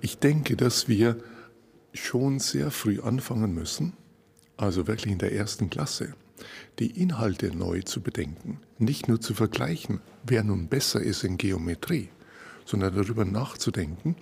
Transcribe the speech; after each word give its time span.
Ich 0.00 0.18
denke, 0.18 0.56
dass 0.56 0.88
wir 0.88 1.16
schon 1.92 2.38
sehr 2.38 2.70
früh 2.70 3.00
anfangen 3.00 3.54
müssen, 3.54 3.94
also 4.56 4.86
wirklich 4.86 5.12
in 5.12 5.18
der 5.18 5.32
ersten 5.32 5.70
Klasse, 5.70 6.14
die 6.78 7.00
Inhalte 7.00 7.54
neu 7.54 7.82
zu 7.82 8.00
bedenken, 8.00 8.60
nicht 8.78 9.08
nur 9.08 9.20
zu 9.20 9.34
vergleichen, 9.34 10.00
wer 10.24 10.42
nun 10.44 10.68
besser 10.68 11.00
ist 11.00 11.24
in 11.24 11.36
Geometrie, 11.36 12.08
sondern 12.64 12.94
darüber 12.94 13.24
nachzudenken, 13.24 14.16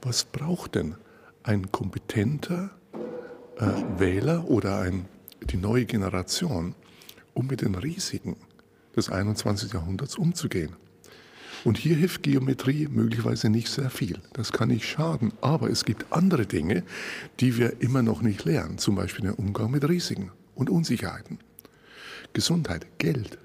was 0.00 0.24
braucht 0.24 0.74
denn 0.74 0.96
ein 1.42 1.70
kompetenter 1.72 2.70
äh, 3.58 3.66
Wähler 3.98 4.48
oder 4.48 4.80
ein, 4.80 5.06
die 5.42 5.56
neue 5.56 5.86
Generation, 5.86 6.74
um 7.34 7.46
mit 7.46 7.62
den 7.62 7.74
Risiken 7.74 8.36
des 8.96 9.10
21. 9.10 9.72
Jahrhunderts 9.72 10.16
umzugehen. 10.16 10.76
Und 11.64 11.78
hier 11.78 11.94
hilft 11.94 12.22
Geometrie 12.22 12.88
möglicherweise 12.88 13.48
nicht 13.48 13.68
sehr 13.68 13.90
viel. 13.90 14.18
Das 14.32 14.52
kann 14.52 14.68
nicht 14.68 14.84
schaden. 14.84 15.32
Aber 15.40 15.70
es 15.70 15.84
gibt 15.84 16.12
andere 16.12 16.46
Dinge, 16.46 16.82
die 17.40 17.56
wir 17.56 17.80
immer 17.80 18.02
noch 18.02 18.22
nicht 18.22 18.44
lernen. 18.44 18.78
Zum 18.78 18.96
Beispiel 18.96 19.26
den 19.26 19.34
Umgang 19.34 19.70
mit 19.70 19.88
Risiken 19.88 20.32
und 20.54 20.70
Unsicherheiten. 20.70 21.38
Gesundheit, 22.32 22.86
Geld. 22.98 23.38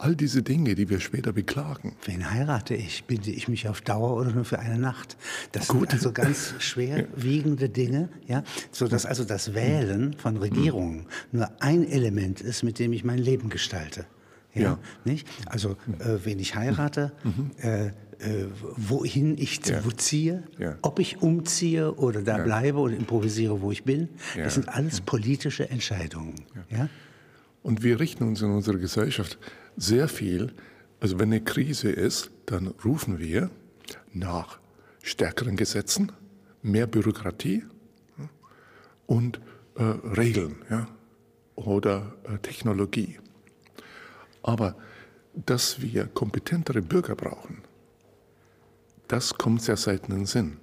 All 0.00 0.14
diese 0.14 0.42
Dinge, 0.42 0.76
die 0.76 0.88
wir 0.88 1.00
später 1.00 1.32
beklagen. 1.32 1.96
Wen 2.04 2.30
heirate 2.30 2.74
ich? 2.74 3.04
Binde 3.04 3.32
ich 3.32 3.48
mich 3.48 3.68
auf 3.68 3.80
Dauer 3.80 4.16
oder 4.16 4.30
nur 4.30 4.44
für 4.44 4.60
eine 4.60 4.78
Nacht? 4.78 5.16
Das 5.50 5.68
Gut. 5.68 5.90
sind 5.90 5.94
also 5.94 6.12
ganz 6.12 6.54
schwerwiegende 6.60 7.68
Dinge, 7.68 8.08
ja, 8.26 8.44
so 8.70 8.86
dass 8.86 9.06
also 9.06 9.24
das 9.24 9.54
Wählen 9.54 10.14
von 10.14 10.36
Regierungen 10.36 11.06
nur 11.32 11.50
ein 11.60 11.84
Element 11.88 12.40
ist, 12.40 12.62
mit 12.62 12.78
dem 12.78 12.92
ich 12.92 13.02
mein 13.02 13.18
Leben 13.18 13.48
gestalte. 13.48 14.06
Ja, 14.58 14.64
ja. 14.64 14.78
Nicht? 15.04 15.26
Also, 15.46 15.76
äh, 15.98 16.18
wen 16.24 16.38
ich 16.38 16.54
heirate, 16.54 17.12
mhm. 17.24 17.50
äh, 17.62 17.86
äh, 18.20 18.46
wohin 18.76 19.38
ich 19.38 19.64
ja. 19.66 19.80
ziehe, 19.96 20.42
ja. 20.58 20.76
ob 20.82 20.98
ich 20.98 21.22
umziehe 21.22 21.94
oder 21.94 22.22
da 22.22 22.38
bleibe 22.38 22.78
oder 22.78 22.96
improvisiere, 22.96 23.60
wo 23.60 23.70
ich 23.70 23.84
bin. 23.84 24.08
Das 24.36 24.54
sind 24.54 24.68
alles 24.68 25.00
politische 25.00 25.70
Entscheidungen. 25.70 26.34
Ja. 26.70 26.88
Und 27.62 27.82
wir 27.82 28.00
richten 28.00 28.24
uns 28.24 28.42
in 28.42 28.50
unserer 28.50 28.78
Gesellschaft 28.78 29.38
sehr 29.76 30.08
viel, 30.08 30.52
also 31.00 31.18
wenn 31.18 31.28
eine 31.28 31.40
Krise 31.40 31.90
ist, 31.90 32.30
dann 32.46 32.68
rufen 32.84 33.18
wir 33.18 33.50
nach 34.12 34.58
stärkeren 35.02 35.56
Gesetzen, 35.56 36.12
mehr 36.62 36.86
Bürokratie 36.86 37.64
und 39.06 39.40
äh, 39.76 39.82
Regeln 39.82 40.56
ja, 40.70 40.88
oder 41.54 42.14
äh, 42.24 42.38
Technologie. 42.38 43.18
Aber 44.48 44.76
dass 45.34 45.82
wir 45.82 46.06
kompetentere 46.06 46.80
Bürger 46.80 47.14
brauchen, 47.14 47.62
das 49.06 49.34
kommt 49.34 49.60
sehr 49.60 49.76
selten 49.76 50.12
in 50.12 50.18
den 50.20 50.26
Sinn. 50.26 50.56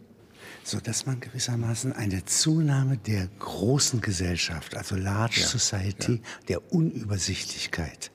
So 0.63 0.79
dass 0.79 1.05
man 1.05 1.19
gewissermaßen 1.19 1.93
eine 1.93 2.25
Zunahme 2.25 2.97
der 2.97 3.27
großen 3.37 4.01
Gesellschaft, 4.01 4.75
also 4.75 4.95
Large 4.95 5.41
ja, 5.41 5.45
Society, 5.45 6.13
ja. 6.13 6.21
der 6.47 6.73
Unübersichtlichkeit, 6.73 8.11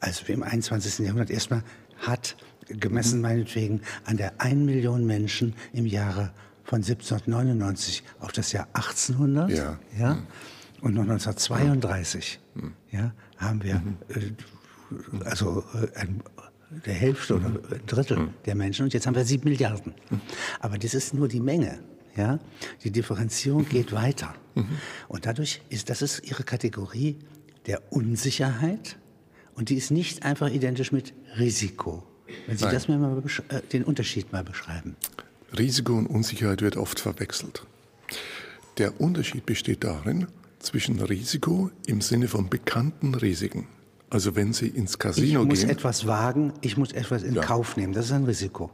also 0.00 0.24
im 0.32 0.42
21. 0.42 0.98
Jahrhundert 1.06 1.30
erstmal 1.30 1.62
hat, 1.98 2.36
gemessen 2.66 3.16
mhm. 3.18 3.22
meinetwegen 3.22 3.82
an 4.04 4.16
der 4.16 4.40
1 4.40 4.56
Million 4.56 5.06
Menschen 5.06 5.54
im 5.72 5.86
Jahre 5.86 6.32
von 6.64 6.78
1799 6.78 8.02
auf 8.18 8.32
das 8.32 8.50
Jahr 8.50 8.66
1800, 8.72 9.50
ja, 9.50 9.78
ja 9.96 10.14
mhm. 10.14 10.26
und 10.80 10.94
noch 10.94 11.02
1932, 11.02 12.40
mhm. 12.54 12.74
ja, 12.90 13.12
haben 13.36 13.62
wir 13.62 13.76
mhm. 13.76 13.98
äh, 14.08 14.32
also 15.24 15.64
äh, 15.74 15.98
ein, 15.98 16.22
der 16.86 16.94
Hälfte 16.94 17.36
oder 17.36 17.46
ein 17.46 17.58
Drittel 17.86 18.18
mhm. 18.18 18.30
der 18.46 18.54
Menschen 18.54 18.84
und 18.84 18.94
jetzt 18.94 19.06
haben 19.06 19.14
wir 19.14 19.24
sieben 19.24 19.48
Milliarden. 19.48 19.94
Aber 20.60 20.78
das 20.78 20.94
ist 20.94 21.14
nur 21.14 21.28
die 21.28 21.40
Menge. 21.40 21.80
Ja, 22.14 22.38
die 22.84 22.90
Differenzierung 22.90 23.66
geht 23.66 23.92
weiter. 23.92 24.34
Mhm. 24.54 24.66
Und 25.08 25.24
dadurch 25.24 25.62
ist, 25.70 25.88
das 25.88 26.02
ist 26.02 26.22
ihre 26.28 26.44
Kategorie 26.44 27.16
der 27.66 27.80
Unsicherheit. 27.90 28.98
Und 29.54 29.70
die 29.70 29.76
ist 29.76 29.90
nicht 29.90 30.22
einfach 30.22 30.50
identisch 30.50 30.92
mit 30.92 31.14
Risiko. 31.38 32.02
Wenn 32.46 32.56
Sie 32.56 32.64
Nein. 32.64 32.74
das 32.74 32.88
mir 32.88 32.98
mal 32.98 33.22
äh, 33.48 33.60
den 33.72 33.84
Unterschied 33.84 34.32
mal 34.32 34.44
beschreiben. 34.44 34.96
Risiko 35.56 35.96
und 35.96 36.06
Unsicherheit 36.06 36.62
wird 36.62 36.76
oft 36.76 37.00
verwechselt. 37.00 37.66
Der 38.78 39.00
Unterschied 39.00 39.44
besteht 39.44 39.84
darin 39.84 40.28
zwischen 40.58 41.00
Risiko 41.00 41.70
im 41.86 42.00
Sinne 42.00 42.28
von 42.28 42.48
bekannten 42.48 43.14
Risiken. 43.14 43.66
Also 44.12 44.36
wenn 44.36 44.52
Sie 44.52 44.68
ins 44.68 44.98
Casino 44.98 45.40
gehen. 45.40 45.40
Ich 45.40 45.48
muss 45.48 45.60
gehen, 45.60 45.70
etwas 45.70 46.06
wagen, 46.06 46.52
ich 46.60 46.76
muss 46.76 46.92
etwas 46.92 47.22
in 47.22 47.34
ja. 47.34 47.40
Kauf 47.40 47.78
nehmen. 47.78 47.94
Das 47.94 48.04
ist 48.04 48.12
ein 48.12 48.24
Risiko. 48.24 48.70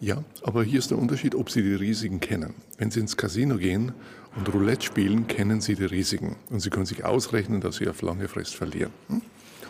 Ja, 0.00 0.22
aber 0.42 0.64
hier 0.64 0.78
ist 0.78 0.90
der 0.90 0.98
Unterschied, 0.98 1.34
ob 1.34 1.48
Sie 1.48 1.62
die 1.62 1.72
Risiken 1.72 2.20
kennen. 2.20 2.52
Wenn 2.76 2.90
Sie 2.90 3.00
ins 3.00 3.16
Casino 3.16 3.56
gehen 3.56 3.94
und 4.36 4.52
Roulette 4.52 4.84
spielen, 4.84 5.28
kennen 5.28 5.62
Sie 5.62 5.76
die 5.76 5.86
Risiken. 5.86 6.36
Und 6.50 6.60
Sie 6.60 6.68
können 6.68 6.84
sich 6.84 7.06
ausrechnen, 7.06 7.62
dass 7.62 7.76
Sie 7.76 7.88
auf 7.88 8.02
lange 8.02 8.28
Frist 8.28 8.54
verlieren. 8.54 8.92
Hm? 9.08 9.22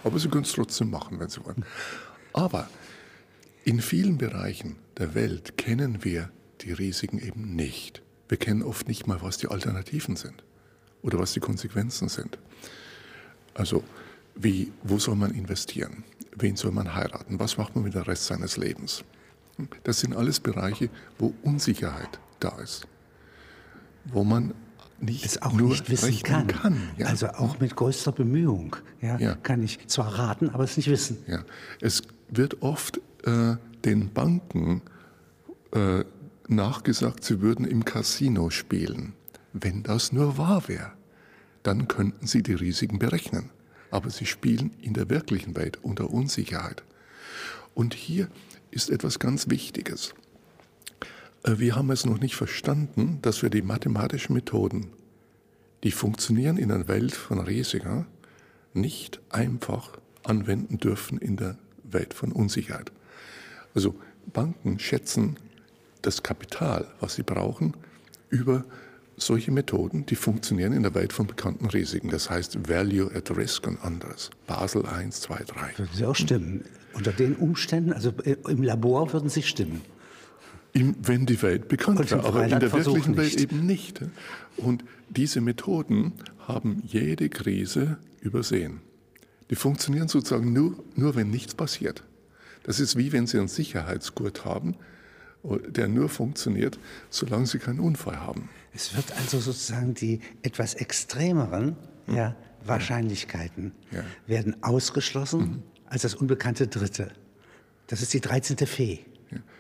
Aber 0.03 0.19
Sie 0.19 0.28
können 0.28 0.43
es 0.43 0.50
trotzdem 0.50 0.91
machen, 0.91 1.21
wenn 1.21 1.28
Sie 1.28 1.44
wollen. 1.44 1.65
Aber 2.33 2.69
in 3.62 3.81
vielen 3.81 4.19
Bereichen 4.19 4.75
der 4.99 5.15
Welt 5.15 5.56
kennen 5.56 6.03
wir 6.03 6.31
die 6.62 6.73
Risiken 6.73 7.21
eben 7.21 7.55
nicht. 7.55 8.03
Wir 8.28 8.38
kennen 8.38 8.65
oft 8.65 8.88
nicht 8.88 9.06
mal, 9.06 9.23
was 9.23 9.38
die 9.38 9.47
Alternativen 9.47 10.17
sind 10.17 10.43
oder 11.03 11.21
was 11.21 11.33
die 11.33 11.41
Konsequenzen 11.41 12.09
sind. 12.09 12.41
Also 13.55 13.84
wie, 14.36 14.72
wo 14.82 14.98
soll 14.98 15.16
man 15.16 15.32
investieren? 15.32 16.04
Wen 16.36 16.56
soll 16.56 16.70
man 16.70 16.94
heiraten? 16.94 17.41
Was 17.41 17.56
macht 17.56 17.74
man 17.74 17.84
mit 17.84 17.94
dem 17.94 18.02
Rest 18.02 18.26
seines 18.26 18.56
Lebens? 18.56 19.02
Das 19.84 20.00
sind 20.00 20.14
alles 20.14 20.38
Bereiche, 20.38 20.91
wo 21.19 21.34
Unsicherheit 21.42 22.20
da 22.41 22.58
ist. 22.58 22.86
Wo 24.04 24.22
man 24.22 24.52
nicht, 25.00 25.25
es 25.25 25.41
auch 25.41 25.52
nicht 25.52 25.91
wissen 25.91 26.22
kann. 26.22 26.46
kann 26.46 26.91
ja. 26.98 27.06
Also 27.06 27.28
auch 27.28 27.58
mit 27.58 27.75
größter 27.75 28.12
Bemühung 28.12 28.76
ja, 29.00 29.19
ja, 29.19 29.34
kann 29.34 29.62
ich 29.62 29.86
zwar 29.88 30.19
raten, 30.19 30.50
aber 30.50 30.64
es 30.64 30.76
nicht 30.76 30.88
wissen. 30.88 31.19
Es 31.80 32.02
wird 32.28 32.62
oft 32.62 33.00
äh, 33.25 33.56
den 33.84 34.12
Banken 34.12 34.82
äh, 35.72 36.04
nachgesagt, 36.48 37.25
sie 37.25 37.41
würden 37.41 37.66
im 37.66 37.84
Casino 37.84 38.50
spielen. 38.50 39.14
Wenn 39.52 39.82
das 39.82 40.12
nur 40.12 40.36
wahr 40.36 40.69
wäre, 40.69 40.92
dann 41.62 41.88
könnten 41.88 42.26
sie 42.26 42.42
die 42.42 42.54
Risiken 42.54 42.98
berechnen 42.98 43.50
aber 43.91 44.10
sie 44.10 44.26
spielen 44.26 44.72
in 44.80 44.94
der 44.94 45.10
wirklichen 45.10 45.56
Welt 45.56 45.78
unter 45.82 46.10
Unsicherheit. 46.10 46.82
Und 47.74 47.94
hier 47.94 48.28
ist 48.70 48.91
etwas 48.91 49.19
ganz 49.19 49.48
Wichtiges. 49.48 50.14
Äh, 51.42 51.58
wir 51.58 51.76
haben 51.76 51.91
es 51.91 52.04
noch 52.04 52.19
nicht 52.19 52.36
verstanden, 52.36 53.19
dass 53.22 53.42
wir 53.42 53.50
die 53.50 53.62
mathematischen 53.62 54.34
Methoden, 54.34 54.88
die 55.84 55.91
funktionieren 55.91 56.58
in 56.58 56.72
einer 56.72 56.88
Welt 56.88 57.14
von 57.14 57.38
Risiken, 57.38 58.06
nicht 58.75 59.20
einfach 59.30 59.98
anwenden 60.25 60.78
dürfen 60.78 61.19
in 61.19 61.36
der 61.36 61.56
Welt 61.84 62.14
von 62.14 62.32
Unsicherheit. 62.32 62.92
Also 63.75 63.94
Banken 64.32 64.78
schätzen 64.78 65.36
das 66.02 66.22
Kapital, 66.22 66.86
was 67.00 67.14
sie 67.14 67.22
brauchen, 67.22 67.75
über 68.28 68.64
solche 69.16 69.50
Methoden, 69.50 70.06
die 70.06 70.16
funktionieren 70.16 70.72
in 70.72 70.82
der 70.82 70.94
Welt 70.94 71.12
von 71.12 71.27
bekannten 71.27 71.66
Risiken. 71.66 72.10
Das 72.10 72.31
heißt 72.31 72.69
Value 72.69 73.10
at 73.15 73.34
Risk 73.37 73.66
und 73.66 73.82
anderes. 73.82 74.31
Basel 74.47 74.87
1, 74.87 75.21
2, 75.22 75.44
3. 75.44 75.78
Würden 75.78 75.91
Sie 75.94 76.04
auch 76.04 76.16
stimmen? 76.16 76.65
Unter 76.93 77.12
den 77.12 77.34
Umständen, 77.37 77.93
also 77.93 78.12
äh, 78.25 78.37
im 78.49 78.62
Labor 78.62 79.12
würden 79.12 79.28
Sie 79.28 79.43
stimmen? 79.43 79.82
Im, 80.72 80.94
wenn 81.03 81.25
die 81.25 81.41
Welt 81.43 81.69
bekannt 81.69 82.10
wäre, 82.10 82.25
aber 82.25 82.44
in 82.44 82.60
der 82.60 82.72
wirklichen 82.72 83.12
nicht. 83.12 83.19
Welt 83.19 83.41
eben 83.41 83.66
nicht. 83.66 84.00
Und 84.56 84.84
diese 85.09 85.41
Methoden 85.41 86.12
haben 86.47 86.82
jede 86.87 87.28
Krise 87.28 87.99
übersehen. 88.21 88.81
Die 89.50 89.56
funktionieren 89.56 90.09
sozusagen 90.09 90.53
nur, 90.53 90.82
nur 90.94 91.15
wenn 91.15 91.31
nichts 91.31 91.55
passiert. 91.55 92.03
Das 92.65 92.81
ist 92.81 92.97
wie 92.97 93.12
wenn 93.12 93.26
Sie 93.26 93.38
einen 93.38 93.49
Sicherheitsgurt 93.49 94.44
haben, 94.44 94.75
der 95.68 95.88
nur 95.88 96.08
funktioniert, 96.08 96.78
solange 97.10 97.46
Sie 97.46 97.58
keinen 97.58 97.81
Unfall 97.81 98.20
haben. 98.20 98.48
Es 98.75 98.96
wird 98.96 99.16
also 99.16 99.38
sozusagen 99.38 99.94
die 99.94 100.20
etwas 100.43 100.75
extremeren 100.75 101.76
hm. 102.06 102.16
ja, 102.16 102.37
Wahrscheinlichkeiten 102.64 103.72
ja. 103.90 104.02
werden 104.26 104.62
ausgeschlossen 104.62 105.40
mhm. 105.40 105.62
als 105.87 106.02
das 106.02 106.14
unbekannte 106.14 106.66
Dritte. 106.66 107.12
Das 107.87 108.02
ist 108.02 108.12
die 108.12 108.20
13. 108.20 108.56
Fee. 108.66 109.00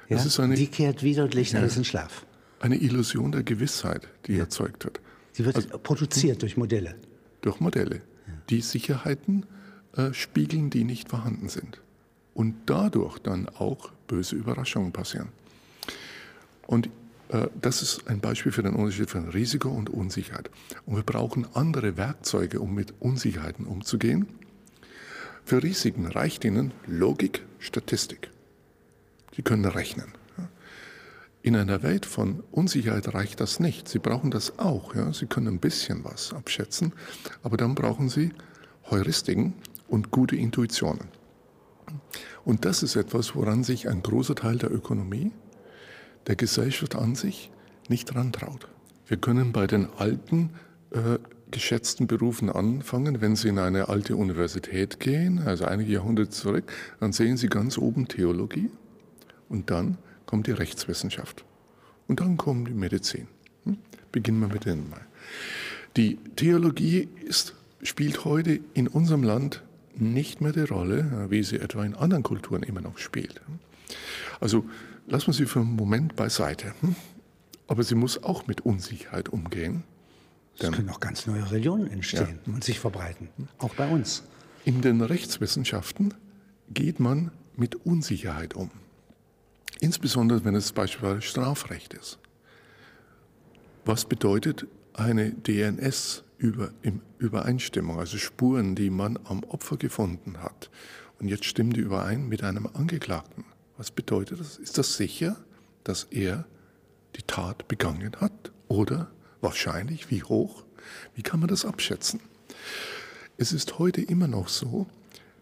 Ja? 0.08 0.18
Eine, 0.38 0.54
die 0.54 0.66
kehrt 0.66 1.02
wieder 1.02 1.24
und 1.24 1.34
legt 1.34 1.54
alles 1.54 1.76
in 1.76 1.84
Schlaf. 1.84 2.26
Eine 2.60 2.76
Illusion 2.76 3.32
der 3.32 3.42
Gewissheit, 3.42 4.08
die 4.26 4.38
erzeugt 4.38 4.84
wird. 4.84 5.00
Die 5.36 5.44
wird 5.44 5.56
also, 5.56 5.78
produziert 5.78 6.42
durch 6.42 6.56
Modelle. 6.56 6.94
Durch 7.42 7.60
Modelle, 7.60 8.00
die 8.48 8.60
Sicherheiten 8.60 9.46
äh, 9.94 10.12
spiegeln, 10.12 10.70
die 10.70 10.84
nicht 10.84 11.08
vorhanden 11.08 11.48
sind. 11.48 11.80
Und 12.34 12.54
dadurch 12.66 13.18
dann 13.18 13.48
auch 13.48 13.92
böse 14.06 14.36
Überraschungen 14.36 14.92
passieren. 14.92 15.28
Und 16.66 16.90
äh, 17.28 17.48
das 17.60 17.82
ist 17.82 18.08
ein 18.08 18.20
Beispiel 18.20 18.52
für 18.52 18.62
den 18.62 18.74
Unterschied 18.74 19.10
von 19.10 19.28
Risiko 19.28 19.68
und 19.68 19.90
Unsicherheit. 19.90 20.50
Und 20.84 20.96
wir 20.96 21.02
brauchen 21.02 21.46
andere 21.54 21.96
Werkzeuge, 21.96 22.60
um 22.60 22.74
mit 22.74 22.94
Unsicherheiten 23.00 23.66
umzugehen. 23.66 24.26
Für 25.44 25.62
Risiken 25.62 26.06
reicht 26.06 26.44
Ihnen 26.44 26.72
Logik, 26.86 27.44
Statistik. 27.58 28.30
Sie 29.34 29.42
können 29.42 29.64
rechnen. 29.64 30.12
In 31.42 31.54
einer 31.54 31.84
Welt 31.84 32.06
von 32.06 32.42
Unsicherheit 32.50 33.14
reicht 33.14 33.38
das 33.38 33.60
nicht. 33.60 33.86
Sie 33.86 34.00
brauchen 34.00 34.32
das 34.32 34.58
auch. 34.58 34.96
Ja? 34.96 35.12
Sie 35.12 35.26
können 35.26 35.46
ein 35.46 35.60
bisschen 35.60 36.02
was 36.02 36.32
abschätzen, 36.32 36.92
aber 37.44 37.56
dann 37.56 37.76
brauchen 37.76 38.08
Sie 38.08 38.32
Heuristiken 38.90 39.54
und 39.86 40.10
gute 40.10 40.34
Intuitionen. 40.34 41.06
Und 42.44 42.64
das 42.64 42.82
ist 42.82 42.96
etwas, 42.96 43.36
woran 43.36 43.62
sich 43.62 43.88
ein 43.88 44.02
großer 44.02 44.34
Teil 44.34 44.58
der 44.58 44.72
Ökonomie, 44.72 45.30
der 46.26 46.36
Gesellschaft 46.36 46.96
an 46.96 47.14
sich 47.14 47.50
nicht 47.88 48.14
rantraut. 48.14 48.68
Wir 49.06 49.16
können 49.16 49.52
bei 49.52 49.66
den 49.66 49.88
alten 49.96 50.50
äh, 50.90 51.18
geschätzten 51.50 52.06
Berufen 52.06 52.50
anfangen. 52.50 53.20
Wenn 53.20 53.36
Sie 53.36 53.48
in 53.48 53.58
eine 53.58 53.88
alte 53.88 54.16
Universität 54.16 54.98
gehen, 54.98 55.40
also 55.40 55.64
einige 55.64 55.92
Jahrhunderte 55.92 56.30
zurück, 56.30 56.72
dann 57.00 57.12
sehen 57.12 57.36
Sie 57.36 57.48
ganz 57.48 57.78
oben 57.78 58.08
Theologie 58.08 58.70
und 59.48 59.70
dann 59.70 59.98
kommt 60.26 60.48
die 60.48 60.52
Rechtswissenschaft 60.52 61.44
und 62.08 62.20
dann 62.20 62.36
kommt 62.36 62.68
die 62.68 62.74
Medizin. 62.74 63.28
Hm? 63.64 63.78
Beginnen 64.10 64.40
wir 64.40 64.48
mit 64.48 64.64
denen 64.64 64.90
mal. 64.90 65.06
Die 65.96 66.16
Theologie 66.36 67.08
ist, 67.24 67.54
spielt 67.82 68.24
heute 68.24 68.60
in 68.74 68.88
unserem 68.88 69.22
Land 69.22 69.62
nicht 69.94 70.40
mehr 70.40 70.52
die 70.52 70.60
Rolle, 70.60 71.26
wie 71.30 71.42
sie 71.42 71.58
etwa 71.58 71.84
in 71.84 71.94
anderen 71.94 72.22
Kulturen 72.22 72.62
immer 72.62 72.80
noch 72.80 72.98
spielt. 72.98 73.40
Also 74.40 74.64
lassen 75.06 75.28
wir 75.28 75.34
sie 75.34 75.46
für 75.46 75.60
einen 75.60 75.76
Moment 75.76 76.16
beiseite. 76.16 76.74
Hm? 76.80 76.96
Aber 77.68 77.82
sie 77.82 77.94
muss 77.94 78.22
auch 78.22 78.46
mit 78.46 78.62
Unsicherheit 78.62 79.28
umgehen. 79.28 79.84
Es 80.58 80.70
können 80.70 80.88
auch 80.88 81.00
ganz 81.00 81.26
neue 81.26 81.50
Religionen 81.50 81.90
entstehen 81.90 82.38
ja. 82.46 82.52
und 82.52 82.64
sich 82.64 82.80
verbreiten, 82.80 83.28
auch 83.58 83.74
bei 83.74 83.90
uns. 83.90 84.22
In 84.64 84.80
den 84.80 85.02
Rechtswissenschaften 85.02 86.14
geht 86.70 86.98
man 86.98 87.30
mit 87.56 87.74
Unsicherheit 87.86 88.54
um. 88.54 88.70
Insbesondere 89.80 90.44
wenn 90.44 90.54
es 90.54 90.72
beispielsweise 90.72 91.22
Strafrecht 91.22 91.94
ist. 91.94 92.18
Was 93.84 94.04
bedeutet 94.06 94.66
eine 94.94 95.32
DNS-Übereinstimmung, 95.32 97.98
also 97.98 98.16
Spuren, 98.16 98.74
die 98.74 98.88
man 98.90 99.18
am 99.24 99.44
Opfer 99.44 99.76
gefunden 99.76 100.42
hat? 100.42 100.70
Und 101.20 101.28
jetzt 101.28 101.44
stimmen 101.44 101.74
die 101.74 101.80
überein 101.80 102.28
mit 102.28 102.42
einem 102.42 102.66
Angeklagten. 102.66 103.44
Was 103.76 103.90
bedeutet 103.90 104.40
das? 104.40 104.56
Ist 104.56 104.78
das 104.78 104.96
sicher, 104.96 105.36
dass 105.84 106.04
er 106.04 106.46
die 107.16 107.22
Tat 107.22 107.68
begangen 107.68 108.16
hat 108.20 108.52
oder 108.68 109.10
Wahrscheinlich? 109.40 110.10
Wie 110.10 110.22
hoch? 110.22 110.64
Wie 111.14 111.22
kann 111.22 111.40
man 111.40 111.48
das 111.48 111.64
abschätzen? 111.64 112.20
Es 113.36 113.52
ist 113.52 113.78
heute 113.78 114.00
immer 114.00 114.28
noch 114.28 114.48
so, 114.48 114.86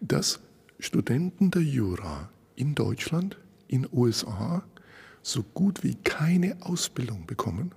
dass 0.01 0.39
Studenten 0.79 1.49
der 1.49 1.63
Jura 1.63 2.29
in 2.55 2.75
Deutschland, 2.75 3.37
in 3.67 3.87
USA 3.91 4.63
so 5.23 5.41
gut 5.41 5.83
wie 5.83 5.95
keine 5.95 6.57
Ausbildung 6.61 7.25
bekommen, 7.25 7.73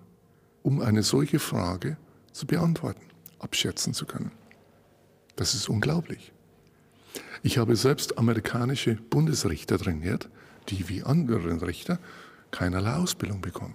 um 0.62 0.82
eine 0.82 1.02
solche 1.02 1.38
Frage 1.38 1.96
zu 2.32 2.46
beantworten, 2.46 3.06
abschätzen 3.38 3.94
zu 3.94 4.04
können. 4.04 4.32
Das 5.36 5.54
ist 5.54 5.68
unglaublich. 5.68 6.32
Ich 7.42 7.58
habe 7.58 7.76
selbst 7.76 8.18
amerikanische 8.18 8.96
Bundesrichter 8.96 9.78
trainiert, 9.78 10.28
die 10.68 10.88
wie 10.88 11.02
andere 11.02 11.66
Richter 11.66 11.98
keinerlei 12.50 12.94
Ausbildung 12.94 13.40
bekommen 13.40 13.74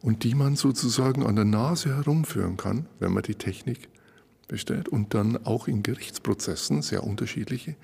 und 0.00 0.24
die 0.24 0.34
man 0.34 0.56
sozusagen 0.56 1.24
an 1.24 1.36
der 1.36 1.44
Nase 1.44 1.94
herumführen 1.96 2.56
kann, 2.56 2.86
wenn 2.98 3.12
man 3.12 3.22
die 3.22 3.34
Technik 3.34 3.88
bestellt 4.46 4.88
und 4.88 5.14
dann 5.14 5.44
auch 5.44 5.68
in 5.68 5.82
Gerichtsprozessen 5.82 6.82
sehr 6.82 7.04
unterschiedliche 7.04 7.76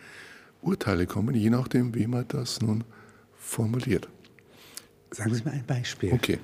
Urteile 0.62 1.06
kommen, 1.06 1.34
je 1.34 1.50
nachdem, 1.50 1.94
wie 1.94 2.06
man 2.06 2.26
das 2.28 2.60
nun 2.60 2.84
formuliert. 3.36 4.08
Sagen 5.10 5.34
Sie 5.34 5.44
mir 5.44 5.52
ein 5.52 5.66
Beispiel. 5.66 6.12
Okay. 6.12 6.38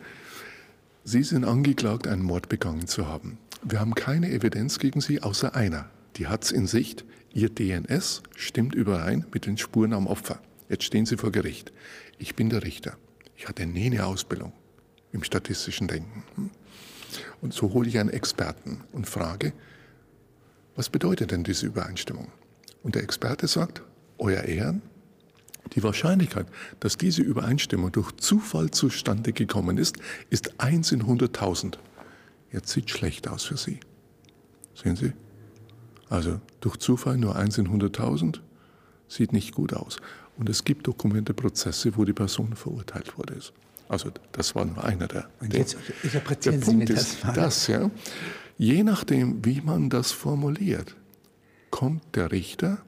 Sie 1.04 1.22
sind 1.22 1.44
angeklagt, 1.44 2.06
einen 2.06 2.22
Mord 2.22 2.48
begangen 2.48 2.86
zu 2.86 3.08
haben. 3.08 3.38
Wir 3.62 3.80
haben 3.80 3.94
keine 3.94 4.30
Evidenz 4.30 4.78
gegen 4.78 5.00
Sie, 5.00 5.22
außer 5.22 5.54
einer. 5.54 5.88
Die 6.16 6.26
hat 6.26 6.44
es 6.44 6.52
in 6.52 6.66
Sicht. 6.66 7.04
Ihr 7.32 7.48
DNS 7.48 8.22
stimmt 8.36 8.74
überein 8.74 9.24
mit 9.32 9.46
den 9.46 9.56
Spuren 9.56 9.92
am 9.92 10.06
Opfer. 10.06 10.40
Jetzt 10.70 10.84
stehen 10.84 11.04
Sie 11.04 11.16
vor 11.16 11.32
Gericht. 11.32 11.72
Ich 12.18 12.36
bin 12.36 12.48
der 12.48 12.62
Richter. 12.62 12.96
Ich 13.36 13.48
hatte 13.48 13.66
nie 13.66 13.86
eine 13.86 14.06
Ausbildung 14.06 14.52
im 15.12 15.24
statistischen 15.24 15.88
Denken. 15.88 16.52
Und 17.40 17.52
so 17.52 17.72
hole 17.72 17.88
ich 17.88 17.98
einen 17.98 18.08
Experten 18.08 18.84
und 18.92 19.08
frage, 19.08 19.52
was 20.76 20.88
bedeutet 20.88 21.32
denn 21.32 21.42
diese 21.42 21.66
Übereinstimmung? 21.66 22.28
Und 22.84 22.94
der 22.94 23.02
Experte 23.02 23.48
sagt, 23.48 23.82
Euer 24.16 24.44
Ehren, 24.44 24.82
die 25.74 25.82
Wahrscheinlichkeit, 25.82 26.46
dass 26.78 26.96
diese 26.96 27.22
Übereinstimmung 27.22 27.90
durch 27.90 28.12
Zufall 28.12 28.70
zustande 28.70 29.32
gekommen 29.32 29.76
ist, 29.76 29.96
ist 30.28 30.60
1 30.60 30.92
in 30.92 31.02
100.000. 31.02 31.78
Jetzt 32.52 32.68
sieht 32.68 32.90
schlecht 32.90 33.26
aus 33.26 33.44
für 33.44 33.56
Sie. 33.56 33.80
Sehen 34.74 34.94
Sie? 34.94 35.14
Also 36.08 36.40
durch 36.60 36.76
Zufall 36.76 37.16
nur 37.16 37.34
1 37.34 37.58
in 37.58 37.68
100.000 37.68 38.40
sieht 39.08 39.32
nicht 39.32 39.54
gut 39.54 39.72
aus. 39.74 39.96
Und 40.40 40.48
es 40.48 40.64
gibt 40.64 40.86
Dokumente, 40.86 41.34
Prozesse, 41.34 41.94
wo 41.98 42.04
die 42.06 42.14
Person 42.14 42.56
verurteilt 42.56 43.16
wurde. 43.18 43.36
Also 43.90 44.10
das 44.32 44.54
war 44.54 44.64
nur 44.64 44.82
einer 44.82 45.06
der. 45.06 45.28
Und 45.38 45.52
jetzt 45.52 45.76
interpretieren 46.02 46.56
der 46.56 46.64
Sie 46.64 46.72
Punkt 46.72 46.88
mir 46.88 46.94
das 46.94 47.22
mal. 47.22 47.32
Das, 47.34 47.66
ja, 47.66 47.90
je 48.56 48.82
nachdem, 48.82 49.44
wie 49.44 49.60
man 49.60 49.90
das 49.90 50.12
formuliert, 50.12 50.96
kommt 51.70 52.16
der 52.16 52.32
Richter 52.32 52.78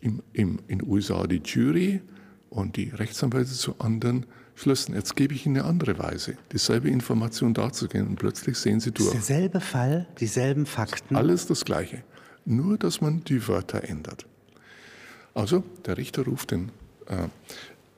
im, 0.00 0.22
im, 0.32 0.60
in 0.66 0.78
den 0.78 0.88
USA 0.88 1.26
die 1.26 1.42
Jury 1.44 2.00
und 2.48 2.76
die 2.78 2.88
Rechtsanwälte 2.88 3.52
zu 3.52 3.78
anderen 3.78 4.24
Schlüssen. 4.54 4.94
Jetzt 4.94 5.14
gebe 5.14 5.34
ich 5.34 5.44
Ihnen 5.44 5.58
eine 5.58 5.66
andere 5.66 5.98
Weise, 5.98 6.38
dieselbe 6.52 6.88
Information 6.88 7.52
darzugehen 7.52 8.06
und 8.08 8.16
plötzlich 8.16 8.56
sehen 8.56 8.80
Sie 8.80 8.92
durch. 8.92 9.10
Derselbe 9.10 9.60
Fall, 9.60 10.08
dieselben 10.20 10.64
Fakten. 10.64 11.16
Alles 11.16 11.46
das 11.46 11.66
Gleiche, 11.66 12.02
nur 12.46 12.78
dass 12.78 13.02
man 13.02 13.24
die 13.24 13.46
Wörter 13.46 13.84
ändert. 13.84 14.26
Also 15.34 15.64
der 15.86 15.96
Richter 15.96 16.24
ruft 16.24 16.50
den 16.50 16.70
äh, 17.06 17.28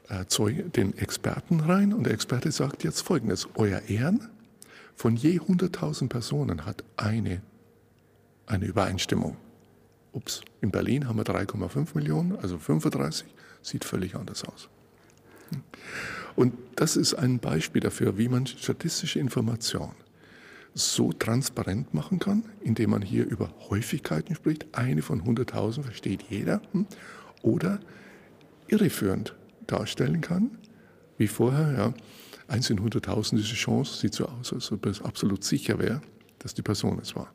äh, 0.08 0.52
den 0.70 0.96
Experten 0.98 1.60
rein 1.60 1.92
und 1.92 2.04
der 2.04 2.12
Experte 2.12 2.52
sagt 2.52 2.84
jetzt 2.84 3.00
Folgendes, 3.00 3.48
Euer 3.54 3.80
Ehren, 3.88 4.28
von 4.94 5.16
je 5.16 5.40
100.000 5.40 6.08
Personen 6.08 6.66
hat 6.66 6.84
eine 6.96 7.40
eine 8.46 8.66
Übereinstimmung. 8.66 9.36
Ups, 10.12 10.42
in 10.60 10.70
Berlin 10.70 11.08
haben 11.08 11.18
wir 11.18 11.24
3,5 11.24 11.88
Millionen, 11.94 12.36
also 12.36 12.58
35, 12.58 13.26
sieht 13.62 13.84
völlig 13.84 14.14
anders 14.14 14.44
aus. 14.44 14.68
Und 16.36 16.54
das 16.76 16.96
ist 16.96 17.14
ein 17.14 17.38
Beispiel 17.38 17.80
dafür, 17.80 18.18
wie 18.18 18.28
man 18.28 18.46
statistische 18.46 19.18
Information 19.18 19.92
so 20.74 21.12
transparent 21.12 21.94
machen 21.94 22.18
kann, 22.18 22.44
indem 22.60 22.90
man 22.90 23.02
hier 23.02 23.26
über 23.26 23.52
Häufigkeiten 23.70 24.34
spricht. 24.34 24.66
Eine 24.72 25.02
von 25.02 25.22
100.000 25.22 25.82
versteht 25.82 26.24
jeder. 26.28 26.60
Oder 27.44 27.78
irreführend 28.68 29.34
darstellen 29.66 30.22
kann, 30.22 30.58
wie 31.18 31.28
vorher. 31.28 31.72
Ja. 31.72 31.94
Eins 32.48 32.70
in 32.70 32.80
100.000 32.80 33.38
ist 33.38 33.50
die 33.50 33.54
Chance, 33.54 34.00
sieht 34.00 34.14
so 34.14 34.26
aus, 34.26 34.52
als 34.52 34.72
ob 34.72 34.86
es 34.86 35.02
absolut 35.02 35.44
sicher 35.44 35.78
wäre, 35.78 36.00
dass 36.38 36.54
die 36.54 36.62
Person 36.62 36.98
es 37.00 37.14
war. 37.14 37.32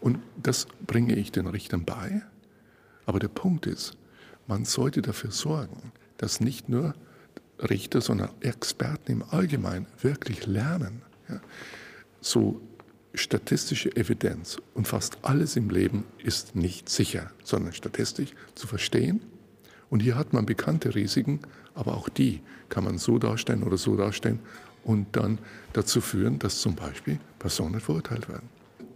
Und 0.00 0.18
das 0.42 0.66
bringe 0.86 1.16
ich 1.16 1.32
den 1.32 1.46
Richtern 1.46 1.84
bei. 1.84 2.22
Aber 3.06 3.18
der 3.18 3.28
Punkt 3.28 3.66
ist, 3.66 3.96
man 4.46 4.64
sollte 4.64 5.02
dafür 5.02 5.30
sorgen, 5.30 5.92
dass 6.18 6.40
nicht 6.40 6.68
nur 6.68 6.94
Richter, 7.58 8.00
sondern 8.00 8.30
Experten 8.40 9.12
im 9.12 9.22
Allgemeinen 9.30 9.86
wirklich 10.02 10.46
lernen, 10.46 11.02
ja, 11.28 11.40
so 12.20 12.60
statistische 13.16 13.94
Evidenz 13.96 14.58
und 14.74 14.86
fast 14.86 15.18
alles 15.22 15.56
im 15.56 15.70
Leben 15.70 16.04
ist 16.22 16.54
nicht 16.54 16.88
sicher, 16.88 17.30
sondern 17.42 17.72
statistisch 17.72 18.30
zu 18.54 18.66
verstehen 18.66 19.20
und 19.90 20.00
hier 20.00 20.16
hat 20.16 20.32
man 20.32 20.46
bekannte 20.46 20.94
Risiken, 20.94 21.40
aber 21.74 21.96
auch 21.96 22.08
die 22.08 22.40
kann 22.68 22.84
man 22.84 22.98
so 22.98 23.18
darstellen 23.18 23.62
oder 23.62 23.76
so 23.76 23.96
darstellen 23.96 24.40
und 24.84 25.16
dann 25.16 25.38
dazu 25.72 26.00
führen, 26.00 26.38
dass 26.38 26.60
zum 26.60 26.74
Beispiel 26.74 27.18
Personen 27.38 27.80
verurteilt 27.80 28.28
werden. 28.28 28.48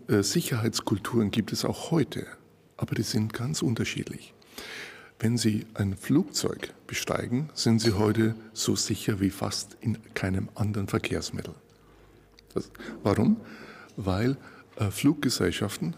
Äh, 0.09 0.23
Sicherheitskulturen 0.23 1.31
gibt 1.31 1.53
es 1.53 1.65
auch 1.65 1.91
heute, 1.91 2.27
aber 2.77 2.95
die 2.95 3.03
sind 3.03 3.33
ganz 3.33 3.63
unterschiedlich. 3.63 4.35
Wenn 5.19 5.37
Sie 5.37 5.67
ein 5.75 5.97
Flugzeug 5.97 6.73
besteigen, 6.87 7.51
sind 7.55 7.81
Sie 7.81 7.93
heute 7.93 8.35
so 8.55 8.75
sicher 8.75 9.21
wie 9.21 9.31
fast 9.31 9.77
in 9.81 9.99
keinem 10.15 10.49
anderen 10.55 10.89
Verkehrsmittel. 10.89 11.55
Das, 12.55 12.71
warum? 13.03 13.37
Weil 14.05 14.37
äh, 14.77 14.91
Fluggesellschaften 14.91 15.95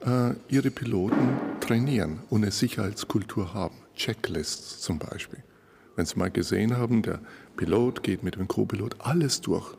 äh, 0.00 0.34
ihre 0.48 0.70
Piloten 0.70 1.38
trainieren 1.60 2.20
und 2.30 2.42
eine 2.42 2.50
Sicherheitskultur 2.50 3.54
haben. 3.54 3.76
Checklists 3.94 4.80
zum 4.80 4.98
Beispiel. 4.98 5.42
Wenn 5.96 6.06
Sie 6.06 6.18
mal 6.18 6.30
gesehen 6.30 6.76
haben, 6.76 7.02
der 7.02 7.20
Pilot 7.56 8.02
geht 8.02 8.22
mit 8.22 8.36
dem 8.36 8.48
Co-Pilot 8.48 8.96
alles 9.00 9.40
durch. 9.40 9.76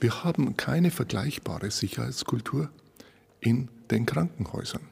Wir 0.00 0.24
haben 0.24 0.56
keine 0.56 0.90
vergleichbare 0.90 1.70
Sicherheitskultur 1.70 2.70
in 3.40 3.68
den 3.90 4.06
Krankenhäusern. 4.06 4.82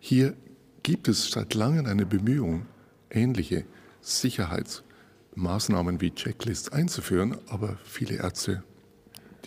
Hier 0.00 0.34
gibt 0.82 1.08
es 1.08 1.30
seit 1.30 1.54
langem 1.54 1.86
eine 1.86 2.06
Bemühung, 2.06 2.66
ähnliche 3.10 3.64
Sicherheitskultur 4.00 4.94
Maßnahmen 5.36 6.00
wie 6.00 6.12
Checklists 6.12 6.70
einzuführen, 6.70 7.36
aber 7.48 7.76
viele 7.84 8.16
Ärzte, 8.16 8.62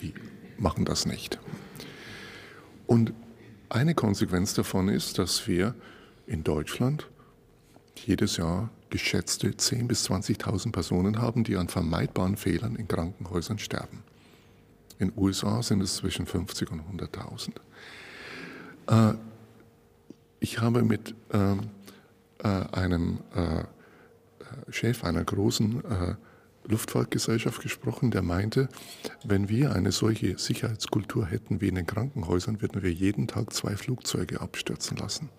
die 0.00 0.14
machen 0.58 0.84
das 0.84 1.06
nicht. 1.06 1.38
Und 2.86 3.12
eine 3.68 3.94
Konsequenz 3.94 4.54
davon 4.54 4.88
ist, 4.88 5.18
dass 5.18 5.46
wir 5.46 5.74
in 6.26 6.42
Deutschland 6.44 7.08
jedes 8.06 8.36
Jahr 8.36 8.70
geschätzte 8.90 9.48
10.000 9.50 9.86
bis 9.86 10.10
20.000 10.10 10.72
Personen 10.72 11.20
haben, 11.20 11.44
die 11.44 11.56
an 11.56 11.68
vermeidbaren 11.68 12.36
Fehlern 12.36 12.76
in 12.76 12.88
Krankenhäusern 12.88 13.58
sterben. 13.58 14.02
In 14.98 15.10
den 15.10 15.18
USA 15.18 15.62
sind 15.62 15.82
es 15.82 15.96
zwischen 15.96 16.26
50 16.26 16.70
und 16.72 16.82
100.000. 16.98 17.52
Äh, 18.88 19.14
ich 20.40 20.60
habe 20.60 20.82
mit 20.82 21.14
ähm, 21.32 21.70
äh, 22.42 22.48
einem 22.48 23.20
äh, 23.34 23.64
Chef 24.70 25.04
einer 25.04 25.24
großen 25.24 25.84
äh, 25.84 26.14
Luftfahrtgesellschaft 26.68 27.62
gesprochen, 27.62 28.10
der 28.10 28.22
meinte, 28.22 28.68
wenn 29.24 29.48
wir 29.48 29.72
eine 29.72 29.90
solche 29.90 30.38
Sicherheitskultur 30.38 31.26
hätten 31.26 31.60
wie 31.60 31.68
in 31.68 31.74
den 31.74 31.86
Krankenhäusern, 31.86 32.60
würden 32.60 32.82
wir 32.82 32.92
jeden 32.92 33.26
Tag 33.26 33.52
zwei 33.52 33.76
Flugzeuge 33.76 34.40
abstürzen 34.40 34.96
lassen. 34.96 35.30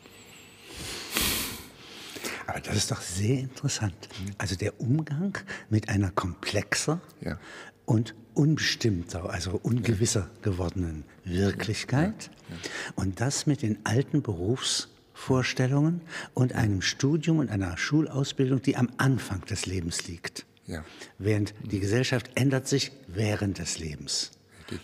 Aber 2.48 2.60
das 2.62 2.76
ist 2.76 2.92
doch 2.92 3.02
sehr 3.02 3.40
interessant. 3.40 4.10
Also 4.40 4.56
der 4.56 4.82
Umgang 4.82 5.38
mit 5.70 5.88
einer 5.88 6.10
komplexer 6.10 7.00
ja. 7.22 7.38
und 7.86 8.16
unbestimmter, 8.34 9.30
also 9.30 9.60
ungewisser 9.62 10.30
gewordenen 10.42 11.04
Wirklichkeit 11.26 12.32
ja. 12.50 12.56
Ja. 12.56 12.62
und 12.96 13.22
das 13.22 13.46
mit 13.46 13.62
den 13.62 13.86
alten 13.86 14.24
Berufsvorstellungen 14.24 16.02
und 16.34 16.54
einem 16.54 16.82
Studium 16.82 17.38
und 17.38 17.52
einer 17.52 17.78
Schulausbildung, 17.78 18.64
die 18.64 18.78
am 18.78 18.90
Anfang 18.98 19.46
des 19.46 19.68
Lebens 19.68 20.08
liegt. 20.08 20.48
Ja. 20.70 20.86
Während 21.18 21.54
die 21.64 21.80
Gesellschaft 21.80 22.30
ändert 22.36 22.68
sich 22.68 22.92
während 23.08 23.58
des 23.58 23.80
Lebens. 23.80 24.32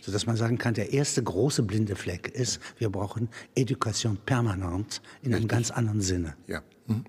Sodass 0.02 0.26
man 0.26 0.36
sagen 0.36 0.58
kann, 0.58 0.74
der 0.74 0.94
erste 0.94 1.22
große 1.22 1.62
blinde 1.62 1.96
Fleck 1.96 2.28
ist, 2.30 2.60
wir 2.80 2.90
brauchen 2.90 3.30
Education 3.54 4.18
permanent 4.26 5.00
in 5.22 5.36
einem 5.36 5.48
ganz 5.48 5.70
anderen 5.70 6.02
Sinne. 6.02 6.36
Ja. 6.48 6.64
Mhm. 6.88 7.06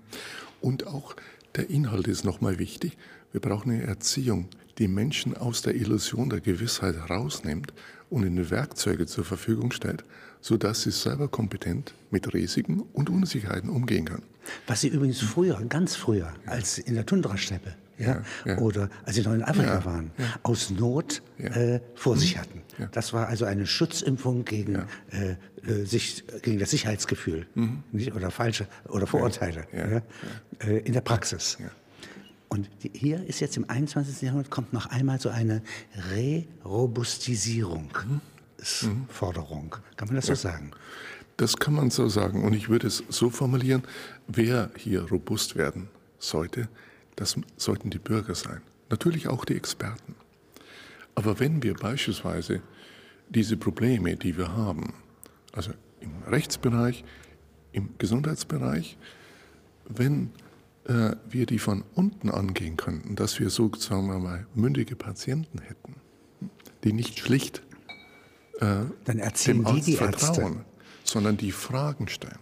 Und 0.61 0.85
auch 0.85 1.15
der 1.55 1.71
Inhalt 1.71 2.07
ist 2.07 2.23
nochmal 2.23 2.59
wichtig. 2.59 2.95
Wir 3.31 3.41
brauchen 3.41 3.71
eine 3.71 3.83
Erziehung, 3.83 4.47
die 4.77 4.87
Menschen 4.87 5.35
aus 5.35 5.63
der 5.63 5.73
Illusion 5.73 6.29
der 6.29 6.39
Gewissheit 6.39 6.95
herausnimmt 6.95 7.73
und 8.11 8.23
ihnen 8.23 8.51
Werkzeuge 8.51 9.07
zur 9.07 9.25
Verfügung 9.25 9.71
stellt, 9.71 10.05
sodass 10.39 10.83
sie 10.83 10.91
selber 10.91 11.27
kompetent 11.27 11.95
mit 12.11 12.31
Risiken 12.31 12.81
und 12.93 13.09
Unsicherheiten 13.09 13.71
umgehen 13.71 14.05
können. 14.05 14.23
Was 14.67 14.81
sie 14.81 14.89
übrigens 14.89 15.19
früher, 15.19 15.59
ganz 15.67 15.95
früher, 15.95 16.31
als 16.45 16.77
in 16.77 16.93
der 16.93 17.07
Tundrasteppe 17.07 17.75
ja, 17.97 18.21
ja, 18.45 18.57
oder 18.59 18.89
als 19.05 19.15
sie 19.15 19.21
noch 19.23 19.33
in 19.33 19.43
Afrika 19.43 19.83
waren, 19.85 20.11
aus 20.43 20.69
Not 20.69 21.21
äh, 21.37 21.79
vor 21.95 22.17
sich 22.17 22.35
mhm. 22.35 22.39
hatten. 22.39 22.61
Das 22.91 23.13
war 23.13 23.27
also 23.27 23.45
eine 23.45 23.65
Schutzimpfung 23.65 24.45
gegen, 24.45 24.85
äh, 25.11 25.31
äh, 25.65 25.85
sich, 25.85 26.23
gegen 26.43 26.59
das 26.59 26.69
Sicherheitsgefühl 26.71 27.47
mhm. 27.55 27.83
nicht, 27.91 28.13
oder 28.13 28.29
falsche 28.29 28.67
oder 28.87 29.07
Vorurteile 29.07 29.65
äh, 30.59 30.77
in 30.79 30.93
der 30.93 31.01
Praxis. 31.01 31.57
Und 32.49 32.69
die, 32.83 32.91
hier 32.93 33.25
ist 33.25 33.39
jetzt 33.39 33.57
im 33.57 33.69
21. 33.69 34.21
Jahrhundert 34.21 34.51
kommt 34.51 34.73
noch 34.73 34.85
einmal 34.87 35.19
so 35.19 35.29
eine 35.29 35.61
Re-Robustisierung. 36.13 37.89
Mhm. 38.81 39.05
Forderung. 39.09 39.75
Kann 39.97 40.07
man 40.07 40.15
das 40.15 40.27
so 40.27 40.35
sagen? 40.35 40.71
Das 41.37 41.57
kann 41.57 41.75
man 41.75 41.91
so 41.91 42.07
sagen. 42.07 42.43
Und 42.43 42.53
ich 42.53 42.69
würde 42.69 42.87
es 42.87 43.03
so 43.09 43.29
formulieren, 43.29 43.83
wer 44.27 44.71
hier 44.75 45.09
robust 45.09 45.55
werden 45.55 45.89
sollte, 46.19 46.67
das 47.17 47.35
sollten 47.57 47.89
die 47.89 47.99
Bürger 47.99 48.35
sein. 48.35 48.61
Natürlich 48.89 49.27
auch 49.27 49.43
die 49.43 49.55
Experten. 49.55 50.15
Aber 51.15 51.39
wenn 51.39 51.63
wir 51.63 51.73
beispielsweise 51.73 52.61
diese 53.27 53.57
Probleme, 53.57 54.15
die 54.15 54.37
wir 54.37 54.55
haben, 54.55 54.93
also 55.51 55.71
im 55.99 56.11
Rechtsbereich, 56.31 57.03
im 57.73 57.89
Gesundheitsbereich, 57.97 58.97
wenn 59.89 60.31
äh, 60.85 61.15
wir 61.27 61.47
die 61.47 61.59
von 61.59 61.83
unten 61.95 62.29
angehen 62.29 62.77
könnten, 62.77 63.15
dass 63.15 63.39
wir 63.39 63.49
so, 63.49 63.71
sagen 63.75 64.07
wir 64.07 64.19
mal, 64.19 64.45
mündige 64.53 64.95
Patienten 64.95 65.59
hätten, 65.59 65.95
die 66.83 66.93
nicht 66.93 67.19
schlicht 67.19 67.63
äh, 68.59 68.85
Dann 69.05 69.17
dem 69.17 69.21
Arzt 69.21 69.47
die 69.47 69.81
die 69.81 69.95
vertrauen, 69.97 70.65
sondern 71.03 71.35
die 71.35 71.51
Fragen 71.51 72.07
stellen 72.07 72.39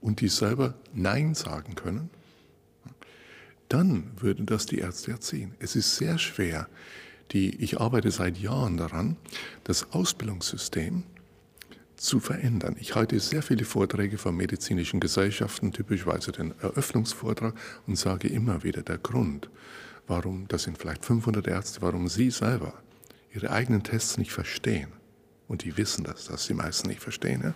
und 0.00 0.20
die 0.22 0.28
selber 0.28 0.74
Nein 0.94 1.34
sagen 1.34 1.74
können, 1.74 2.08
dann 3.70 4.10
würden 4.16 4.46
das 4.46 4.66
die 4.66 4.78
Ärzte 4.78 5.12
erziehen. 5.12 5.54
Es 5.60 5.76
ist 5.76 5.96
sehr 5.96 6.18
schwer, 6.18 6.68
die, 7.30 7.56
ich 7.62 7.80
arbeite 7.80 8.10
seit 8.10 8.36
Jahren 8.36 8.76
daran, 8.76 9.16
das 9.64 9.92
Ausbildungssystem 9.92 11.04
zu 11.96 12.18
verändern. 12.18 12.76
Ich 12.80 12.94
halte 12.94 13.20
sehr 13.20 13.42
viele 13.42 13.64
Vorträge 13.64 14.18
von 14.18 14.36
medizinischen 14.36 15.00
Gesellschaften, 15.00 15.72
typischerweise 15.72 16.32
den 16.32 16.54
Eröffnungsvortrag, 16.60 17.54
und 17.86 17.96
sage 17.96 18.28
immer 18.28 18.64
wieder, 18.64 18.82
der 18.82 18.98
Grund, 18.98 19.50
warum, 20.06 20.48
das 20.48 20.64
sind 20.64 20.76
vielleicht 20.76 21.04
500 21.04 21.46
Ärzte, 21.46 21.82
warum 21.82 22.08
Sie 22.08 22.30
selber 22.30 22.74
Ihre 23.32 23.50
eigenen 23.50 23.84
Tests 23.84 24.18
nicht 24.18 24.32
verstehen, 24.32 24.88
und 25.46 25.62
die 25.64 25.76
wissen 25.76 26.04
das, 26.04 26.24
dass 26.24 26.46
die 26.46 26.54
meisten 26.54 26.88
nicht 26.88 27.02
verstehen, 27.02 27.42
ja, 27.44 27.54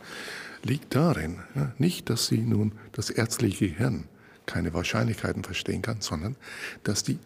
liegt 0.63 0.95
darin, 0.95 1.39
ja, 1.57 1.73
nicht, 1.79 2.09
dass 2.11 2.27
Sie 2.29 2.39
nun 2.39 2.73
das 2.93 3.11
ärztliche 3.11 3.69
Gehirn 3.69 4.09
keine 4.47 4.75
Wahrscheinlichkeiten 4.75 5.45
verstehen 5.45 5.83
kann, 5.83 6.01
sondern 6.01 6.37
dass 6.83 7.03
die 7.03 7.19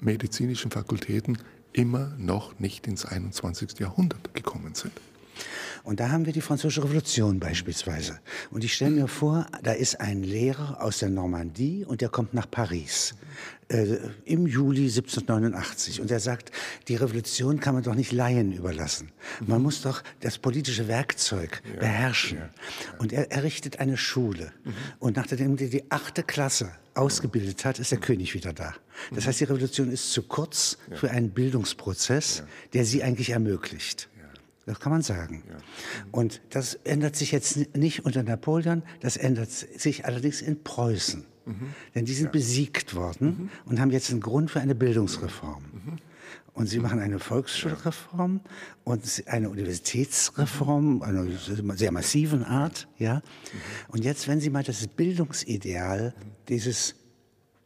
medizinischen 0.00 0.70
Fakultäten 0.70 1.38
immer 1.72 2.12
noch 2.18 2.58
nicht 2.58 2.86
ins 2.86 3.04
21. 3.04 3.78
Jahrhundert 3.78 4.34
gekommen 4.34 4.74
sind. 4.74 4.92
Und 5.84 6.00
da 6.00 6.10
haben 6.10 6.26
wir 6.26 6.32
die 6.32 6.40
Französische 6.40 6.84
Revolution 6.84 7.40
beispielsweise. 7.40 8.20
Und 8.50 8.64
ich 8.64 8.74
stelle 8.74 8.90
mir 8.92 9.08
vor, 9.08 9.46
da 9.62 9.72
ist 9.72 10.00
ein 10.00 10.22
Lehrer 10.22 10.82
aus 10.82 10.98
der 10.98 11.10
Normandie 11.10 11.84
und 11.84 12.00
der 12.00 12.08
kommt 12.08 12.34
nach 12.34 12.50
Paris 12.50 13.14
äh, 13.68 13.98
im 14.24 14.46
Juli 14.46 14.84
1789. 14.84 16.00
Und 16.00 16.10
er 16.10 16.20
sagt, 16.20 16.50
die 16.88 16.96
Revolution 16.96 17.60
kann 17.60 17.74
man 17.74 17.82
doch 17.82 17.94
nicht 17.94 18.12
Laien 18.12 18.52
überlassen. 18.52 19.10
Man 19.46 19.62
muss 19.62 19.82
doch 19.82 20.02
das 20.20 20.38
politische 20.38 20.88
Werkzeug 20.88 21.62
ja. 21.64 21.80
beherrschen. 21.80 22.38
Ja. 22.38 22.50
Und 22.98 23.12
er 23.12 23.30
errichtet 23.30 23.80
eine 23.80 23.96
Schule. 23.96 24.52
Mhm. 24.64 24.74
Und 24.98 25.16
nachdem 25.16 25.56
er 25.56 25.68
die 25.68 25.90
achte 25.90 26.22
Klasse 26.22 26.72
ausgebildet 26.94 27.64
hat, 27.64 27.78
ist 27.78 27.92
der 27.92 27.98
König 27.98 28.34
wieder 28.34 28.52
da. 28.52 28.74
Das 29.14 29.26
heißt, 29.26 29.40
die 29.40 29.44
Revolution 29.44 29.90
ist 29.90 30.12
zu 30.12 30.22
kurz 30.22 30.78
für 30.90 31.10
einen 31.10 31.30
Bildungsprozess, 31.30 32.42
der 32.72 32.84
sie 32.84 33.02
eigentlich 33.02 33.30
ermöglicht. 33.30 34.08
Das 34.68 34.80
kann 34.80 34.92
man 34.92 35.00
sagen. 35.00 35.42
Ja. 35.48 35.56
Und 36.12 36.42
das 36.50 36.74
ändert 36.74 37.16
sich 37.16 37.32
jetzt 37.32 37.74
nicht 37.74 38.04
unter 38.04 38.22
Napoleon, 38.22 38.82
das 39.00 39.16
ändert 39.16 39.50
sich 39.50 40.04
allerdings 40.04 40.42
in 40.42 40.62
Preußen. 40.62 41.24
Mhm. 41.46 41.74
Denn 41.94 42.04
die 42.04 42.12
sind 42.12 42.26
ja. 42.26 42.32
besiegt 42.32 42.94
worden 42.94 43.26
mhm. 43.26 43.50
und 43.64 43.80
haben 43.80 43.90
jetzt 43.90 44.10
einen 44.10 44.20
Grund 44.20 44.50
für 44.50 44.60
eine 44.60 44.74
Bildungsreform. 44.74 45.62
Mhm. 45.72 45.96
Und 46.52 46.66
sie 46.66 46.80
machen 46.80 46.98
eine 46.98 47.18
Volksschulreform 47.18 48.42
und 48.84 49.22
eine 49.24 49.48
Universitätsreform, 49.48 51.00
einer 51.00 51.24
sehr 51.74 51.92
massiven 51.92 52.44
Art, 52.44 52.88
ja. 52.98 53.14
Mhm. 53.14 53.20
Und 53.88 54.04
jetzt, 54.04 54.28
wenn 54.28 54.40
Sie 54.40 54.50
mal 54.50 54.64
das 54.64 54.86
Bildungsideal 54.86 56.14
dieses 56.48 56.94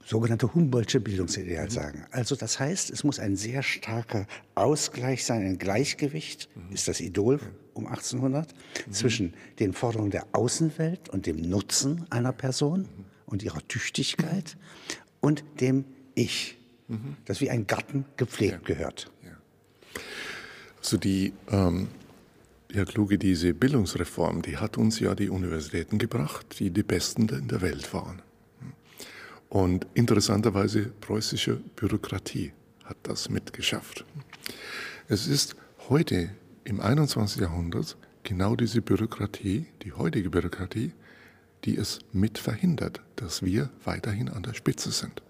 sogenannte 0.04 0.52
Humboldtsche 0.52 1.00
Bildungsideal 1.00 1.70
sagen. 1.70 2.04
Also 2.10 2.36
das 2.36 2.58
heißt, 2.58 2.90
es 2.90 3.04
muss 3.04 3.18
ein 3.18 3.36
sehr 3.36 3.62
starker 3.62 4.26
Ausgleich 4.54 5.24
sein, 5.24 5.42
ein 5.42 5.58
Gleichgewicht, 5.58 6.48
mhm. 6.54 6.74
ist 6.74 6.88
das 6.88 7.00
Idol 7.00 7.40
um 7.74 7.86
1800, 7.86 8.52
mhm. 8.52 8.92
zwischen 8.92 9.34
den 9.58 9.72
Forderungen 9.72 10.10
der 10.10 10.26
Außenwelt 10.32 11.08
und 11.08 11.26
dem 11.26 11.36
Nutzen 11.36 12.06
einer 12.10 12.32
Person 12.32 12.80
mhm. 12.82 13.04
und 13.26 13.42
ihrer 13.42 13.66
Tüchtigkeit 13.68 14.56
und 15.20 15.44
dem 15.60 15.84
Ich, 16.14 16.58
das 17.24 17.40
wie 17.40 17.48
ein 17.48 17.66
Garten 17.66 18.04
gepflegt 18.18 18.68
ja. 18.68 18.74
gehört. 18.74 19.10
Ja. 19.24 19.30
Also 20.78 20.98
die, 20.98 21.32
ähm, 21.50 21.88
Herr 22.70 22.84
Kluge, 22.84 23.18
diese 23.18 23.54
Bildungsreform, 23.54 24.42
die 24.42 24.56
hat 24.56 24.76
uns 24.76 24.98
ja 24.98 25.14
die 25.14 25.30
Universitäten 25.30 25.98
gebracht, 25.98 26.58
die 26.58 26.70
die 26.70 26.82
besten 26.82 27.28
in 27.28 27.48
der 27.48 27.62
Welt 27.62 27.94
waren. 27.94 28.20
Und 29.52 29.86
interessanterweise 29.92 30.84
preußische 31.02 31.56
Bürokratie 31.76 32.54
hat 32.84 32.96
das 33.02 33.28
mitgeschafft. 33.28 34.06
Es 35.08 35.26
ist 35.26 35.56
heute 35.90 36.30
im 36.64 36.80
21. 36.80 37.42
Jahrhundert 37.42 37.98
genau 38.22 38.56
diese 38.56 38.80
Bürokratie, 38.80 39.66
die 39.82 39.92
heutige 39.92 40.30
Bürokratie, 40.30 40.92
die 41.66 41.76
es 41.76 41.98
mit 42.14 42.38
verhindert, 42.38 43.02
dass 43.16 43.42
wir 43.42 43.68
weiterhin 43.84 44.30
an 44.30 44.42
der 44.42 44.54
Spitze 44.54 44.90
sind. 44.90 45.20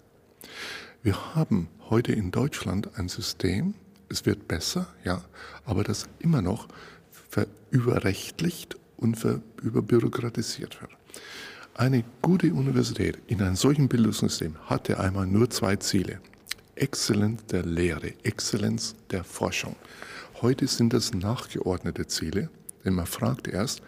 Wir 1.01 1.35
haben 1.35 1.67
heute 1.89 2.13
in 2.13 2.31
Deutschland 2.31 2.97
ein 2.97 3.09
System, 3.09 3.73
es 4.07 4.25
wird 4.25 4.47
besser, 4.47 4.87
ja, 5.03 5.21
aber 5.65 5.83
das 5.83 6.07
immer 6.19 6.41
noch 6.41 6.69
überrechtlicht 7.71 8.77
und 8.95 9.21
überbürokratisiert 9.61 10.81
wird. 10.81 10.91
Eine 11.75 12.03
gute 12.21 12.53
Universität 12.53 13.17
in 13.25 13.41
einem 13.41 13.55
solchen 13.55 13.87
Bildungssystem 13.87 14.55
hatte 14.67 14.99
einmal 14.99 15.25
nur 15.25 15.49
zwei 15.49 15.75
Ziele. 15.77 16.19
Exzellenz 16.75 17.45
der 17.47 17.65
Lehre, 17.65 18.13
Exzellenz 18.21 18.93
der 19.09 19.23
Forschung. 19.23 19.75
Heute 20.43 20.67
sind 20.67 20.93
das 20.93 21.15
nachgeordnete 21.15 22.05
Ziele, 22.05 22.51
denn 22.85 22.93
man 22.93 23.07
fragt 23.07 23.47
erst, 23.47 23.81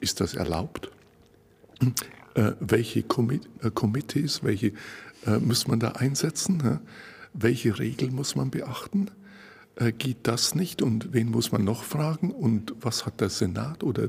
ist 0.00 0.22
das 0.22 0.34
erlaubt? 0.34 0.90
Äh, 2.34 2.52
welche 2.60 3.00
äh, 3.00 3.70
Komitees, 3.74 4.42
welche 4.42 4.72
äh, 5.26 5.38
muss 5.38 5.68
man 5.68 5.80
da 5.80 5.92
einsetzen? 5.92 6.80
Welche 7.34 7.78
Regeln 7.78 8.14
muss 8.14 8.36
man 8.36 8.50
beachten? 8.50 9.10
Geht 9.96 10.18
das 10.24 10.54
nicht 10.54 10.82
und 10.82 11.12
wen 11.12 11.30
muss 11.30 11.52
man 11.52 11.64
noch 11.64 11.84
fragen 11.84 12.32
und 12.32 12.74
was 12.80 13.06
hat 13.06 13.20
der 13.20 13.30
Senat 13.30 13.84
oder 13.84 14.08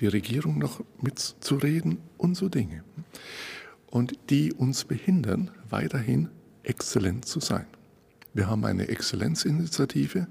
die 0.00 0.06
Regierung 0.06 0.58
noch 0.58 0.82
mitzureden 1.00 1.98
und 2.16 2.36
so 2.36 2.48
Dinge. 2.48 2.82
Und 3.90 4.18
die 4.28 4.52
uns 4.52 4.84
behindern, 4.84 5.50
weiterhin 5.70 6.28
exzellent 6.64 7.26
zu 7.26 7.40
sein. 7.40 7.66
Wir 8.34 8.48
haben 8.48 8.64
eine 8.64 8.88
Exzellenzinitiative, 8.88 10.26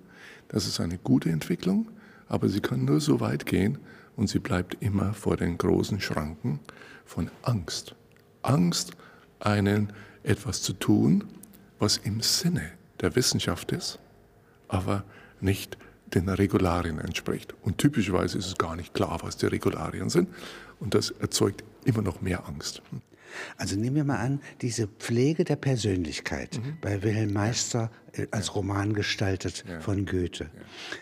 das 0.50 0.68
ist 0.68 0.80
eine 0.80 0.98
gute 0.98 1.30
Entwicklung, 1.30 1.90
aber 2.28 2.50
sie 2.50 2.60
kann 2.60 2.86
nur 2.86 3.00
so 3.00 3.20
weit 3.20 3.46
gehen 3.46 3.78
und 4.18 4.28
sie 4.30 4.40
bleibt 4.40 4.78
immer 4.82 5.14
vor 5.14 5.38
den 5.38 5.58
großen 5.58 6.02
Schranken 6.02 6.60
von 7.06 7.32
Angst. 7.42 7.96
Angst, 8.42 8.92
einen 9.40 9.94
etwas 10.24 10.62
zu 10.62 10.74
tun, 10.74 11.24
was 11.80 11.98
im 11.98 12.22
Sinne 12.22 12.72
der 13.02 13.16
Wissenschaft 13.16 13.72
ist, 13.72 14.00
aber 14.68 15.04
nicht 15.40 15.78
den 16.14 16.30
Regularien 16.30 17.00
entspricht. 17.00 17.54
Und 17.62 17.78
typischerweise 17.78 18.38
ist 18.38 18.48
es 18.48 18.58
gar 18.58 18.76
nicht 18.76 18.94
klar, 18.94 19.20
was 19.22 19.38
die 19.38 19.48
Regularien 19.48 20.10
sind. 20.10 20.30
Und 20.80 20.94
das 20.94 21.12
erzeugt 21.12 21.64
immer 21.86 22.02
noch 22.02 22.22
mehr 22.22 22.48
Angst. 22.48 22.82
Also 23.58 23.76
nehmen 23.76 23.96
wir 23.96 24.04
mal 24.04 24.18
an, 24.18 24.42
diese 24.62 24.88
Pflege 24.88 25.44
der 25.44 25.58
Persönlichkeit 25.58 26.58
mhm. 26.58 26.78
bei 26.82 27.04
Wilhelm 27.04 27.34
Meister 27.34 27.92
äh, 28.14 28.28
als 28.32 28.56
Roman 28.56 28.94
gestaltet 28.94 29.64
ja. 29.68 29.80
von 29.80 30.06
Goethe. 30.06 30.46
Ja. 30.46 30.62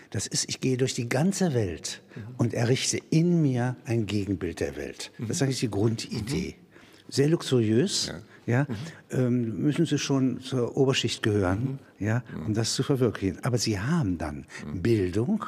Das 0.09 0.27
ist, 0.27 0.49
ich 0.49 0.59
gehe 0.59 0.77
durch 0.77 0.93
die 0.93 1.07
ganze 1.07 1.53
Welt 1.53 2.01
mhm. 2.15 2.21
und 2.37 2.53
errichte 2.53 2.99
in 3.09 3.41
mir 3.41 3.75
ein 3.85 4.05
Gegenbild 4.05 4.59
der 4.59 4.75
Welt. 4.75 5.11
Mhm. 5.17 5.27
Das 5.27 5.37
ist 5.37 5.43
eigentlich 5.43 5.59
die 5.59 5.71
Grundidee. 5.71 6.55
Mhm. 6.57 7.11
Sehr 7.11 7.29
luxuriös. 7.29 8.11
Ja. 8.45 8.63
Mhm. 8.63 8.75
ähm, 9.11 9.57
müssen 9.61 9.85
sie 9.85 9.97
schon 9.97 10.39
zur 10.39 10.77
Oberschicht 10.77 11.23
gehören, 11.23 11.79
mhm. 11.99 12.05
ja, 12.05 12.23
um 12.45 12.53
das 12.53 12.75
zu 12.75 12.83
verwirklichen. 12.83 13.43
Aber 13.43 13.57
sie 13.57 13.79
haben 13.79 14.17
dann 14.17 14.45
Bildung 14.73 15.45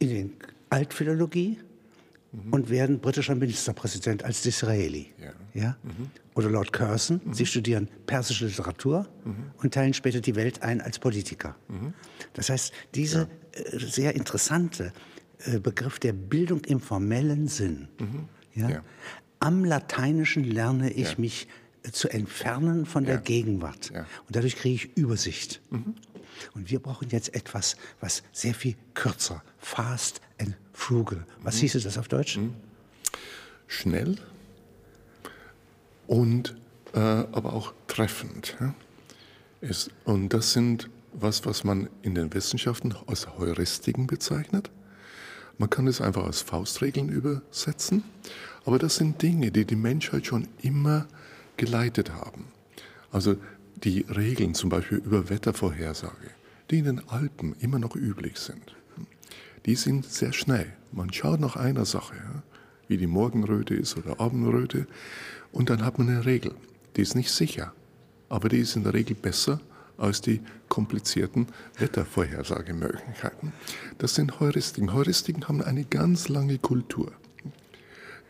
in 0.00 0.08
der 0.08 0.26
Altphilologie, 0.70 1.58
mhm. 2.34 2.52
und 2.52 2.70
werden 2.70 3.00
britischer 3.00 3.34
Ministerpräsident 3.34 4.24
als 4.24 4.42
Disraeli. 4.42 5.12
Ja. 5.18 5.32
ja? 5.54 5.76
Mhm. 5.82 6.10
Oder 6.34 6.50
Lord 6.50 6.72
Curzon. 6.72 7.20
Mhm. 7.24 7.34
Sie 7.34 7.46
studieren 7.46 7.88
persische 8.06 8.46
Literatur 8.46 9.06
mhm. 9.24 9.50
und 9.62 9.74
teilen 9.74 9.94
später 9.94 10.20
die 10.20 10.34
Welt 10.34 10.62
ein 10.62 10.80
als 10.80 10.98
Politiker. 10.98 11.56
Mhm. 11.68 11.94
Das 12.32 12.50
heißt, 12.50 12.72
dieser 12.94 13.28
ja. 13.56 13.60
äh, 13.72 13.78
sehr 13.78 14.14
interessante 14.14 14.92
äh, 15.38 15.58
Begriff 15.58 15.98
der 15.98 16.12
Bildung 16.12 16.64
im 16.64 16.80
formellen 16.80 17.48
Sinn. 17.48 17.88
Mhm. 17.98 18.28
Ja? 18.54 18.82
Am 19.40 19.64
Lateinischen 19.64 20.44
lerne 20.44 20.90
ich 20.90 21.18
mich 21.18 21.48
zu 21.92 22.08
entfernen 22.08 22.86
von 22.86 23.04
der 23.04 23.18
Gegenwart. 23.18 23.90
Und 23.90 24.36
dadurch 24.36 24.56
kriege 24.56 24.74
ich 24.74 24.96
Übersicht. 24.96 25.60
Und 26.54 26.70
wir 26.70 26.80
brauchen 26.80 27.08
jetzt 27.10 27.34
etwas, 27.34 27.76
was 28.00 28.22
sehr 28.32 28.54
viel 28.54 28.74
kürzer, 28.94 29.42
fast 29.58 30.20
and 30.40 30.56
frugal. 30.72 31.24
Was 31.42 31.56
mhm. 31.56 31.60
hieße 31.60 31.80
das 31.80 31.98
auf 31.98 32.08
Deutsch? 32.08 32.36
Mhm. 32.36 32.54
Schnell 33.66 34.16
und 36.06 36.54
äh, 36.94 36.98
aber 36.98 37.52
auch 37.52 37.72
treffend. 37.86 38.56
Ja? 38.60 38.74
Ist, 39.60 39.90
und 40.04 40.30
das 40.30 40.52
sind 40.52 40.90
was, 41.12 41.46
was 41.46 41.64
man 41.64 41.88
in 42.02 42.14
den 42.14 42.32
Wissenschaften 42.34 42.94
als 43.06 43.38
Heuristiken 43.38 44.06
bezeichnet. 44.06 44.70
Man 45.58 45.70
kann 45.70 45.86
es 45.86 46.00
einfach 46.00 46.24
als 46.24 46.42
Faustregeln 46.42 47.08
übersetzen, 47.08 48.02
aber 48.64 48.78
das 48.78 48.96
sind 48.96 49.22
Dinge, 49.22 49.52
die 49.52 49.64
die 49.64 49.76
Menschheit 49.76 50.26
schon 50.26 50.48
immer 50.62 51.06
geleitet 51.56 52.12
haben. 52.12 52.46
Also 53.10 53.36
die 53.76 54.04
Regeln 54.08 54.54
zum 54.54 54.70
Beispiel 54.70 54.98
über 54.98 55.28
Wettervorhersage, 55.28 56.30
die 56.70 56.78
in 56.78 56.84
den 56.84 57.08
Alpen 57.08 57.54
immer 57.60 57.78
noch 57.78 57.96
üblich 57.96 58.38
sind, 58.38 58.74
die 59.66 59.76
sind 59.76 60.04
sehr 60.04 60.32
schnell. 60.32 60.72
Man 60.92 61.12
schaut 61.12 61.40
nach 61.40 61.56
einer 61.56 61.84
Sache, 61.84 62.14
wie 62.88 62.96
die 62.96 63.06
Morgenröte 63.06 63.74
ist 63.74 63.96
oder 63.96 64.20
Abendröte, 64.20 64.86
und 65.52 65.70
dann 65.70 65.84
hat 65.84 65.98
man 65.98 66.08
eine 66.08 66.26
Regel. 66.26 66.54
Die 66.96 67.02
ist 67.02 67.14
nicht 67.14 67.30
sicher, 67.30 67.72
aber 68.28 68.48
die 68.48 68.58
ist 68.58 68.76
in 68.76 68.84
der 68.84 68.94
Regel 68.94 69.16
besser 69.16 69.60
als 69.96 70.20
die 70.20 70.40
komplizierten 70.68 71.46
Wettervorhersagemöglichkeiten. 71.78 73.52
Das 73.98 74.14
sind 74.14 74.40
Heuristiken. 74.40 74.92
Heuristiken 74.92 75.46
haben 75.48 75.62
eine 75.62 75.84
ganz 75.84 76.28
lange 76.28 76.58
Kultur. 76.58 77.12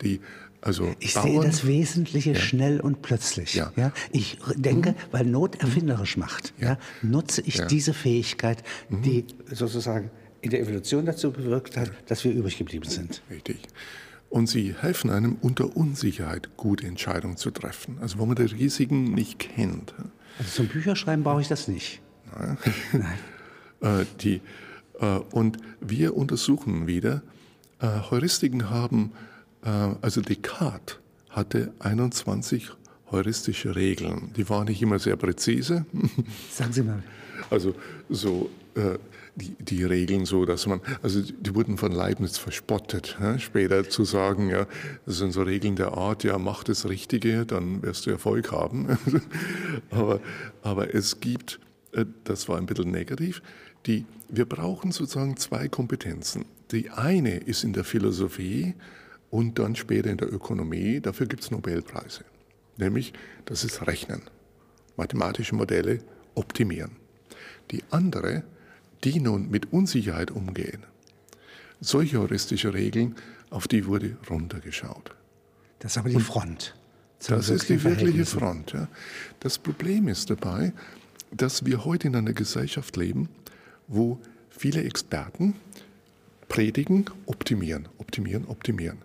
Die 0.01 0.21
also 0.65 0.95
ich 0.99 1.13
Bauern, 1.13 1.27
sehe 1.27 1.41
das 1.41 1.67
Wesentliche 1.67 2.31
ja. 2.31 2.39
schnell 2.39 2.79
und 2.79 3.03
plötzlich. 3.03 3.53
Ja. 3.53 3.71
ja. 3.75 3.91
Ich 4.11 4.39
denke, 4.55 4.91
mhm. 4.91 4.95
weil 5.11 5.25
Not 5.25 5.61
erfinderisch 5.61 6.17
macht, 6.17 6.55
ja. 6.57 6.69
ja 6.69 6.77
nutze 7.03 7.41
ich 7.45 7.61
diese 7.67 7.93
Fähigkeit, 7.93 8.63
mhm. 8.89 9.01
die 9.03 9.25
sozusagen 9.51 10.09
in 10.41 10.49
der 10.49 10.61
Evolution 10.61 11.05
dazu 11.05 11.31
bewirkt 11.31 11.77
hat, 11.77 11.91
dass 12.07 12.23
wir 12.23 12.31
übrig 12.31 12.57
geblieben 12.57 12.89
sind. 12.89 13.21
Richtig. 13.29 13.59
Und 14.29 14.47
sie 14.47 14.73
helfen 14.73 15.11
einem 15.11 15.37
unter 15.39 15.77
Unsicherheit 15.77 16.57
gute 16.57 16.87
Entscheidungen 16.87 17.37
zu 17.37 17.51
treffen. 17.51 17.99
Also 18.01 18.17
wo 18.17 18.25
man 18.25 18.35
die 18.35 18.43
Risiken 18.43 19.13
nicht 19.13 19.37
kennt. 19.37 19.93
Also 20.39 20.51
zum 20.51 20.67
Bücherschreiben 20.67 21.23
brauche 21.23 21.41
ich 21.41 21.47
das 21.47 21.67
nicht. 21.67 22.01
Nein. 22.35 22.57
Nein. 23.81 24.01
äh, 24.01 24.05
die, 24.21 24.41
äh, 24.99 25.19
und 25.31 25.57
wir 25.79 26.17
untersuchen 26.17 26.87
wieder, 26.87 27.21
äh, 27.79 27.87
Heuristiken 28.09 28.71
haben 28.71 29.11
also 29.69 30.21
Descartes 30.21 30.99
hatte 31.29 31.73
21 31.79 32.71
heuristische 33.11 33.75
Regeln. 33.75 34.31
Die 34.35 34.49
waren 34.49 34.65
nicht 34.65 34.81
immer 34.81 34.99
sehr 34.99 35.15
präzise. 35.15 35.85
Sagen 36.51 36.73
Sie 36.73 36.83
mal. 36.83 37.03
Also 37.49 37.75
so 38.09 38.49
äh, 38.75 38.97
die, 39.35 39.55
die 39.59 39.83
Regeln 39.83 40.25
so, 40.25 40.45
dass 40.45 40.65
man, 40.65 40.81
also 41.01 41.21
die 41.21 41.55
wurden 41.55 41.77
von 41.77 41.91
Leibniz 41.91 42.37
verspottet. 42.37 43.17
Ja, 43.19 43.37
später 43.37 43.89
zu 43.89 44.05
sagen, 44.05 44.49
ja, 44.49 44.65
das 45.05 45.17
sind 45.17 45.31
so 45.31 45.43
Regeln 45.43 45.75
der 45.75 45.93
Art, 45.93 46.23
ja, 46.23 46.37
mach 46.37 46.63
das 46.63 46.87
Richtige, 46.87 47.45
dann 47.45 47.81
wirst 47.83 48.05
du 48.05 48.11
Erfolg 48.11 48.51
haben. 48.51 48.97
aber, 49.91 50.19
aber 50.61 50.93
es 50.95 51.19
gibt, 51.19 51.59
äh, 51.91 52.05
das 52.23 52.47
war 52.47 52.57
ein 52.57 52.65
bisschen 52.65 52.91
negativ, 52.91 53.41
die, 53.85 54.05
wir 54.29 54.45
brauchen 54.45 54.91
sozusagen 54.91 55.37
zwei 55.37 55.67
Kompetenzen. 55.67 56.45
Die 56.71 56.89
eine 56.89 57.37
ist 57.37 57.63
in 57.63 57.73
der 57.73 57.83
Philosophie, 57.83 58.73
und 59.35 59.59
dann 59.59 59.75
später 59.75 60.09
in 60.09 60.15
der 60.15 60.31
Ökonomie. 60.31 61.01
Dafür 61.01 61.27
gibt 61.27 61.43
es 61.43 61.51
Nobelpreise. 61.51 62.23
Nämlich, 62.77 63.11
das 63.43 63.65
ist 63.65 63.85
Rechnen, 63.85 64.21
mathematische 64.95 65.55
Modelle 65.55 65.99
optimieren. 66.35 66.91
Die 67.71 67.83
andere, 67.89 68.43
die 69.03 69.19
nun 69.19 69.49
mit 69.49 69.73
Unsicherheit 69.73 70.31
umgehen. 70.31 70.83
Solche 71.81 72.19
heuristische 72.19 72.73
Regeln, 72.73 73.15
auf 73.49 73.67
die 73.67 73.85
wurde 73.85 74.15
runtergeschaut. 74.29 75.13
Das 75.79 75.91
ist 75.91 75.97
aber 75.97 76.09
die 76.09 76.19
Front. 76.21 76.73
Das 77.27 77.49
ist 77.49 77.67
die 77.67 77.83
wirkliche 77.83 78.25
Front. 78.25 78.71
Ja. 78.71 78.87
Das 79.41 79.59
Problem 79.59 80.07
ist 80.07 80.29
dabei, 80.29 80.71
dass 81.31 81.65
wir 81.65 81.83
heute 81.83 82.07
in 82.07 82.15
einer 82.15 82.31
Gesellschaft 82.31 82.95
leben, 82.95 83.27
wo 83.89 84.17
viele 84.49 84.81
Experten 84.83 85.55
predigen, 86.47 87.09
optimieren, 87.25 87.89
optimieren, 87.97 88.45
optimieren 88.45 89.04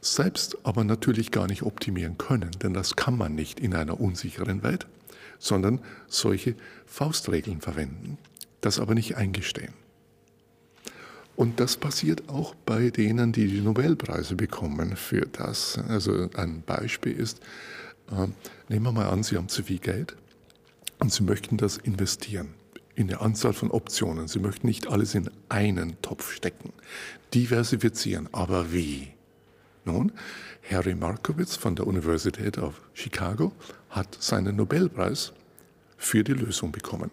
selbst 0.00 0.58
aber 0.64 0.84
natürlich 0.84 1.30
gar 1.30 1.46
nicht 1.46 1.62
optimieren 1.62 2.18
können, 2.18 2.50
denn 2.62 2.74
das 2.74 2.96
kann 2.96 3.16
man 3.16 3.34
nicht 3.34 3.60
in 3.60 3.74
einer 3.74 4.00
unsicheren 4.00 4.62
Welt, 4.62 4.86
sondern 5.38 5.80
solche 6.06 6.54
Faustregeln 6.86 7.60
verwenden, 7.60 8.18
das 8.60 8.78
aber 8.78 8.94
nicht 8.94 9.16
eingestehen. 9.16 9.72
Und 11.36 11.60
das 11.60 11.76
passiert 11.76 12.28
auch 12.28 12.54
bei 12.66 12.90
denen, 12.90 13.32
die 13.32 13.46
die 13.46 13.60
Nobelpreise 13.60 14.34
bekommen 14.34 14.96
für 14.96 15.20
das. 15.20 15.78
Also 15.88 16.28
ein 16.34 16.62
Beispiel 16.62 17.12
ist, 17.12 17.40
äh, 18.10 18.26
nehmen 18.68 18.86
wir 18.86 18.92
mal 18.92 19.08
an, 19.08 19.22
Sie 19.22 19.36
haben 19.36 19.48
zu 19.48 19.62
viel 19.62 19.78
Geld 19.78 20.16
und 20.98 21.12
Sie 21.12 21.22
möchten 21.22 21.56
das 21.56 21.76
investieren 21.76 22.54
in 22.96 23.08
eine 23.08 23.20
Anzahl 23.20 23.52
von 23.52 23.70
Optionen. 23.70 24.26
Sie 24.26 24.40
möchten 24.40 24.66
nicht 24.66 24.88
alles 24.88 25.14
in 25.14 25.30
einen 25.48 26.02
Topf 26.02 26.32
stecken. 26.32 26.72
Diversifizieren, 27.32 28.28
aber 28.32 28.72
wie? 28.72 29.12
Nun, 29.88 30.12
Harry 30.70 30.94
Markowitz 30.94 31.56
von 31.56 31.74
der 31.74 31.86
Universität 31.86 32.58
of 32.58 32.74
Chicago 32.92 33.52
hat 33.88 34.18
seinen 34.20 34.56
Nobelpreis 34.56 35.32
für 35.96 36.22
die 36.22 36.34
Lösung 36.34 36.72
bekommen. 36.72 37.10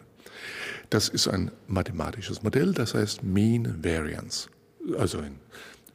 Das 0.89 1.07
ist 1.07 1.29
ein 1.29 1.51
mathematisches 1.67 2.43
Modell, 2.43 2.73
das 2.73 2.93
heißt 2.93 3.23
Mean 3.23 3.81
Variance. 3.81 4.49
Also 4.99 5.23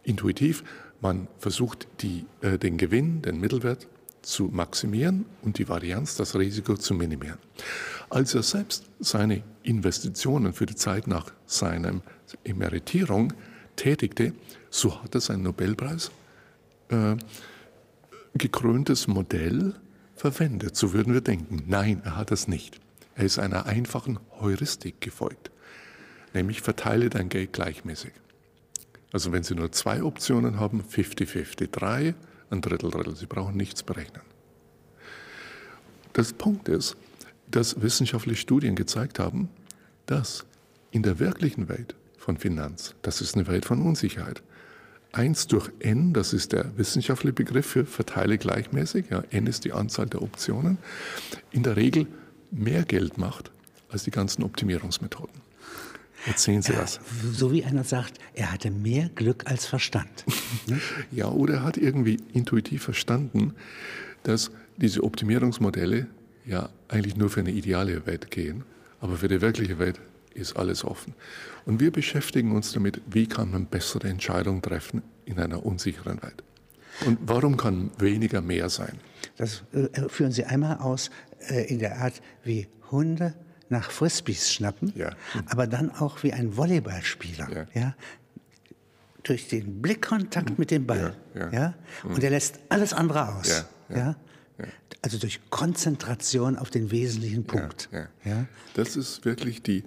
intuitiv, 0.05 0.65
man 1.03 1.29
versucht 1.39 1.87
die, 2.01 2.25
äh, 2.41 2.57
den 2.57 2.79
Gewinn, 2.79 3.21
den 3.21 3.41
Mittelwert 3.41 3.87
zu 4.23 4.45
maximieren 4.45 5.27
und 5.43 5.59
die 5.59 5.69
Varianz, 5.69 6.17
das 6.17 6.35
Risiko 6.35 6.77
zu 6.77 6.95
minimieren. 6.95 7.39
Als 8.09 8.35
er 8.35 8.43
selbst 8.43 8.87
seine 9.01 9.43
Investitionen 9.65 10.55
für 10.55 10.65
die 10.65 10.77
Zeit 10.77 11.07
nach 11.07 11.27
seiner 11.45 12.01
Emeritierung 12.43 13.35
tätigte, 13.77 14.33
so 14.71 15.03
hat 15.03 15.15
er 15.15 15.21
seinen 15.21 15.43
Nobelpreis 15.43 16.11
äh, 16.91 17.17
gekröntes 18.35 19.09
Modell 19.09 19.75
verwendet. 20.15 20.77
So 20.77 20.93
würden 20.93 21.15
wir 21.15 21.21
denken. 21.21 21.65
Nein, 21.67 22.03
er 22.05 22.17
hat 22.17 22.31
es 22.31 22.49
nicht. 22.49 22.81
Er 23.15 23.25
ist 23.25 23.39
einer 23.39 23.67
einfachen 23.67 24.19
Heuristik 24.41 25.01
gefolgt, 25.01 25.51
nämlich 26.33 26.63
verteile 26.63 27.11
dein 27.11 27.29
Geld 27.29 27.53
gleichmäßig. 27.53 28.13
Also 29.13 29.33
wenn 29.33 29.43
Sie 29.43 29.55
nur 29.55 29.73
zwei 29.73 30.03
Optionen 30.03 30.61
haben, 30.61 30.83
50-50, 30.83 31.71
drei, 31.71 32.15
ein 32.51 32.61
Drittel, 32.61 32.91
Drittel, 32.91 33.17
Sie 33.17 33.27
brauchen 33.27 33.57
nichts 33.57 33.83
berechnen. 33.83 34.23
Das 36.13 36.33
Punkt 36.33 36.69
ist, 36.69 36.97
dass 37.51 37.83
wissenschaftliche 37.83 38.41
Studien 38.41 38.77
gezeigt 38.77 39.19
haben, 39.19 39.49
dass 40.07 40.47
in 40.91 41.03
der 41.03 41.19
wirklichen 41.19 41.69
Welt 41.69 41.95
von 42.17 42.37
Finanz, 42.37 42.95
das 43.03 43.21
ist 43.21 43.35
eine 43.35 43.47
Welt 43.47 43.65
von 43.65 43.83
Unsicherheit, 43.83 44.43
1 45.13 45.49
durch 45.49 45.71
n, 45.81 46.13
das 46.13 46.33
ist 46.33 46.53
der 46.53 46.77
wissenschaftliche 46.77 47.33
Begriff 47.33 47.67
für 47.67 47.85
verteile 47.85 48.39
gleichmäßig, 48.39 49.07
ja, 49.11 49.23
n 49.31 49.47
ist 49.47 49.65
die 49.65 49.73
Anzahl 49.73 50.07
der 50.07 50.23
Optionen, 50.23 50.79
in 51.51 51.63
der 51.63 51.77
Regel 51.77 52.07
mehr 52.51 52.85
Geld 52.85 53.19
macht 53.19 53.51
als 53.89 54.05
die 54.05 54.11
ganzen 54.11 54.45
Optimierungsmethoden. 54.45 55.41
Erzählen 56.27 56.61
Sie 56.61 56.73
das. 56.73 57.01
So 57.33 57.51
wie 57.51 57.65
einer 57.65 57.83
sagt, 57.85 58.19
er 58.35 58.53
hatte 58.53 58.71
mehr 58.71 59.09
Glück 59.15 59.47
als 59.47 59.67
Verstand. 59.67 60.25
ja, 61.11 61.29
oder 61.29 61.55
er 61.55 61.63
hat 61.65 61.77
irgendwie 61.77 62.19
intuitiv 62.33 62.83
verstanden, 62.83 63.55
dass 64.23 64.51
diese 64.77 65.03
Optimierungsmodelle 65.03 66.07
ja 66.47 66.69
eigentlich 66.89 67.17
nur 67.17 67.31
für 67.31 67.41
eine 67.41 67.53
ideale 67.53 68.07
Welt 68.07 68.31
gehen, 68.31 68.65
aber 69.01 69.17
für 69.17 69.29
die 69.29 69.41
wirkliche 69.41 69.79
Welt 69.79 69.99
ist 70.35 70.57
alles 70.57 70.85
offen. 70.85 71.15
Und 71.67 71.81
wir 71.81 71.91
beschäftigen 71.91 72.53
uns 72.53 72.73
damit, 72.73 73.01
wie 73.07 73.27
kann 73.27 73.51
man 73.51 73.67
bessere 73.67 74.09
Entscheidungen 74.09 74.63
treffen 74.63 75.03
in 75.25 75.39
einer 75.39 75.65
unsicheren 75.65 76.23
Welt. 76.23 76.43
Und 77.07 77.19
warum 77.23 77.57
kann 77.57 77.91
weniger 77.99 78.41
mehr 78.41 78.69
sein? 78.69 78.99
Das 79.37 79.63
äh, 79.73 80.09
führen 80.09 80.33
Sie 80.33 80.45
einmal 80.45 80.79
aus 80.79 81.11
äh, 81.49 81.67
in 81.67 81.79
der 81.79 81.99
Art, 81.99 82.21
wie 82.45 82.69
Hunde 82.91 83.35
nach 83.69 83.91
Frisbees 83.91 84.53
schnappen, 84.53 84.93
ja. 84.97 85.11
aber 85.47 85.67
dann 85.69 85.91
auch 85.93 86.25
wie 86.25 86.33
ein 86.33 86.57
Volleyballspieler. 86.57 87.49
Ja. 87.53 87.81
ja 87.81 87.95
durch 89.23 89.49
den 89.49 89.81
Blickkontakt 89.83 90.59
mit 90.59 90.71
dem 90.71 90.87
Ball. 90.87 91.15
Ja, 91.35 91.53
ja. 91.53 91.75
Und 92.05 92.23
er 92.23 92.31
lässt 92.31 92.59
alles 92.69 92.93
andere 92.93 93.35
aus. 93.35 93.49
Ja, 93.49 93.65
Also 95.03 95.19
durch 95.19 95.41
Konzentration 95.51 96.57
auf 96.57 96.71
den 96.71 96.91
wesentlichen 96.91 97.45
Punkt. 97.45 97.89
Ja, 97.93 98.09
Das 98.75 98.97
ist 98.97 99.25
wirklich 99.25 99.63
die, 99.63 99.85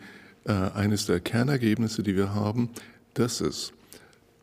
eines 0.52 1.06
der 1.06 1.20
Kernergebnisse, 1.20 2.04
die 2.04 2.16
wir 2.16 2.34
haben, 2.34 2.70
dass 3.14 3.42
es 3.42 3.74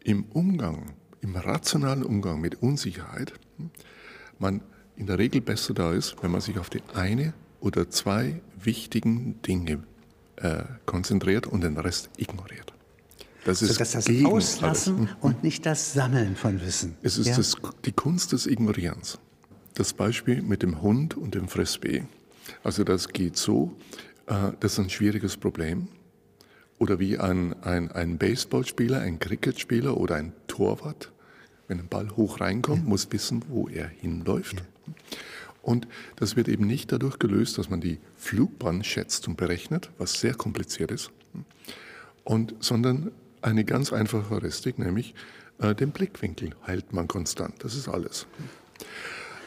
im 0.02 0.24
Umgang, 0.24 0.94
im 1.20 1.36
rationalen 1.36 2.02
Umgang 2.02 2.40
mit 2.40 2.62
Unsicherheit, 2.62 3.34
man 4.38 4.62
in 4.96 5.06
der 5.06 5.18
Regel 5.18 5.40
besser 5.40 5.74
da 5.74 5.92
ist, 5.92 6.16
wenn 6.22 6.30
man 6.30 6.40
sich 6.40 6.58
auf 6.58 6.70
die 6.70 6.82
eine 6.94 7.34
oder 7.60 7.90
zwei 7.90 8.40
wichtigen 8.62 9.40
Dinge 9.42 9.82
äh, 10.36 10.64
konzentriert 10.86 11.46
und 11.46 11.62
den 11.62 11.76
Rest 11.76 12.10
ignoriert. 12.16 12.72
Das 13.44 13.62
ist 13.62 13.74
so, 13.74 13.78
das 13.78 14.24
Auslassen 14.24 14.96
alles. 14.96 15.10
Mhm. 15.10 15.16
und 15.20 15.42
nicht 15.42 15.64
das 15.64 15.92
Sammeln 15.94 16.36
von 16.36 16.60
Wissen. 16.60 16.96
Es 17.02 17.16
ist 17.16 17.28
ja? 17.28 17.36
das, 17.36 17.56
die 17.84 17.92
Kunst 17.92 18.32
des 18.32 18.46
Ignorierens. 18.46 19.18
Das 19.74 19.94
Beispiel 19.94 20.42
mit 20.42 20.62
dem 20.62 20.82
Hund 20.82 21.16
und 21.16 21.34
dem 21.34 21.48
Frisbee. 21.48 22.04
Also 22.62 22.84
das 22.84 23.08
geht 23.08 23.36
so, 23.36 23.74
äh, 23.78 24.09
das 24.60 24.72
ist 24.74 24.78
ein 24.78 24.90
schwieriges 24.90 25.36
Problem. 25.36 25.88
Oder 26.78 26.98
wie 26.98 27.18
ein, 27.18 27.52
ein, 27.62 27.90
ein 27.90 28.16
Baseballspieler, 28.16 29.00
ein 29.00 29.18
Cricketspieler 29.18 29.96
oder 29.96 30.14
ein 30.14 30.32
Torwart, 30.46 31.12
wenn 31.68 31.80
ein 31.80 31.88
Ball 31.88 32.10
hoch 32.16 32.40
reinkommt, 32.40 32.84
ja. 32.84 32.88
muss 32.88 33.10
wissen, 33.10 33.44
wo 33.48 33.68
er 33.68 33.88
hinläuft. 33.88 34.56
Ja. 34.56 34.94
Und 35.62 35.86
das 36.16 36.36
wird 36.36 36.48
eben 36.48 36.66
nicht 36.66 36.90
dadurch 36.90 37.18
gelöst, 37.18 37.58
dass 37.58 37.68
man 37.68 37.80
die 37.80 37.98
Flugbahn 38.16 38.82
schätzt 38.82 39.28
und 39.28 39.36
berechnet, 39.36 39.90
was 39.98 40.20
sehr 40.20 40.34
kompliziert 40.34 40.90
ist, 40.90 41.10
und, 42.24 42.54
sondern 42.60 43.12
eine 43.42 43.64
ganz 43.64 43.92
einfache 43.92 44.30
Heuristik, 44.30 44.78
nämlich 44.78 45.14
äh, 45.58 45.74
den 45.74 45.90
Blickwinkel 45.90 46.50
hält 46.62 46.92
man 46.92 47.08
konstant. 47.08 47.62
Das 47.64 47.74
ist 47.74 47.88
alles. 47.88 48.26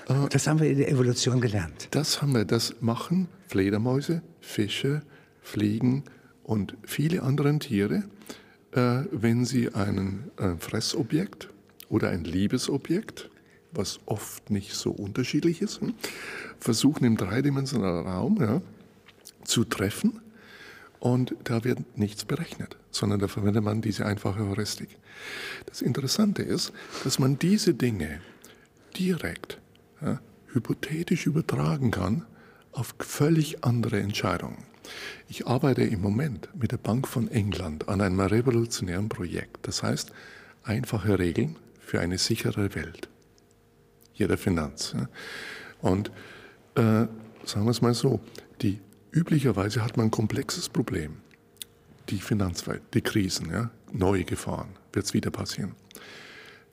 Äh, 0.08 0.30
das 0.30 0.48
haben 0.48 0.60
wir 0.60 0.70
in 0.70 0.78
der 0.78 0.90
Evolution 0.90 1.42
gelernt. 1.42 1.88
Das 1.92 2.22
haben 2.22 2.34
wir. 2.34 2.46
Das 2.46 2.76
machen 2.82 3.28
Fledermäuse, 3.48 4.22
Fische, 4.44 5.02
Fliegen 5.42 6.04
und 6.44 6.76
viele 6.84 7.24
andere 7.24 7.58
Tiere, 7.60 8.04
äh, 8.72 9.04
wenn 9.12 9.46
sie 9.46 9.74
einen, 9.74 10.32
ein 10.38 10.60
Fressobjekt 10.60 11.50
oder 11.90 12.10
ein 12.10 12.24
Liebesobjekt 12.24 13.30
was 13.76 14.00
oft 14.06 14.50
nicht 14.50 14.74
so 14.74 14.92
unterschiedlich 14.92 15.62
ist, 15.62 15.82
hm, 15.82 15.94
versuchen 16.60 17.06
im 17.06 17.18
dreidimensionalen 17.18 18.06
Raum 18.06 18.38
ja, 18.40 18.62
zu 19.44 19.64
treffen. 19.64 20.20
Und 21.00 21.36
da 21.44 21.64
wird 21.66 21.98
nichts 21.98 22.24
berechnet, 22.24 22.78
sondern 22.90 23.20
da 23.20 23.28
verwendet 23.28 23.64
man 23.64 23.82
diese 23.82 24.06
einfache 24.06 24.48
Heuristik. 24.48 24.90
Das 25.66 25.82
Interessante 25.82 26.44
ist, 26.44 26.72
dass 27.04 27.20
man 27.20 27.38
diese 27.38 27.74
Dinge 27.74 28.22
direkt 28.98 29.60
ja, 30.02 30.22
hypothetisch 30.54 31.26
übertragen 31.26 31.92
kann 31.92 32.26
auf 32.74 32.96
völlig 33.00 33.64
andere 33.64 34.00
Entscheidungen. 34.00 34.66
Ich 35.30 35.48
arbeite 35.48 35.84
im 35.84 36.02
Moment 36.02 36.50
mit 36.54 36.72
der 36.72 36.78
Bank 36.78 37.08
von 37.08 37.30
England 37.30 37.88
an 37.88 38.02
einem 38.02 38.20
revolutionären 38.20 39.10
Projekt. 39.10 39.68
Das 39.68 39.82
heißt, 39.84 40.12
einfache 40.64 41.18
Regeln 41.20 41.56
für 41.80 42.02
eine 42.02 42.18
sichere 42.18 42.76
Welt 42.76 43.10
jeder 44.14 44.38
Finanz. 44.38 44.96
Und 45.82 46.10
äh, 46.76 46.82
sagen 46.82 47.66
wir 47.66 47.72
es 47.72 47.82
mal 47.82 47.94
so, 47.94 48.20
die, 48.62 48.80
üblicherweise 49.12 49.84
hat 49.84 49.98
man 49.98 50.08
ein 50.08 50.12
komplexes 50.12 50.70
Problem. 50.70 51.18
Die 52.10 52.20
Finanzwelt, 52.20 52.82
die 52.94 53.02
Krisen, 53.02 53.50
ja, 53.52 53.72
neue 53.92 54.24
Gefahren, 54.24 54.70
wird 54.92 55.06
es 55.06 55.14
wieder 55.14 55.32
passieren. 55.32 55.76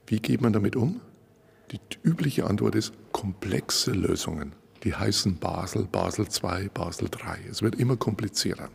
Wie 0.07 0.21
geht 0.21 0.41
man 0.41 0.53
damit 0.53 0.77
um? 0.77 1.01
Die 1.71 1.81
übliche 2.03 2.47
Antwort 2.47 2.75
ist 2.75 2.93
komplexe 3.13 3.93
Lösungen. 3.93 4.53
Die 4.83 4.95
heißen 4.95 5.37
Basel, 5.37 5.85
Basel 5.85 6.27
II, 6.27 6.69
Basel 6.73 7.09
III. 7.09 7.51
Es 7.51 7.62
wird 7.62 7.75
immer 7.75 7.97
komplizierter. 7.97 8.71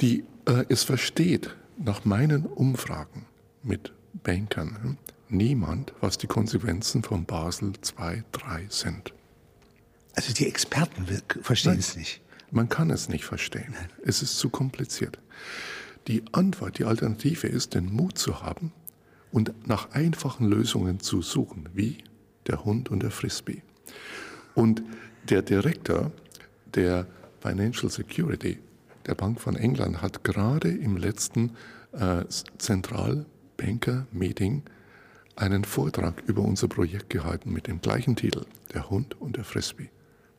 Die, 0.00 0.24
äh, 0.46 0.64
es 0.68 0.82
versteht 0.82 1.54
nach 1.76 2.04
meinen 2.04 2.46
Umfragen 2.46 3.26
mit 3.62 3.92
Bankern 4.22 4.98
niemand, 5.28 5.92
was 6.00 6.18
die 6.18 6.26
Konsequenzen 6.26 7.02
von 7.02 7.24
Basel 7.24 7.72
II, 7.98 8.22
III 8.34 8.66
sind. 8.68 9.12
Also 10.14 10.32
die 10.32 10.46
Experten 10.46 11.06
verstehen 11.42 11.72
Nein, 11.72 11.80
es 11.80 11.96
nicht. 11.96 12.20
Man 12.50 12.68
kann 12.68 12.90
es 12.90 13.08
nicht 13.08 13.24
verstehen. 13.24 13.72
Nein. 13.72 13.88
Es 14.04 14.22
ist 14.22 14.38
zu 14.38 14.50
kompliziert. 14.50 15.18
Die 16.08 16.24
Antwort, 16.32 16.78
die 16.78 16.84
Alternative 16.84 17.46
ist, 17.46 17.74
den 17.74 17.92
Mut 17.92 18.18
zu 18.18 18.42
haben 18.42 18.72
und 19.30 19.52
nach 19.68 19.92
einfachen 19.92 20.46
Lösungen 20.48 21.00
zu 21.00 21.22
suchen, 21.22 21.68
wie 21.74 21.98
der 22.46 22.64
Hund 22.64 22.88
und 22.88 23.02
der 23.02 23.10
Frisbee. 23.10 23.62
Und 24.60 24.82
der 25.30 25.40
Direktor 25.40 26.12
der 26.74 27.06
Financial 27.40 27.90
Security 27.90 28.58
der 29.06 29.14
Bank 29.14 29.40
von 29.40 29.56
England 29.56 30.02
hat 30.02 30.22
gerade 30.22 30.68
im 30.68 30.98
letzten 30.98 31.56
äh, 31.92 32.26
Zentralbanker-Meeting 32.58 34.64
einen 35.34 35.64
Vortrag 35.64 36.22
über 36.26 36.42
unser 36.42 36.68
Projekt 36.68 37.08
gehalten 37.08 37.54
mit 37.54 37.68
dem 37.68 37.80
gleichen 37.80 38.16
Titel, 38.16 38.44
Der 38.74 38.90
Hund 38.90 39.18
und 39.18 39.38
der 39.38 39.44
Frisbee. 39.44 39.88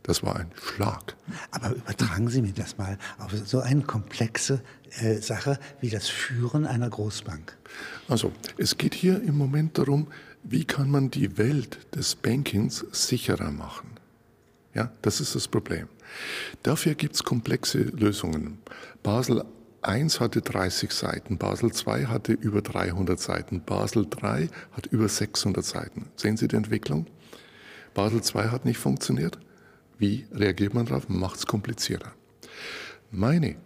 Das 0.03 0.21
war 0.21 0.35
ein 0.35 0.51
Schlag. 0.53 1.15
Aber 1.49 1.73
übertragen 1.73 2.29
Sie 2.29 2.43
mir 2.43 2.53
das 2.53 2.77
mal 2.77 2.99
auf 3.17 3.31
so 3.31 3.61
eine 3.61 3.81
komplexe 3.81 4.61
äh, 4.99 5.15
Sache 5.15 5.57
wie 5.79 5.89
das 5.89 6.07
Führen 6.07 6.67
einer 6.67 6.91
Großbank. 6.91 7.57
Also, 8.07 8.31
es 8.57 8.77
geht 8.77 8.93
hier 8.93 9.19
im 9.23 9.35
Moment 9.35 9.79
darum, 9.79 10.09
wie 10.43 10.65
kann 10.65 10.91
man 10.91 11.09
die 11.09 11.39
Welt 11.39 11.95
des 11.95 12.13
Bankings 12.15 12.85
sicherer 12.91 13.49
machen. 13.49 13.90
Ja, 14.73 14.91
das 15.01 15.19
ist 15.19 15.35
das 15.35 15.47
Problem. 15.47 15.87
Dafür 16.63 16.95
gibt 16.95 17.15
es 17.15 17.23
komplexe 17.23 17.79
Lösungen. 17.79 18.59
Basel 19.03 19.43
1 19.81 20.19
hatte 20.19 20.41
30 20.41 20.91
Seiten, 20.91 21.37
Basel 21.37 21.71
II 21.71 22.05
hatte 22.05 22.33
über 22.33 22.61
300 22.61 23.19
Seiten, 23.19 23.61
Basel 23.61 24.05
III 24.05 24.49
hat 24.71 24.85
über 24.87 25.09
600 25.09 25.65
Seiten. 25.65 26.11
Sehen 26.15 26.37
Sie 26.37 26.47
die 26.47 26.55
Entwicklung? 26.55 27.07
Basel 27.93 28.21
II 28.21 28.49
hat 28.49 28.65
nicht 28.65 28.77
funktioniert. 28.77 29.39
Wie 29.97 30.27
reagiert 30.31 30.73
man 30.73 30.85
darauf? 30.85 31.09
Macht 31.09 31.37
es 31.37 31.45
komplizierter. 31.45 32.11
Meine 33.11 33.57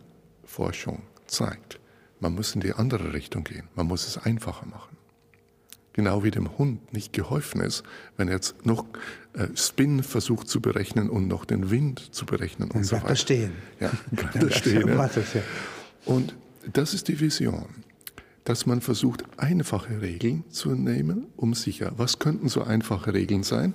Forschung 0.43 1.03
zeigt, 1.27 1.79
man 2.19 2.33
muss 2.33 2.55
in 2.55 2.61
die 2.61 2.73
andere 2.73 3.13
Richtung 3.13 3.43
gehen. 3.43 3.67
Man 3.75 3.87
muss 3.87 4.07
es 4.07 4.17
einfacher 4.17 4.65
machen. 4.65 4.94
Genau 5.95 6.25
wie 6.25 6.31
dem 6.31 6.57
Hund 6.57 6.91
nicht 6.91 7.13
geholfen 7.13 7.61
ist, 7.61 7.83
wenn 8.17 8.27
er 8.27 8.33
jetzt 8.35 8.65
noch 8.65 8.83
äh, 9.31 9.47
Spin 9.55 10.03
versucht 10.03 10.49
zu 10.49 10.59
berechnen 10.59 11.09
und 11.09 11.29
noch 11.29 11.45
den 11.45 11.71
Wind 11.71 12.13
zu 12.13 12.25
berechnen 12.25 12.67
Dann 12.67 12.79
und 12.79 12.83
so 12.83 12.97
weiter. 12.97 13.07
er 13.07 13.15
stehen. 13.15 13.51
Ja, 13.79 13.91
bleibt 14.11 14.33
bleibt 14.39 14.53
stehen. 14.55 14.87
ja. 14.89 15.09
Und 16.05 16.35
das 16.73 16.93
ist 16.93 17.07
die 17.07 17.17
Vision, 17.21 17.65
dass 18.43 18.65
man 18.65 18.81
versucht, 18.81 19.23
einfache 19.37 20.01
Regeln 20.01 20.43
zu 20.49 20.71
nehmen, 20.75 21.27
um 21.37 21.53
sicher. 21.53 21.93
Was 21.95 22.19
könnten 22.19 22.49
so 22.49 22.61
einfache 22.63 23.13
Regeln 23.13 23.43
sein? 23.43 23.73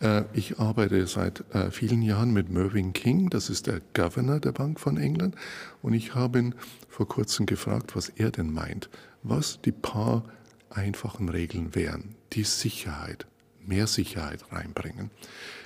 Äh, 0.00 0.22
Ich 0.32 0.60
arbeite 0.60 1.04
seit 1.08 1.42
äh, 1.52 1.72
vielen 1.72 2.02
Jahren 2.02 2.32
mit 2.32 2.48
Mervyn 2.48 2.92
King, 2.92 3.28
das 3.28 3.50
ist 3.50 3.66
der 3.66 3.80
Governor 3.92 4.38
der 4.38 4.52
Bank 4.52 4.78
von 4.78 4.96
England, 4.98 5.34
und 5.82 5.94
ich 5.94 6.14
habe 6.14 6.38
ihn 6.38 6.54
vor 6.88 7.08
kurzem 7.08 7.44
gefragt, 7.46 7.96
was 7.96 8.08
er 8.08 8.30
denn 8.30 8.52
meint, 8.52 8.88
was 9.24 9.60
die 9.62 9.72
paar 9.72 10.22
einfachen 10.70 11.28
Regeln 11.28 11.74
wären, 11.74 12.14
die 12.32 12.44
Sicherheit, 12.44 13.26
mehr 13.64 13.86
Sicherheit 13.86 14.52
reinbringen. 14.52 15.10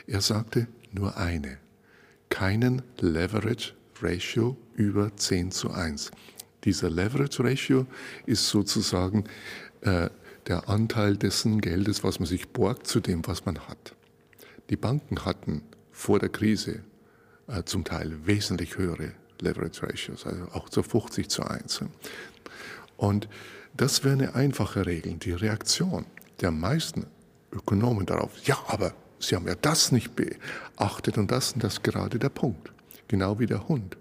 Er 0.07 0.21
sagte 0.21 0.67
nur 0.93 1.17
eine, 1.17 1.59
keinen 2.29 2.83
Leverage 2.99 3.75
Ratio 4.01 4.57
über 4.75 5.17
10 5.17 5.51
zu 5.51 5.71
1. 5.71 6.11
Dieser 6.65 6.91
Leverage 6.91 7.45
Ratio 7.45 7.87
ist 8.27 8.49
sozusagen 8.49 9.25
äh, 9.83 10.09
der 10.47 10.69
Anteil 10.69 11.17
dessen 11.17 11.61
Geldes, 11.61 12.05
was 12.05 12.19
man 12.19 12.27
sich 12.27 12.49
borgt, 12.49 12.87
zu 12.87 13.01
dem, 13.01 13.27
was 13.27 13.45
man 13.45 13.59
hat. 13.69 13.95
Die 14.71 14.77
Banken 14.77 15.25
hatten 15.25 15.63
vor 15.93 16.19
der 16.19 16.29
Krise 16.29 16.81
äh, 17.47 17.63
zum 17.65 17.85
Teil 17.85 18.27
wesentlich 18.27 18.77
höhere 18.77 19.13
Leverage 19.41 19.83
Ratios, 19.83 20.27
also 20.27 20.45
auch 20.53 20.69
zu 20.69 20.83
50 20.83 21.29
zu 21.29 21.43
1. 21.45 21.85
Und 22.97 23.29
das 23.77 24.05
wäre 24.05 24.15
eine 24.15 24.35
einfache 24.35 24.87
Regel. 24.87 25.15
Die 25.15 25.33
Reaktion 25.33 26.07
der 26.41 26.51
meisten 26.51 27.07
Ökonomen 27.53 28.07
darauf, 28.07 28.31
ja, 28.45 28.59
aber 28.69 28.95
Sie 29.21 29.35
haben 29.37 29.47
ja 29.47 29.55
das 29.55 29.91
nicht 29.93 30.13
beachtet 30.17 31.17
und 31.17 31.31
das 31.31 31.53
und 31.53 31.65
das 31.65 31.75
ist 31.75 31.85
gerade 31.85 32.19
der 32.19 32.29
Punkt. 32.29 32.73
Genau 33.09 33.39
wie 33.39 33.47
der 33.47 33.69
Hund 33.69 33.97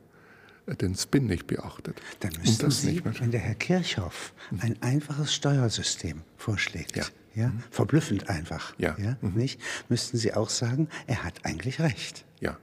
äh, 0.65 0.75
den 0.75 0.95
Spin 0.95 1.27
nicht 1.27 1.47
beachtet. 1.47 2.01
Dann 2.21 2.31
müssten 2.43 2.71
Sie, 2.71 3.01
wenn 3.05 3.31
der 3.31 3.39
Herr 3.39 3.55
Kirchhoff 3.55 4.33
ein 4.59 4.81
einfaches 4.81 5.33
Steuersystem 5.33 6.21
vorschlägt, 6.38 6.95
Ja. 6.97 7.05
ja, 7.36 7.51
verblüffend 7.71 8.27
einfach, 8.29 8.73
Ja. 8.79 8.95
Mhm. 9.21 9.33
nicht, 9.36 9.62
müssten 9.88 10.17
Sie 10.17 10.33
auch 10.33 10.49
sagen, 10.49 10.89
er 11.07 11.23
hat 11.23 11.45
eigentlich 11.45 11.79
recht. 11.79 12.25
Ja. 12.41 12.57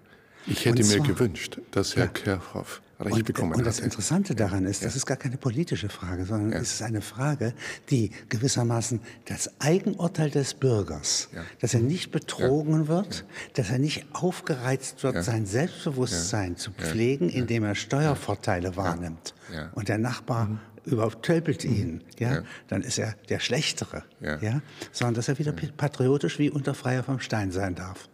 Ich 0.47 0.65
hätte 0.67 0.83
Und 0.83 0.89
mir 0.89 0.97
zwar- 0.99 1.07
gewünscht, 1.07 1.61
dass 1.71 1.97
Herr 1.97 2.07
Ja. 2.07 2.11
Kerhoff 2.11 2.83
recht 3.01 3.17
Und, 3.17 3.25
bekommen 3.25 3.55
und 3.55 3.67
das. 3.67 3.81
Interessante 3.81 4.35
daran 4.35 4.67
ist, 4.67 4.85
das 4.85 4.95
ist 4.97 5.07
gar 5.07 5.17
keine 5.17 5.37
politische 5.37 5.89
Frage, 5.89 6.25
sondern 6.27 6.53
es 6.53 6.75
ist 6.75 6.83
eine 6.83 7.01
Frage, 7.01 7.55
die 7.91 8.11
gewissermaßen 8.29 9.01
das 9.27 9.51
Eigenurteil 9.61 10.31
des 10.31 10.55
Bürgers, 10.55 11.29
Ja. 11.35 11.43
dass 11.61 11.75
er 11.75 11.81
nicht 11.81 12.11
betrogen 12.11 12.89
wird, 12.89 13.25
dass 13.55 13.71
er 13.71 13.79
nicht 13.79 14.05
aufgereizt 14.13 15.03
wird, 15.03 15.15
Ja. 15.15 15.23
sein 15.23 15.47
Selbstbewusstsein 15.47 16.57
zu 16.57 16.73
pflegen, 16.73 17.29
indem 17.29 17.65
er 17.65 17.75
Steuervorteile 17.75 18.77
wahrnimmt. 18.77 19.35
Ja. 19.53 19.65
Mhm. 19.65 19.71
Und 19.75 19.89
der 19.89 19.99
Nachbar 19.99 20.61
übertölpelt 20.85 21.65
ihn, 21.65 22.03
ja? 22.19 22.35
Ja. 22.37 22.43
dann 22.69 22.83
ist 22.83 22.99
er 22.99 23.15
der 23.29 23.39
Schlechtere, 23.39 24.03
Ja. 24.21 24.39
ja. 24.41 24.63
sondern 24.93 25.15
dass 25.15 25.29
er 25.29 25.39
wieder 25.39 25.53
patriotisch 25.53 26.39
wie 26.39 26.51
unter 26.51 26.75
Freier 26.75 27.03
vom 27.03 27.21
Stein 27.21 27.51
sein 27.53 27.75
darf. 27.75 28.09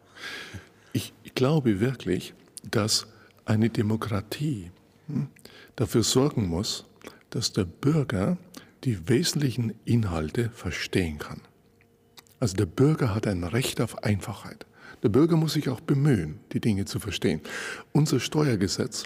Ich 0.93 1.13
glaube 1.35 1.81
wirklich, 1.81 2.35
dass 2.71 3.07
eine 3.45 3.69
Demokratie 3.71 4.71
dafür 5.77 6.03
sorgen 6.03 6.49
muss, 6.49 6.85
dass 7.31 7.53
der 7.53 7.65
Bürger 7.65 8.39
die 8.85 9.09
wesentlichen 9.09 9.75
Inhalte 9.85 10.51
verstehen 10.51 11.19
kann. 11.19 11.41
Also 12.39 12.57
der 12.57 12.67
Bürger 12.67 13.15
hat 13.15 13.27
ein 13.27 13.45
Recht 13.45 13.81
auf 13.81 14.05
Einfachheit. 14.05 14.67
Der 15.03 15.09
Bürger 15.09 15.37
muss 15.37 15.55
sich 15.55 15.69
auch 15.69 15.81
bemühen, 15.81 16.41
die 16.53 16.61
Dinge 16.61 16.85
zu 16.85 17.01
verstehen. 17.01 17.41
Unser 17.93 18.21
Steuergesetz 18.21 19.05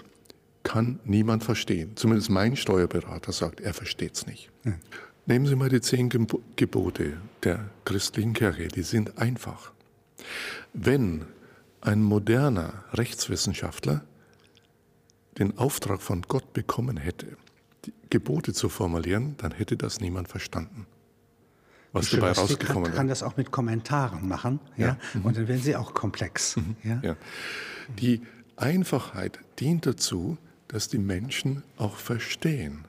kann 0.63 0.99
niemand 1.05 1.43
verstehen. 1.43 1.91
Zumindest 1.95 2.29
mein 2.29 2.55
Steuerberater 2.55 3.31
sagt, 3.31 3.61
er 3.61 3.73
versteht 3.73 4.15
es 4.15 4.27
nicht. 4.27 4.51
Nehmen 5.25 5.45
Sie 5.45 5.55
mal 5.55 5.69
die 5.69 5.81
zehn 5.81 6.09
Gebo- 6.09 6.41
Gebote 6.55 7.17
der 7.43 7.69
christlichen 7.85 8.33
Kirche, 8.33 8.67
die 8.67 8.83
sind 8.83 9.17
einfach. 9.17 9.71
Wenn 10.73 11.25
ein 11.81 12.03
moderner 12.03 12.83
Rechtswissenschaftler 12.93 14.03
den 15.37 15.57
Auftrag 15.57 16.01
von 16.01 16.23
Gott 16.23 16.53
bekommen 16.53 16.97
hätte, 16.97 17.37
die 17.85 17.93
Gebote 18.09 18.53
zu 18.53 18.69
formulieren, 18.69 19.35
dann 19.37 19.51
hätte 19.51 19.77
das 19.77 19.99
niemand 20.01 20.27
verstanden. 20.27 20.85
Was 21.93 22.09
Die 22.09 22.15
dabei 22.17 22.31
rausgekommen 22.31 22.83
kann, 22.83 22.91
wäre. 22.91 22.95
kann 22.95 23.07
das 23.07 23.21
auch 23.21 23.35
mit 23.35 23.51
Kommentaren 23.51 24.27
machen, 24.27 24.59
ja, 24.77 24.97
und 25.23 25.35
dann 25.35 25.47
werden 25.49 25.61
sie 25.61 25.75
auch 25.75 25.93
komplex. 25.93 26.55
Ja? 26.83 27.01
Ja. 27.03 27.17
Die 27.99 28.21
Einfachheit 28.55 29.39
dient 29.59 29.85
dazu, 29.85 30.37
dass 30.69 30.87
die 30.87 30.99
Menschen 30.99 31.63
auch 31.77 31.97
verstehen, 31.97 32.85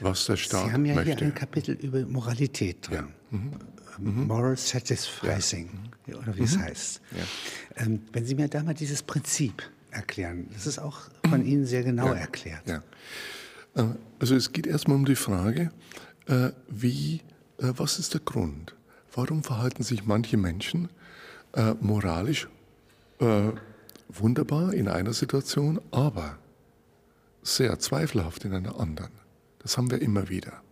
was 0.00 0.26
der 0.26 0.36
Staat 0.36 0.66
Sie 0.66 0.72
haben 0.72 0.84
ja 0.84 0.94
möchte. 0.94 1.16
hier 1.16 1.26
ein 1.28 1.34
Kapitel 1.34 1.74
über 1.76 2.04
Moralität 2.04 2.88
drin. 2.90 3.08
Ähm, 3.32 4.26
Moral 4.26 4.56
Satisficing, 4.56 5.70
oder 6.08 6.36
wie 6.36 6.42
es 6.42 6.58
heißt. 6.58 7.00
Ähm, 7.76 8.02
wenn 8.12 8.26
Sie 8.26 8.34
mir 8.34 8.48
da 8.48 8.62
mal 8.62 8.74
dieses 8.74 9.02
Prinzip 9.02 9.62
erklären, 9.94 10.48
das 10.52 10.66
ist 10.66 10.78
auch 10.78 11.00
von 11.28 11.44
Ihnen 11.44 11.66
sehr 11.66 11.82
genau 11.82 12.12
erklärt. 12.12 12.62
Ja. 12.66 12.82
Äh, 13.74 13.84
Also 14.18 14.34
es 14.36 14.52
geht 14.52 14.66
erstmal 14.66 14.96
um 14.96 15.04
die 15.04 15.16
Frage, 15.16 15.70
äh, 16.26 16.50
wie, 16.68 17.20
äh, 17.58 17.72
was 17.76 17.98
ist 17.98 18.14
der 18.14 18.20
Grund? 18.20 18.74
Warum 19.14 19.42
verhalten 19.42 19.82
sich 19.82 20.06
manche 20.06 20.36
Menschen 20.36 20.88
äh, 21.52 21.74
moralisch 21.80 22.48
äh, 23.20 23.50
wunderbar 24.08 24.72
in 24.72 24.88
einer 24.88 25.12
Situation, 25.12 25.80
aber 25.90 26.38
sehr 27.42 27.78
zweifelhaft 27.78 28.44
in 28.44 28.54
einer 28.54 28.80
anderen? 28.80 29.12
Das 29.58 29.76
haben 29.76 29.90
wir 29.90 30.00
immer 30.00 30.28
wieder. 30.28 30.62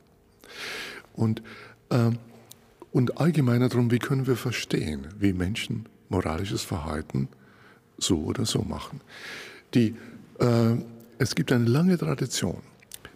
Und, 1.15 1.43
ähm, 1.91 2.19
und 2.93 3.19
allgemeiner 3.19 3.69
darum, 3.69 3.91
wie 3.91 3.99
können 3.99 4.27
wir 4.27 4.37
verstehen, 4.37 5.09
wie 5.19 5.33
Menschen 5.33 5.89
moralisches 6.09 6.63
Verhalten 6.63 7.29
so 8.03 8.19
oder 8.19 8.45
so 8.47 8.63
machen. 8.63 9.01
Die, 9.75 9.97
äh, 10.39 10.77
es 11.19 11.35
gibt 11.35 11.53
eine 11.53 11.67
lange 11.67 11.97
Tradition, 11.99 12.63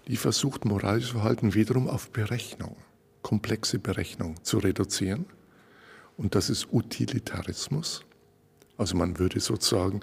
die 0.08 0.16
versucht, 0.16 0.64
moralisches 0.64 1.10
Verhalten 1.10 1.54
wiederum 1.54 1.88
auf 1.88 2.10
Berechnung, 2.10 2.76
komplexe 3.22 3.78
Berechnung 3.78 4.36
zu 4.44 4.58
reduzieren. 4.58 5.26
Und 6.16 6.34
das 6.34 6.48
ist 6.48 6.68
Utilitarismus. 6.72 8.04
Also 8.78 8.96
man 8.96 9.18
würde 9.18 9.40
sozusagen 9.40 10.00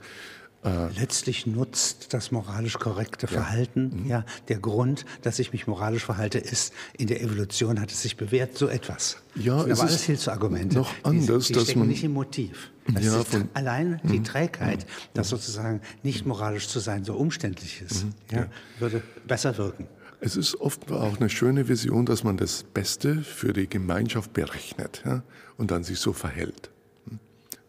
Letztlich 0.98 1.46
nutzt 1.46 2.13
das 2.13 2.32
moralisch 2.32 2.80
korrekte 2.80 3.28
Verhalten, 3.28 4.06
ja. 4.08 4.24
der 4.48 4.60
Grund, 4.60 5.06
dass 5.22 5.39
ich 5.39 5.52
mich 5.52 5.67
moralisch 5.67 6.06
verhalte, 6.06 6.38
ist, 6.38 6.74
in 6.98 7.08
der 7.08 7.22
Evolution 7.22 7.82
hat 7.82 7.91
es 7.91 8.02
sich 8.02 8.15
bewährt, 8.15 8.58
so 8.58 8.69
etwas. 8.69 9.17
Ja, 9.36 9.58
das 9.58 9.65
sind 9.65 9.72
es 9.74 9.80
aber 9.80 9.88
ist 9.88 9.91
alles 9.91 10.04
Hilfsargumente. 10.04 10.76
noch 10.78 10.93
anders, 11.04 11.48
die, 11.48 11.54
die 11.54 11.60
dass 11.60 11.76
man- 11.76 11.89
nicht 11.89 12.06
im 12.06 12.13
Motiv. 12.13 12.72
Das 12.91 13.06
Ja, 13.06 13.22
ist 13.22 13.34
Mhm. 13.34 13.50
allein 13.54 14.02
die 14.04 14.22
Trägheit, 14.24 14.86
dass 15.13 15.30
sozusagen 15.30 15.82
nicht 16.04 16.26
moralisch 16.26 16.67
zu 16.67 16.80
sein 16.80 17.04
so 17.06 17.15
umständlich 17.15 17.82
ist, 17.82 18.06
Mhm. 18.06 18.13
ja, 18.32 18.48
würde 18.80 19.02
besser 19.26 19.58
wirken. 19.58 19.88
Es 20.19 20.36
ist 20.38 20.56
oft 20.62 20.91
auch 20.91 21.17
eine 21.17 21.30
schöne 21.30 21.67
Vision, 21.67 22.06
dass 22.06 22.24
man 22.24 22.38
das 22.38 22.63
Beste 22.63 23.22
für 23.24 23.52
die 23.54 23.67
Gemeinschaft 23.69 24.34
berechnet 24.34 25.02
ja, 25.06 25.24
und 25.58 25.72
dann 25.72 25.84
sich 25.84 26.00
so 26.00 26.13
verhält. 26.13 26.69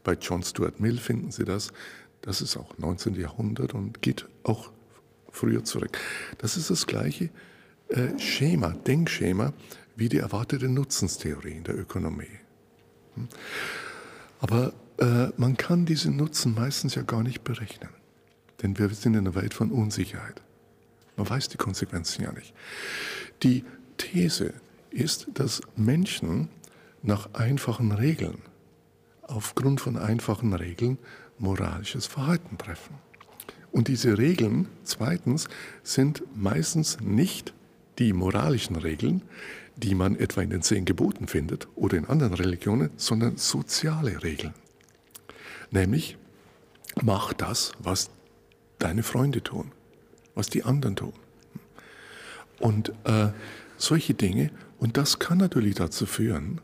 Bei 0.05 0.15
John 0.15 0.43
Stuart 0.43 0.81
Mill 0.81 0.99
finden 0.99 1.31
Sie 1.33 1.45
das. 1.45 1.73
Das 2.23 2.41
ist 2.41 2.57
auch 2.57 2.77
19. 2.79 3.15
Jahrhundert 3.15 3.75
und 3.75 4.03
geht 4.03 4.27
auch 4.45 4.71
früher 5.31 5.65
zurück. 5.65 5.99
Das 6.39 6.57
ist 6.57 6.71
das 6.71 6.87
gleiche 6.87 7.31
äh, 7.89 8.19
Schema, 8.19 8.71
Denkschema 8.71 9.53
wie 9.97 10.09
die 10.09 10.19
erwartete 10.19 10.69
Nutzenstheorie 10.69 11.53
in 11.53 11.65
der 11.65 11.79
Ökonomie. 11.79 12.27
Hm? 13.15 13.29
Aber 14.41 14.73
äh, 14.99 15.29
man 15.37 15.57
kann 15.57 15.87
diesen 15.87 16.17
Nutzen 16.17 16.55
meistens 16.55 16.95
ja 16.95 17.03
gar 17.03 17.23
nicht 17.23 17.45
berechnen, 17.45 17.91
denn 18.63 18.79
wir 18.79 18.89
sind 18.91 19.15
in 19.15 19.21
einer 19.21 19.35
Welt 19.35 19.55
von 19.55 19.71
Unsicherheit. 19.71 20.41
Man 21.17 21.29
weiß 21.29 21.49
die 21.49 21.57
Konsequenzen 21.57 22.23
ja 22.23 22.33
nicht. 22.33 22.55
Die 23.43 23.65
These 23.97 24.55
ist, 24.91 25.29
dass 25.35 25.61
Menschen 25.77 26.49
nach 27.03 27.35
einfachen 27.35 27.93
Regeln, 27.93 28.39
aufgrund 29.23 29.81
von 29.81 29.97
einfachen 29.97 30.53
Regeln, 30.53 30.99
moralisches 31.39 32.07
Verhalten 32.07 32.59
treffen. 32.59 32.95
Und 33.73 33.89
diese 33.89 34.19
Regeln, 34.19 34.69
zweitens, 34.85 35.49
sind 35.83 36.23
meistens 36.35 36.99
nicht 37.01 37.53
die 37.99 38.13
moralischen 38.13 38.77
Regeln, 38.77 39.23
die 39.77 39.95
man 39.95 40.17
etwa 40.17 40.43
in 40.43 40.51
den 40.51 40.63
zehn 40.63 40.85
Geboten 40.85 41.27
findet 41.27 41.67
oder 41.75 41.97
in 41.97 42.07
anderen 42.07 42.35
Religionen, 42.35 42.91
sondern 42.97 43.37
soziale 43.37 44.23
Regeln. 44.23 44.55
Nämlich, 45.75 46.17
mach 47.03 47.33
das, 47.33 47.73
was 47.81 48.11
deine 48.79 49.03
Freunde 49.03 49.43
tun, 49.43 49.73
was 50.37 50.49
die 50.49 50.63
anderen 50.63 50.95
tun. 50.95 51.13
Und 52.61 52.91
äh, 53.03 53.31
solche 53.77 54.15
Dinge, 54.15 54.53
und 54.79 54.97
das 54.97 55.19
kann 55.19 55.39
natürlich 55.39 55.75
dazu 55.75 56.07
führen, 56.07 56.61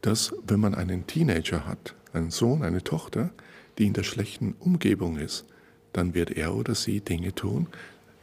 dass 0.00 0.34
wenn 0.44 0.58
man 0.58 0.74
einen 0.74 1.06
Teenager 1.06 1.66
hat, 1.66 1.94
einen 2.12 2.32
Sohn, 2.32 2.64
eine 2.64 2.82
Tochter, 2.82 3.30
die 3.78 3.86
in 3.86 3.92
der 3.92 4.02
schlechten 4.02 4.56
Umgebung 4.58 5.18
ist, 5.18 5.46
dann 5.92 6.12
wird 6.12 6.32
er 6.32 6.56
oder 6.56 6.74
sie 6.74 7.00
Dinge 7.00 7.32
tun, 7.36 7.68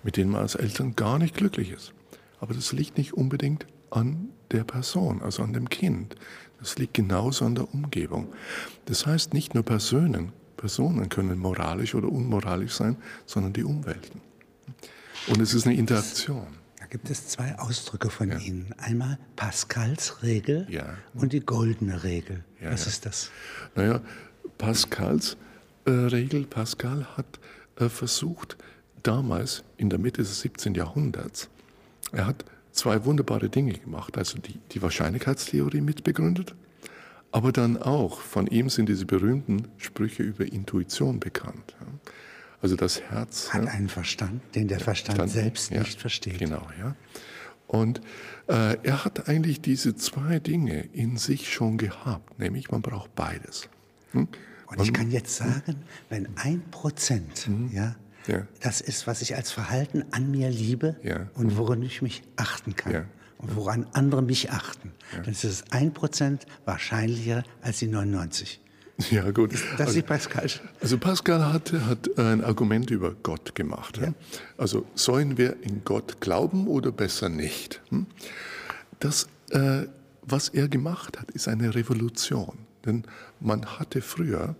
mit 0.03 0.17
denen 0.17 0.31
man 0.31 0.41
als 0.41 0.55
Eltern 0.55 0.97
gar 0.97 1.17
nicht 1.17 1.33
glücklich 1.33 1.71
ist. 1.71 1.93
Aber 2.41 2.53
das 2.53 2.73
liegt 2.73 2.97
nicht 2.97 3.13
unbedingt 3.13 3.67
an 3.89 4.31
der 4.51 4.65
Person, 4.65 5.21
also 5.21 5.43
an 5.43 5.53
dem 5.53 5.69
Kind. 5.69 6.17
Das 6.59 6.77
liegt 6.77 6.93
genauso 6.93 7.45
an 7.45 7.55
der 7.55 7.73
Umgebung. 7.73 8.27
Das 8.85 9.05
heißt, 9.05 9.33
nicht 9.33 9.53
nur 9.53 9.63
Personen, 9.63 10.33
Personen 10.57 11.07
können 11.09 11.39
moralisch 11.39 11.95
oder 11.95 12.09
unmoralisch 12.09 12.73
sein, 12.73 12.97
sondern 13.25 13.53
die 13.53 13.63
Umwelten. 13.63 14.21
Und 15.27 15.39
es 15.41 15.53
ist 15.53 15.65
eine 15.65 15.75
Interaktion. 15.75 16.47
Da 16.79 16.85
gibt 16.85 17.09
es 17.09 17.27
zwei 17.27 17.57
Ausdrücke 17.59 18.09
von 18.09 18.29
ja. 18.29 18.37
Ihnen. 18.39 18.73
Einmal 18.77 19.19
Pascals 19.35 20.21
Regel 20.23 20.65
ja. 20.69 20.97
und 21.13 21.33
die 21.33 21.39
goldene 21.39 22.03
Regel. 22.03 22.43
Ja, 22.61 22.71
Was 22.71 22.87
ist 22.87 23.05
das? 23.05 23.31
Naja, 23.75 24.01
Pascals 24.57 25.37
äh, 25.85 25.91
Regel, 25.91 26.45
Pascal 26.45 27.05
hat 27.15 27.39
äh, 27.77 27.89
versucht, 27.89 28.57
damals 29.03 29.63
in 29.77 29.89
der 29.89 29.99
Mitte 29.99 30.21
des 30.21 30.41
17. 30.41 30.75
Jahrhunderts, 30.75 31.49
er 32.11 32.25
hat 32.25 32.43
zwei 32.79 33.05
wunderbare 33.05 33.49
Dinge 33.49 33.73
gemacht. 33.73 34.17
Also 34.17 34.39
die, 34.39 34.59
die 34.71 34.81
Wahrscheinlichkeitstheorie 34.81 35.81
mitbegründet, 35.81 36.55
aber 37.31 37.51
dann 37.51 37.77
auch 37.77 38.21
von 38.21 38.47
ihm 38.47 38.69
sind 38.69 38.89
diese 38.89 39.05
berühmten 39.05 39.67
Sprüche 39.77 40.23
über 40.23 40.45
Intuition 40.45 41.19
bekannt. 41.19 41.75
Also 42.61 42.75
das 42.75 43.01
Herz 43.01 43.53
hat 43.53 43.67
einen 43.67 43.89
Verstand, 43.89 44.41
den 44.55 44.67
der 44.67 44.79
Verstand, 44.79 45.17
Verstand 45.17 45.43
selbst 45.43 45.71
ja, 45.71 45.79
nicht 45.79 45.99
versteht. 45.99 46.39
Genau, 46.39 46.67
ja. 46.79 46.95
Und 47.67 48.01
äh, 48.47 48.77
er 48.81 49.05
hat 49.05 49.29
eigentlich 49.29 49.61
diese 49.61 49.95
zwei 49.95 50.39
Dinge 50.39 50.89
in 50.91 51.17
sich 51.17 51.53
schon 51.53 51.77
gehabt, 51.77 52.39
nämlich 52.39 52.71
man 52.71 52.81
braucht 52.81 53.13
beides. 53.15 53.69
Hm? 54.11 54.27
Und 54.65 54.81
ich 54.81 54.93
kann 54.93 55.11
jetzt 55.11 55.35
sagen, 55.35 55.75
wenn 56.09 56.27
ein 56.37 56.61
Prozent, 56.71 57.47
mhm. 57.47 57.69
ja, 57.73 57.95
ja. 58.29 58.47
Das 58.61 58.81
ist, 58.81 59.07
was 59.07 59.21
ich 59.21 59.35
als 59.35 59.51
Verhalten 59.51 60.05
an 60.11 60.31
mir 60.31 60.49
liebe 60.49 60.95
ja. 61.03 61.27
und 61.33 61.57
woran 61.57 61.81
ich 61.81 62.01
mich 62.01 62.23
achten 62.35 62.75
kann. 62.75 62.93
Ja. 62.93 63.05
Und 63.39 63.55
woran 63.55 63.87
andere 63.93 64.21
mich 64.21 64.51
achten. 64.51 64.91
Dann 65.13 65.31
ist 65.31 65.45
es 65.45 65.63
ein 65.71 65.93
Prozent 65.93 66.45
wahrscheinlicher 66.65 67.43
als 67.61 67.79
die 67.79 67.87
99. 67.87 68.59
Ja, 69.11 69.31
gut. 69.31 69.53
Das 69.53 69.87
also, 69.87 69.99
ist 69.99 70.05
Pascal. 70.07 70.49
Also 70.81 70.97
Pascal 70.97 71.53
hat, 71.53 71.71
hat 71.71 72.19
ein 72.19 72.43
Argument 72.43 72.91
über 72.91 73.15
Gott 73.23 73.55
gemacht. 73.55 73.97
Ja. 73.97 74.13
Also 74.57 74.85
sollen 74.93 75.37
wir 75.37 75.55
in 75.63 75.85
Gott 75.85 76.19
glauben 76.19 76.67
oder 76.67 76.91
besser 76.91 77.29
nicht? 77.29 77.81
Hm? 77.89 78.07
Das, 78.99 79.29
äh, 79.51 79.83
was 80.21 80.49
er 80.49 80.67
gemacht 80.67 81.17
hat, 81.17 81.31
ist 81.31 81.47
eine 81.47 81.73
Revolution. 81.75 82.57
Denn 82.85 83.03
man 83.39 83.65
hatte 83.65 84.01
früher 84.01 84.55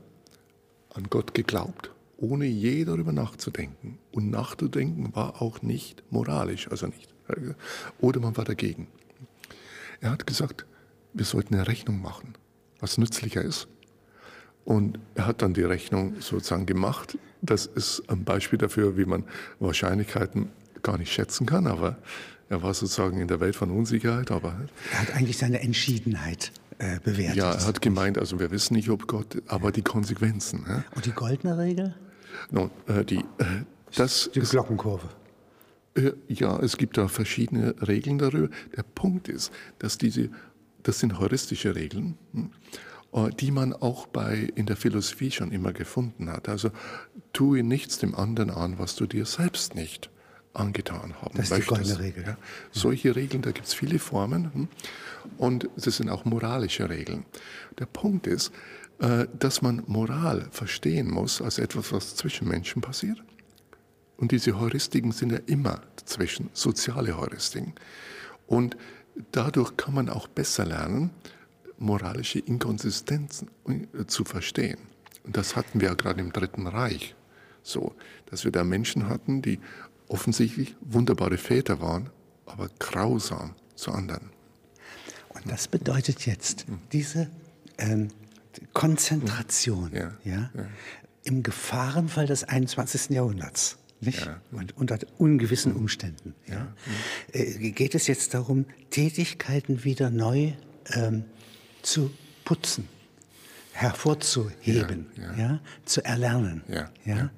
an 0.94 1.04
Gott 1.10 1.34
geglaubt 1.34 1.92
ohne 2.20 2.46
je 2.46 2.86
darüber 2.86 3.12
nachzudenken. 3.12 3.98
Und 4.12 4.30
nachzudenken 4.30 5.16
war 5.16 5.42
auch 5.42 5.62
nicht 5.62 6.04
moralisch, 6.10 6.70
also 6.70 6.88
nicht. 6.88 7.14
Oder 8.00 8.20
man 8.20 8.36
war 8.38 8.46
dagegen. 8.46 8.88
Er 10.02 10.12
hat 10.12 10.28
gesagt, 10.28 10.66
wir 11.14 11.26
sollten 11.26 11.56
eine 11.56 11.68
Rechnung 11.68 12.02
machen, 12.02 12.34
was 12.80 12.98
nützlicher 12.98 13.42
ist. 13.42 13.68
Und 14.66 15.00
er 15.16 15.26
hat 15.26 15.42
dann 15.42 15.54
die 15.54 15.64
Rechnung 15.64 16.16
sozusagen 16.20 16.66
gemacht. 16.66 17.18
Das 17.42 17.66
ist 17.66 18.04
ein 18.08 18.24
Beispiel 18.24 18.60
dafür, 18.60 18.98
wie 18.98 19.06
man 19.06 19.24
Wahrscheinlichkeiten 19.60 20.50
gar 20.84 20.98
nicht 20.98 21.12
schätzen 21.12 21.46
kann, 21.46 21.68
aber 21.68 21.98
er 22.50 22.62
war 22.64 22.74
sozusagen 22.74 23.20
in 23.20 23.28
der 23.28 23.40
Welt 23.40 23.56
von 23.56 23.72
Unsicherheit. 23.72 24.32
Aber 24.32 24.56
er 24.92 25.02
hat 25.02 25.14
eigentlich 25.14 25.38
seine 25.38 25.62
Entschiedenheit 25.62 26.52
äh, 26.78 27.00
bewertet. 27.00 27.38
Ja, 27.38 27.54
er 27.54 27.66
hat 27.66 27.82
gemeint, 27.82 28.18
also 28.18 28.40
wir 28.40 28.52
wissen 28.52 28.76
nicht, 28.76 28.90
ob 28.90 29.08
Gott, 29.08 29.42
aber 29.48 29.72
die 29.72 29.82
Konsequenzen. 29.82 30.66
Ja? 30.68 30.84
Und 30.96 31.06
die 31.06 31.12
goldene 31.12 31.58
Regel? 31.58 31.96
No, 32.52 32.70
äh, 32.88 33.04
die, 33.04 33.20
äh, 33.38 33.64
das 33.96 34.30
die 34.34 34.42
Glockenkurve. 34.42 35.10
Äh, 35.96 36.12
ja, 36.28 36.60
es 36.60 36.78
gibt 36.78 36.98
da 36.98 37.08
verschiedene 37.08 37.76
Regeln 37.88 38.18
darüber. 38.18 38.50
Der 38.76 38.84
Punkt 38.84 39.28
ist, 39.28 39.52
dass 39.80 39.98
diese, 39.98 40.30
das 40.84 41.00
sind 41.00 41.20
heuristische 41.20 41.76
Regeln, 41.76 42.18
hm, 42.34 42.52
die 43.40 43.50
man 43.50 43.74
auch 43.74 44.06
bei, 44.06 44.52
in 44.54 44.68
der 44.68 44.76
Philosophie 44.76 45.32
schon 45.32 45.52
immer 45.52 45.74
gefunden 45.74 46.30
hat. 46.30 46.48
Also 46.48 46.70
tue 47.34 47.64
nichts 47.64 47.98
dem 47.98 48.14
anderen 48.14 48.52
an, 48.52 48.78
was 48.78 48.96
du 48.96 49.08
dir 49.08 49.26
selbst 49.26 49.74
nicht 49.74 50.12
angetan 50.54 51.16
haben 51.22 51.36
das 51.36 51.46
ist 51.46 51.52
möchtest. 51.52 51.72
Die 51.72 51.76
goldene 51.76 52.00
Regel. 52.00 52.24
Ja. 52.26 52.38
Solche 52.72 53.16
Regeln, 53.16 53.42
da 53.42 53.52
gibt 53.52 53.68
es 53.68 53.74
viele 53.74 54.00
Formen 54.00 54.54
hm, 54.54 54.68
und 55.38 55.70
das 55.76 55.98
sind 55.98 56.10
auch 56.10 56.26
moralische 56.26 56.90
Regeln. 56.90 57.26
Der 57.78 57.86
Punkt 57.86 58.28
ist, 58.28 58.52
dass 59.00 59.62
man 59.62 59.84
Moral 59.88 60.48
verstehen 60.52 61.10
muss 61.10 61.42
als 61.42 61.58
etwas, 61.58 61.94
was 61.94 62.16
zwischen 62.16 62.48
Menschen 62.48 62.82
passiert. 62.82 63.24
Und 64.18 64.34
diese 64.34 64.60
Heuristiken 64.60 65.14
sind 65.14 65.32
ja 65.32 65.40
immer 65.46 65.82
zwischen 66.04 66.50
soziale 66.54 67.18
Heuristiken. 67.18 67.74
Und 68.48 68.76
dadurch 69.32 69.78
kann 69.78 69.94
man 69.94 70.10
auch 70.10 70.28
besser 70.28 70.66
lernen, 70.66 71.12
moralische 71.78 72.40
Inkonsistenzen 72.40 73.50
äh, 73.68 74.06
zu 74.06 74.26
verstehen. 74.26 74.80
Und 75.24 75.38
das 75.38 75.56
hatten 75.56 75.80
wir 75.80 75.90
ja 75.90 75.94
gerade 75.94 76.20
im 76.20 76.34
Dritten 76.34 76.68
Reich 76.68 77.16
so, 77.64 77.96
dass 78.26 78.44
wir 78.44 78.52
da 78.52 78.64
Menschen 78.64 79.08
hatten, 79.08 79.42
die 79.42 79.60
offensichtlich 80.08 80.76
wunderbare 80.82 81.38
Väter 81.38 81.82
waren, 81.82 82.10
aber 82.46 82.70
grausam 82.80 83.56
zu 83.76 83.92
anderen. 83.92 84.32
Und 85.30 85.50
das 85.50 85.68
bedeutet 85.68 86.26
jetzt, 86.26 86.66
diese 86.92 87.30
ähm, 87.78 88.10
Konzentration 88.74 89.92
ja, 89.94 90.18
ja, 90.24 90.50
ja, 90.54 90.66
im 91.24 91.44
Gefahrenfall 91.44 92.28
des 92.28 92.44
21. 92.44 93.10
Jahrhunderts. 93.10 93.78
Nicht? 94.02 94.26
Ja. 94.26 94.42
Und 94.52 94.78
unter 94.78 94.98
ungewissen 95.18 95.76
Umständen. 95.76 96.34
Ja. 96.48 96.74
Äh, 97.34 97.72
geht 97.72 97.96
es 97.96 98.08
jetzt 98.08 98.34
darum, 98.34 98.66
Tätigkeiten 98.92 99.84
wieder 99.84 100.10
neu 100.10 100.54
ähm, 100.94 101.26
zu 101.82 102.12
putzen, 102.46 102.88
hervorzuheben, 103.74 105.08
ja, 105.38 105.60
zu 105.86 106.04
erlernen, 106.04 106.64
ja, 106.68 107.30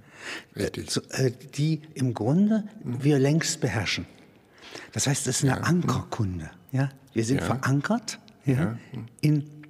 äh, 0.56 0.72
zu, 0.86 1.02
äh, 1.10 1.32
die 1.56 1.82
im 1.96 2.14
Grunde 2.14 2.66
mhm. 2.84 3.04
wir 3.04 3.18
längst 3.18 3.60
beherrschen. 3.60 4.06
Das 4.92 5.08
heißt, 5.08 5.28
es 5.28 5.38
ist 5.38 5.50
eine 5.50 5.64
Ankerkunde. 5.64 6.52
Ja? 6.72 6.90
Wir 7.14 7.26
sind 7.26 7.42
verankert 7.42 8.20
ja, 8.46 8.78
in 9.20 9.61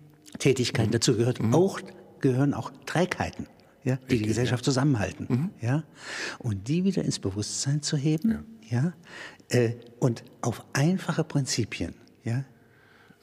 Tätigkeiten. 0.42 0.90
Mhm. 0.90 0.94
Dazu 0.94 1.16
gehört 1.16 1.42
mhm. 1.42 1.56
auch, 1.56 1.80
gehören 2.20 2.54
auch 2.54 2.72
Trägheiten, 2.86 3.48
ja, 3.84 3.96
die 3.96 4.02
Richtig, 4.02 4.20
die 4.20 4.28
Gesellschaft 4.28 4.64
ja. 4.64 4.66
zusammenhalten. 4.66 5.28
Mhm. 5.30 5.50
Ja? 5.62 5.84
Und 6.40 6.68
die 6.68 6.84
wieder 6.84 7.04
ins 7.04 7.20
Bewusstsein 7.20 7.82
zu 7.82 7.96
heben 7.96 8.46
ja. 8.70 8.94
ja 9.50 9.58
äh, 9.58 9.76
und 10.00 10.24
auf 10.42 10.66
einfache 10.74 11.24
Prinzipien. 11.24 11.96
Ja, 12.24 12.44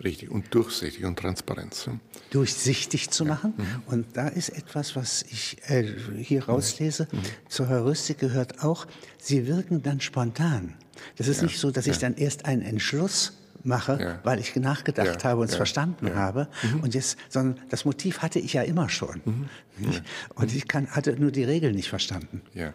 Richtig, 0.02 0.31
und 0.31 0.54
durchsichtig 0.54 1.04
und 1.04 1.18
Transparenz. 1.18 1.90
Durchsichtig 2.31 3.11
zu 3.11 3.24
machen. 3.24 3.54
Mhm. 3.57 3.83
Und 3.87 4.16
da 4.16 4.28
ist 4.28 4.50
etwas, 4.50 4.94
was 4.94 5.24
ich 5.24 5.57
äh, 5.66 5.92
hier 6.22 6.44
rauslese. 6.44 7.09
Mhm. 7.11 7.18
Zur 7.48 7.68
Heuristik 7.68 8.18
gehört 8.18 8.62
auch, 8.62 8.87
sie 9.18 9.48
wirken 9.48 9.83
dann 9.83 10.00
spontan. 10.00 10.74
Das 11.16 11.26
ist 11.26 11.42
nicht 11.42 11.59
so, 11.59 11.72
dass 11.72 11.88
ich 11.88 11.98
dann 11.98 12.14
erst 12.14 12.44
einen 12.44 12.62
Entschluss 12.62 13.33
mache, 13.68 13.98
ja. 14.00 14.18
weil 14.24 14.40
ich 14.40 14.57
nachgedacht 14.57 15.22
ja. 15.22 15.31
habe 15.31 15.42
und 15.42 15.50
es 15.50 15.57
verstanden 15.57 16.14
habe. 16.14 16.48
Mhm. 16.62 16.81
Und 16.81 16.94
jetzt, 16.94 17.16
sondern 17.28 17.62
das 17.68 17.85
Motiv 17.85 18.20
hatte 18.20 18.40
ich 18.40 18.54
ja 18.54 18.62
immer 18.62 18.88
schon. 18.88 19.20
Mhm. 19.24 19.46
Und 20.35 20.54
ich 20.54 20.66
kann, 20.66 20.88
hatte 20.88 21.12
nur 21.20 21.31
die 21.31 21.44
Regeln 21.44 21.76
nicht 21.76 21.88
verstanden. 21.88 22.42
Ja. 22.54 22.72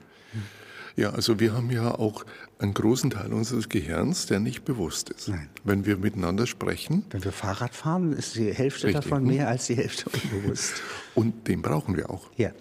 Ja, 0.95 1.09
also 1.09 1.39
wir 1.39 1.53
haben 1.53 1.71
ja 1.71 1.95
auch 1.95 2.23
einen 2.59 2.75
großen 2.75 3.09
Teil 3.09 3.33
unseres 3.33 3.67
Gehirns, 3.67 4.27
der 4.27 4.39
nicht 4.39 4.63
bewusst 4.63 5.09
ist. 5.09 5.27
Nein. 5.27 5.49
Wenn 5.63 5.85
wir 5.85 5.97
miteinander 5.97 6.45
sprechen. 6.45 7.03
Wenn 7.09 7.23
wir 7.23 7.31
Fahrrad 7.31 7.73
fahren, 7.73 8.13
ist 8.13 8.35
die 8.35 8.53
Hälfte 8.53 8.87
richtig. 8.87 9.03
davon 9.03 9.25
mehr 9.25 9.47
als 9.47 9.65
die 9.65 9.75
Hälfte 9.75 10.05
unbewusst. 10.09 10.73
Und 11.15 11.47
den 11.47 11.63
brauchen 11.63 11.97
wir 11.97 12.11
auch. 12.11 12.29
Ja. 12.37 12.51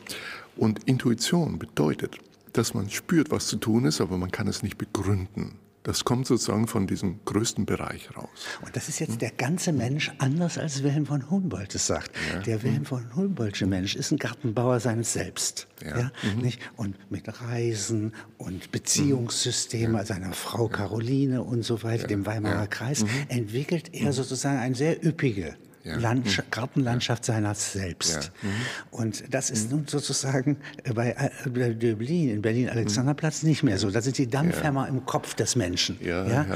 Und 0.57 0.85
Intuition 0.85 1.59
bedeutet, 1.59 2.17
dass 2.55 2.75
man 2.75 2.89
spürt, 2.89 3.31
was 3.31 3.47
zu 3.47 3.57
tun 3.57 3.85
ist, 3.85 4.01
aber 4.01 4.17
man 4.17 4.31
kann 4.31 4.49
es 4.49 4.63
nicht 4.63 4.79
begründen. 4.79 5.59
Das 5.85 6.05
kommt 6.05 6.27
sozusagen 6.27 6.69
von 6.69 6.87
diesem 6.87 7.25
größten 7.25 7.67
Bereich 7.67 8.17
raus. 8.17 8.29
Und 8.65 8.77
das 8.77 8.89
ist 8.89 9.01
jetzt 9.01 9.21
der 9.21 9.33
ganze 9.33 9.73
Mensch 9.73 10.13
anders 10.19 10.57
als 10.57 10.83
Wilhelm 10.85 11.07
von 11.07 11.29
Humboldt 11.29 11.75
es 11.75 11.87
sagt. 11.87 12.13
Ja. 12.33 12.41
Der 12.41 12.63
Wilhelm 12.63 12.85
von 12.85 13.17
Humboldtsche 13.17 13.67
Mensch 13.67 13.97
ist 13.97 14.13
ein 14.13 14.19
Gartenbauer 14.19 14.79
seines 14.79 15.13
Selbst. 15.13 15.67
Ja. 15.85 15.99
ja? 15.99 16.13
Mhm. 16.35 16.43
Nicht? 16.43 16.61
Und 16.77 17.11
mit 17.11 17.25
Reisen 17.43 18.15
und 18.39 18.71
Beziehungssysteme 18.71 19.99
ja. 19.99 20.05
seiner 20.05 20.33
Frau 20.33 20.69
Caroline 20.69 21.43
und 21.43 21.65
so 21.65 21.83
weiter, 21.83 22.07
dem 22.07 22.27
Weimarer 22.27 22.69
Kreis, 22.69 23.03
mhm. 23.03 23.09
entwickelt 23.29 23.91
er 23.93 24.07
mhm. 24.07 24.13
sozusagen 24.13 24.59
eine 24.59 24.77
sehr 24.77 25.05
üppige 25.05 25.57
ja. 25.85 25.97
Landsch 25.97 26.39
mhm. 26.39 26.45
Gartenlandschaft 26.51 27.25
seiner 27.25 27.55
selbst. 27.55 28.33
Ja. 28.43 28.49
Mhm. 28.49 28.53
Und 28.91 29.35
das 29.35 29.51
ist 29.51 29.71
mhm. 29.71 29.79
nun 29.79 29.89
sozusagen 29.89 30.59
äh, 30.85 30.93
bei 30.93 31.11
äh, 31.45 31.49
Berlin, 31.49 32.31
in 32.31 32.43
Berlin-Alexanderplatz 32.43 33.43
nicht 33.43 33.63
mehr 33.63 33.79
so. 33.79 33.91
Da 33.91 34.01
sind 34.01 34.19
die 34.19 34.29
Dampfhämmer 34.29 34.89
im 34.89 35.05
Kopf 35.07 35.35
des 35.35 35.57
Menschen. 35.57 35.99
Ja, 36.01 36.47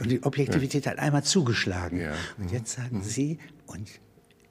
Und 0.00 0.10
die 0.10 0.22
Objektivität 0.24 0.86
hat 0.86 0.98
einmal 0.98 1.24
zugeschlagen. 1.24 2.02
Und 2.38 2.52
jetzt 2.52 2.72
sagen 2.72 3.02
Sie, 3.02 3.38
und 3.66 3.88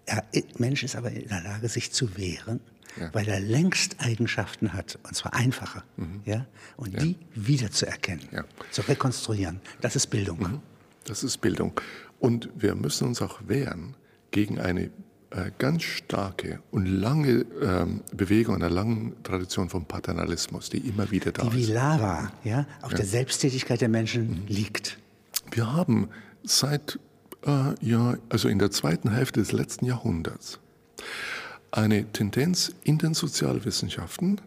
Er, 0.06 0.24
Mensch 0.58 0.84
ist 0.84 0.96
aber 0.96 1.12
in 1.12 1.28
der 1.28 1.42
Lage, 1.44 1.68
sich 1.68 1.92
zu 1.92 2.18
wehren, 2.18 2.60
ja. 3.00 3.14
weil 3.14 3.28
er 3.28 3.40
längst 3.40 3.98
Eigenschaften 4.00 4.74
hat, 4.74 4.98
und 5.04 5.16
zwar 5.16 5.34
einfache, 5.34 5.84
mhm. 5.98 6.22
ja, 6.26 6.46
und 6.78 6.94
ja. 6.94 7.00
die 7.00 7.18
wiederzuerkennen, 7.36 8.28
ja. 8.32 8.46
zu 8.72 8.82
rekonstruieren. 8.82 9.60
Das 9.82 9.96
ist 9.96 10.08
Bildung. 10.08 10.40
Mhm. 10.40 10.62
Das 11.04 11.24
ist 11.24 11.40
Bildung. 11.40 11.80
Und 12.20 12.50
wir 12.56 12.76
müssen 12.76 13.08
uns 13.08 13.22
auch 13.22 13.40
wehren 13.48 13.96
gegen 14.38 14.60
eine 14.60 14.92
äh, 15.32 15.50
ganz 15.58 15.82
starke 15.82 16.60
und 16.70 16.86
lange 16.86 17.44
ähm, 17.60 18.02
Bewegung, 18.14 18.54
einer 18.54 18.70
langen 18.70 19.16
Tradition 19.24 19.68
von 19.68 19.86
Paternalismus, 19.86 20.70
die 20.70 20.78
immer 20.78 21.10
wieder 21.10 21.32
da 21.32 21.42
die 21.42 21.48
ist. 21.48 21.56
Die 21.56 21.68
wie 21.70 21.74
Lava 21.74 22.32
ja, 22.44 22.68
auf 22.84 22.92
ja. 22.92 22.98
der 22.98 23.08
Selbsttätigkeit 23.08 23.82
der 23.82 23.90
Menschen 23.90 24.30
mhm. 24.30 24.48
liegt. 24.48 25.00
Wir 25.50 25.74
haben 25.74 26.10
seit, 26.44 27.00
äh, 27.48 27.74
ja, 27.82 28.16
also 28.30 28.48
in 28.48 28.60
der 28.60 28.70
zweiten 28.70 29.10
Hälfte 29.10 29.40
des 29.40 29.54
letzten 29.54 29.88
Jahrhunderts, 29.88 30.60
eine 31.72 32.06
Tendenz 32.12 32.76
in 32.84 33.00
den 33.00 33.16
Sozialwissenschaften, 33.16 34.40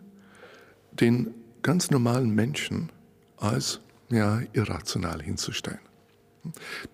den 0.93 1.34
ganz 1.62 1.91
normalen 1.91 2.30
Menschen 2.30 2.93
als 3.38 3.80
ja, 4.09 4.41
irrational 4.53 5.20
hinzustellen. 5.20 5.80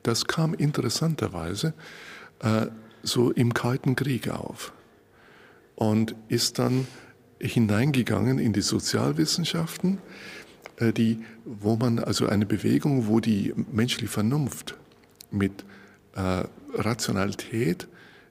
Das 0.02 0.24
kam 0.24 0.54
interessanterweise 0.54 1.74
äh, 2.40 2.68
so 3.06 3.30
im 3.30 3.54
Kalten 3.54 3.96
Krieg 3.96 4.28
auf 4.28 4.72
und 5.74 6.14
ist 6.28 6.58
dann 6.58 6.86
hineingegangen 7.38 8.38
in 8.38 8.52
die 8.52 8.62
Sozialwissenschaften, 8.62 9.98
äh, 10.78 10.92
die, 10.92 11.18
wo 11.44 11.76
man 11.76 11.98
also 11.98 12.26
eine 12.26 12.46
Bewegung, 12.46 13.06
wo 13.06 13.20
die 13.20 13.54
menschliche 13.72 14.12
Vernunft 14.12 14.76
mit 15.30 15.64
äh, 16.14 16.44
Rationalität, 16.74 17.88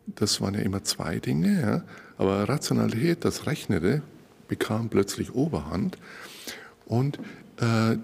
das 0.07 0.41
waren 0.41 0.55
ja 0.55 0.61
immer 0.61 0.84
zwei 0.84 1.19
Dinge, 1.19 1.61
ja, 1.61 1.84
aber 2.17 2.47
Rationalität, 2.49 3.26
das 3.26 3.47
Rechnete, 3.47 4.01
bekam 4.47 4.89
plötzlich 4.89 5.34
Oberhand 5.34 5.97
und 6.86 7.19
äh, 7.57 7.97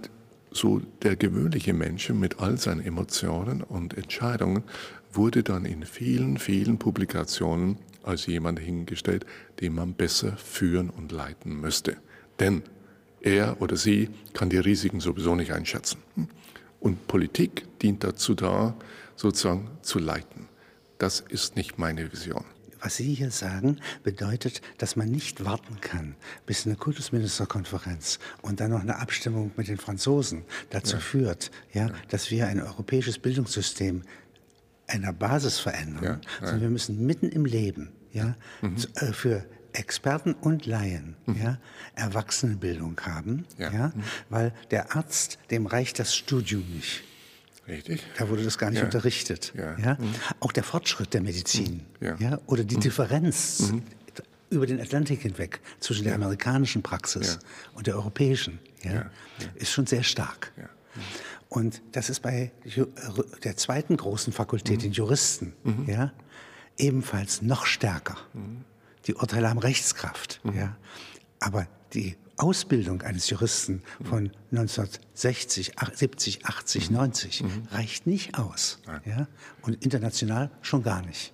so 0.51 0.81
der 1.03 1.15
gewöhnliche 1.15 1.73
Mensch 1.73 2.09
mit 2.09 2.39
all 2.39 2.57
seinen 2.57 2.81
Emotionen 2.81 3.61
und 3.61 3.97
Entscheidungen 3.97 4.63
wurde 5.13 5.43
dann 5.43 5.65
in 5.65 5.85
vielen, 5.85 6.37
vielen 6.37 6.77
Publikationen 6.77 7.77
als 8.03 8.25
jemand 8.25 8.59
hingestellt, 8.59 9.25
den 9.59 9.75
man 9.75 9.93
besser 9.93 10.37
führen 10.37 10.89
und 10.89 11.11
leiten 11.11 11.59
müsste. 11.59 11.97
Denn 12.39 12.63
er 13.21 13.61
oder 13.61 13.77
sie 13.77 14.09
kann 14.33 14.49
die 14.49 14.57
Risiken 14.57 14.99
sowieso 14.99 15.35
nicht 15.35 15.53
einschätzen. 15.53 15.99
Und 16.79 17.07
Politik 17.07 17.67
dient 17.79 18.03
dazu 18.03 18.33
da, 18.33 18.75
sozusagen 19.15 19.69
zu 19.83 19.99
leiten. 19.99 20.47
Das 20.97 21.19
ist 21.19 21.55
nicht 21.55 21.77
meine 21.77 22.11
Vision. 22.11 22.43
Was 22.83 22.95
Sie 22.95 23.13
hier 23.13 23.29
sagen, 23.29 23.79
bedeutet, 24.03 24.61
dass 24.79 24.95
man 24.95 25.11
nicht 25.11 25.45
warten 25.45 25.79
kann, 25.81 26.15
bis 26.47 26.65
eine 26.65 26.75
Kultusministerkonferenz 26.75 28.17
und 28.41 28.59
dann 28.59 28.71
noch 28.71 28.81
eine 28.81 28.97
Abstimmung 28.97 29.51
mit 29.55 29.67
den 29.67 29.77
Franzosen 29.77 30.43
dazu 30.71 30.95
ja. 30.95 30.99
führt, 30.99 31.51
ja, 31.73 31.87
ja, 31.87 31.93
dass 32.09 32.31
wir 32.31 32.47
ein 32.47 32.59
europäisches 32.59 33.19
Bildungssystem 33.19 34.01
einer 34.91 35.13
Basis 35.13 35.59
verändern, 35.59 36.03
ja, 36.03 36.19
sondern 36.39 36.61
wir 36.61 36.69
müssen 36.69 37.05
mitten 37.05 37.29
im 37.29 37.45
Leben 37.45 37.91
ja, 38.13 38.35
mhm. 38.61 38.75
Äh, 38.95 39.13
für 39.13 39.45
Experten 39.73 40.33
und 40.33 40.65
Laien 40.65 41.15
mhm. 41.25 41.35
ja, 41.41 41.57
Erwachsenenbildung 41.95 42.99
haben, 43.01 43.45
ja. 43.57 43.71
ja 43.71 43.87
mhm. 43.87 44.03
weil 44.29 44.53
der 44.69 44.95
Arzt, 44.95 45.39
dem 45.49 45.65
reicht 45.65 45.99
das 45.99 46.15
Studium 46.15 46.63
nicht. 46.75 47.03
Richtig. 47.67 48.03
Da 48.17 48.27
wurde 48.27 48.43
das 48.43 48.57
gar 48.57 48.69
nicht 48.69 48.79
ja. 48.79 48.85
unterrichtet. 48.85 49.53
Ja. 49.55 49.77
ja? 49.77 49.93
Mhm. 49.93 50.13
Auch 50.39 50.51
der 50.51 50.63
Fortschritt 50.63 51.13
der 51.13 51.21
Medizin 51.21 51.85
mhm. 51.99 52.15
ja. 52.19 52.39
oder 52.47 52.63
die 52.63 52.75
mhm. 52.75 52.81
Differenz 52.81 53.73
über 54.49 54.65
den 54.65 54.81
Atlantik 54.81 55.21
hinweg 55.21 55.61
zwischen 55.79 56.03
der 56.03 56.15
amerikanischen 56.15 56.83
Praxis 56.83 57.39
und 57.73 57.87
der 57.87 57.95
europäischen 57.95 58.59
ja, 58.83 59.09
ist 59.55 59.71
schon 59.71 59.87
sehr 59.87 60.03
stark. 60.03 60.51
Und 61.51 61.81
das 61.91 62.09
ist 62.09 62.21
bei 62.21 62.49
der 63.43 63.57
zweiten 63.57 63.97
großen 63.97 64.31
Fakultät, 64.31 64.77
mhm. 64.77 64.83
den 64.83 64.91
Juristen, 64.93 65.53
mhm. 65.65 65.85
ja, 65.85 66.13
ebenfalls 66.77 67.41
noch 67.41 67.65
stärker. 67.65 68.15
Mhm. 68.33 68.63
Die 69.05 69.15
Urteile 69.15 69.49
haben 69.49 69.59
Rechtskraft. 69.59 70.39
Mhm. 70.45 70.53
Ja. 70.53 70.77
Aber 71.41 71.67
die 71.93 72.15
Ausbildung 72.37 73.01
eines 73.01 73.29
Juristen 73.29 73.83
mhm. 73.99 74.05
von 74.05 74.31
1960, 74.51 75.73
70, 75.93 76.45
80, 76.45 76.89
90 76.89 77.43
reicht 77.71 78.07
nicht 78.07 78.39
aus. 78.39 78.79
Ja. 79.03 79.27
Und 79.61 79.83
international 79.83 80.51
schon 80.61 80.83
gar 80.83 81.01
nicht. 81.01 81.33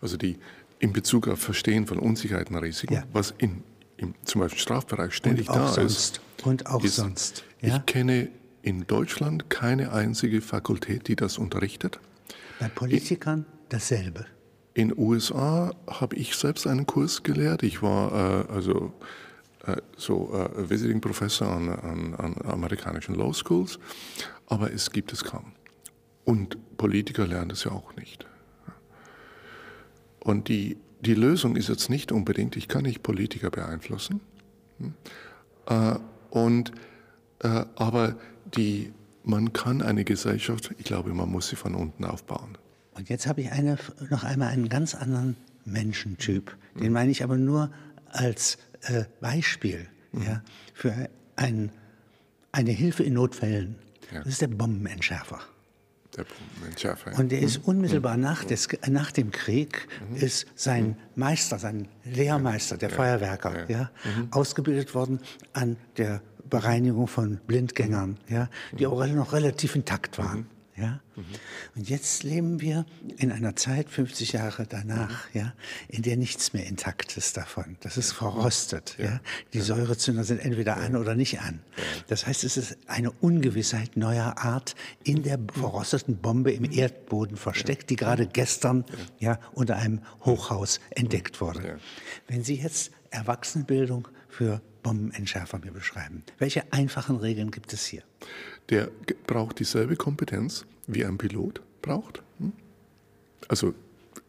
Also 0.00 0.16
die 0.16 0.40
in 0.80 0.92
Bezug 0.92 1.28
auf 1.28 1.38
Verstehen 1.38 1.86
von 1.86 2.00
Unsicherheiten 2.00 2.56
und 2.56 2.64
Risiken, 2.64 2.94
ja. 2.94 3.04
was 3.12 3.32
in, 3.38 3.62
im 3.96 4.16
zum 4.24 4.40
Beispiel 4.40 4.58
Strafbereich 4.58 5.14
ständig 5.14 5.46
da 5.46 5.68
sonst. 5.68 5.96
ist. 5.96 6.20
Und 6.42 6.66
auch 6.66 6.82
ist, 6.82 6.96
sonst. 6.96 7.44
Ja? 7.60 7.76
Ich 7.76 7.86
kenne 7.86 8.28
in 8.66 8.84
Deutschland 8.88 9.48
keine 9.48 9.92
einzige 9.92 10.40
Fakultät, 10.40 11.06
die 11.06 11.14
das 11.14 11.38
unterrichtet. 11.38 12.00
Bei 12.58 12.68
Politikern 12.68 13.46
dasselbe. 13.68 14.26
In 14.74 14.88
den 14.88 14.98
USA 14.98 15.72
habe 15.86 16.16
ich 16.16 16.34
selbst 16.34 16.66
einen 16.66 16.84
Kurs 16.84 17.22
gelehrt. 17.22 17.62
Ich 17.62 17.80
war 17.80 18.48
äh, 18.48 18.52
also 18.52 18.92
äh, 19.66 19.76
so 19.96 20.34
äh, 20.34 20.68
Visiting 20.68 21.00
Professor 21.00 21.48
an, 21.48 21.68
an, 21.68 22.14
an, 22.16 22.34
amerikanischen 22.44 23.14
Law 23.14 23.32
Schools, 23.32 23.78
aber 24.48 24.72
es 24.72 24.90
gibt 24.90 25.12
es 25.12 25.22
kaum. 25.22 25.52
Und 26.24 26.58
Politiker 26.76 27.24
lernen 27.24 27.52
es 27.52 27.62
ja 27.62 27.70
auch 27.70 27.94
nicht. 27.94 28.26
Und 30.18 30.48
die, 30.48 30.76
die 31.02 31.14
Lösung 31.14 31.54
ist 31.54 31.68
jetzt 31.68 31.88
nicht 31.88 32.10
unbedingt, 32.10 32.56
ich 32.56 32.66
kann 32.66 32.82
nicht 32.82 33.04
Politiker 33.04 33.50
beeinflussen, 33.50 34.20
hm? 34.78 34.94
äh, 35.66 35.98
und, 36.30 36.72
äh, 37.44 37.64
aber 37.76 38.16
die, 38.54 38.92
man 39.24 39.52
kann 39.52 39.82
eine 39.82 40.04
Gesellschaft, 40.04 40.74
ich 40.78 40.84
glaube, 40.84 41.12
man 41.12 41.30
muss 41.30 41.48
sie 41.48 41.56
von 41.56 41.74
unten 41.74 42.04
aufbauen. 42.04 42.56
Und 42.94 43.08
jetzt 43.08 43.26
habe 43.26 43.42
ich 43.42 43.52
eine, 43.52 43.76
noch 44.10 44.24
einmal 44.24 44.48
einen 44.48 44.68
ganz 44.68 44.94
anderen 44.94 45.36
Menschentyp. 45.64 46.56
Den 46.80 46.92
meine 46.92 47.10
ich 47.10 47.22
aber 47.22 47.36
nur 47.36 47.70
als 48.08 48.58
äh, 48.82 49.04
Beispiel 49.20 49.86
mhm. 50.12 50.22
ja, 50.22 50.42
für 50.72 51.08
ein, 51.36 51.70
eine 52.52 52.70
Hilfe 52.70 53.02
in 53.02 53.14
Notfällen. 53.14 53.76
Ja. 54.12 54.20
Das 54.20 54.28
ist 54.28 54.40
der 54.40 54.48
Bombenentschärfer. 54.48 55.40
Der 56.16 56.24
Bombenentschärfer. 56.24 57.18
Und 57.18 57.32
der 57.32 57.40
ist 57.40 57.58
mhm. 57.58 57.64
unmittelbar 57.64 58.16
nach, 58.16 58.44
des, 58.44 58.68
nach 58.88 59.10
dem 59.10 59.30
Krieg 59.30 59.88
mhm. 60.08 60.16
ist 60.16 60.46
sein 60.54 60.86
mhm. 60.86 60.96
Meister, 61.16 61.58
sein 61.58 61.88
Lehrmeister, 62.04 62.78
der 62.78 62.90
ja. 62.90 62.96
Feuerwerker, 62.96 63.68
ja, 63.68 63.90
mhm. 64.04 64.28
ausgebildet 64.30 64.94
worden 64.94 65.20
an 65.52 65.76
der 65.98 66.22
Bereinigung 66.48 67.06
von 67.06 67.40
Blindgängern, 67.46 68.18
ja, 68.28 68.48
die 68.78 68.86
auch 68.86 69.04
noch 69.06 69.32
relativ 69.32 69.74
intakt 69.74 70.18
waren. 70.18 70.46
Ja? 70.76 71.00
Und 71.74 71.88
jetzt 71.88 72.22
leben 72.22 72.60
wir 72.60 72.84
in 73.16 73.32
einer 73.32 73.56
Zeit, 73.56 73.88
50 73.88 74.32
Jahre 74.32 74.66
danach, 74.66 75.32
ja, 75.32 75.54
in 75.88 76.02
der 76.02 76.18
nichts 76.18 76.52
mehr 76.52 76.66
intakt 76.66 77.16
ist 77.16 77.38
davon. 77.38 77.78
Das 77.80 77.96
ist 77.96 78.12
verrostet. 78.12 78.96
Ja. 78.98 79.04
ja? 79.04 79.20
Die 79.54 79.60
Säurezünder 79.60 80.24
sind 80.24 80.38
entweder 80.38 80.76
an 80.76 80.96
oder 80.96 81.14
nicht 81.14 81.40
an. 81.40 81.60
Das 82.08 82.26
heißt, 82.26 82.44
es 82.44 82.58
ist 82.58 82.76
eine 82.88 83.10
Ungewissheit 83.10 83.96
neuer 83.96 84.36
Art 84.36 84.74
in 85.02 85.22
der 85.22 85.38
verrosteten 85.50 86.18
Bombe 86.18 86.52
im 86.52 86.70
Erdboden 86.70 87.38
versteckt, 87.38 87.88
die 87.88 87.96
gerade 87.96 88.26
gestern 88.26 88.84
ja, 89.18 89.38
unter 89.54 89.76
einem 89.76 90.02
Hochhaus 90.26 90.80
entdeckt 90.90 91.40
wurde. 91.40 91.78
Wenn 92.28 92.44
Sie 92.44 92.56
jetzt 92.56 92.90
Erwachsenenbildung 93.10 94.08
für 94.36 94.60
Bombenentschärfer 94.82 95.58
mir 95.58 95.72
beschreiben. 95.72 96.22
Welche 96.38 96.70
einfachen 96.70 97.16
Regeln 97.16 97.50
gibt 97.50 97.72
es 97.72 97.86
hier? 97.86 98.02
Der 98.68 98.90
braucht 99.26 99.58
dieselbe 99.58 99.96
Kompetenz, 99.96 100.66
wie 100.86 101.04
ein 101.04 101.16
Pilot 101.16 101.62
braucht. 101.80 102.22
Hm? 102.38 102.52
Also 103.48 103.74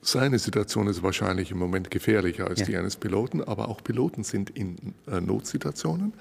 seine 0.02 0.40
Situation 0.40 0.88
ist 0.88 1.04
wahrscheinlich 1.04 1.52
im 1.52 1.58
Moment 1.58 1.92
gefährlicher 1.92 2.48
als 2.48 2.62
ja. 2.62 2.66
die 2.68 2.78
eines 2.78 2.96
Piloten, 2.96 3.44
aber 3.44 3.68
auch 3.68 3.84
Piloten 3.84 4.24
sind 4.24 4.50
in 4.50 4.78
äh, 5.08 5.20
Notsituationen. 5.20 6.14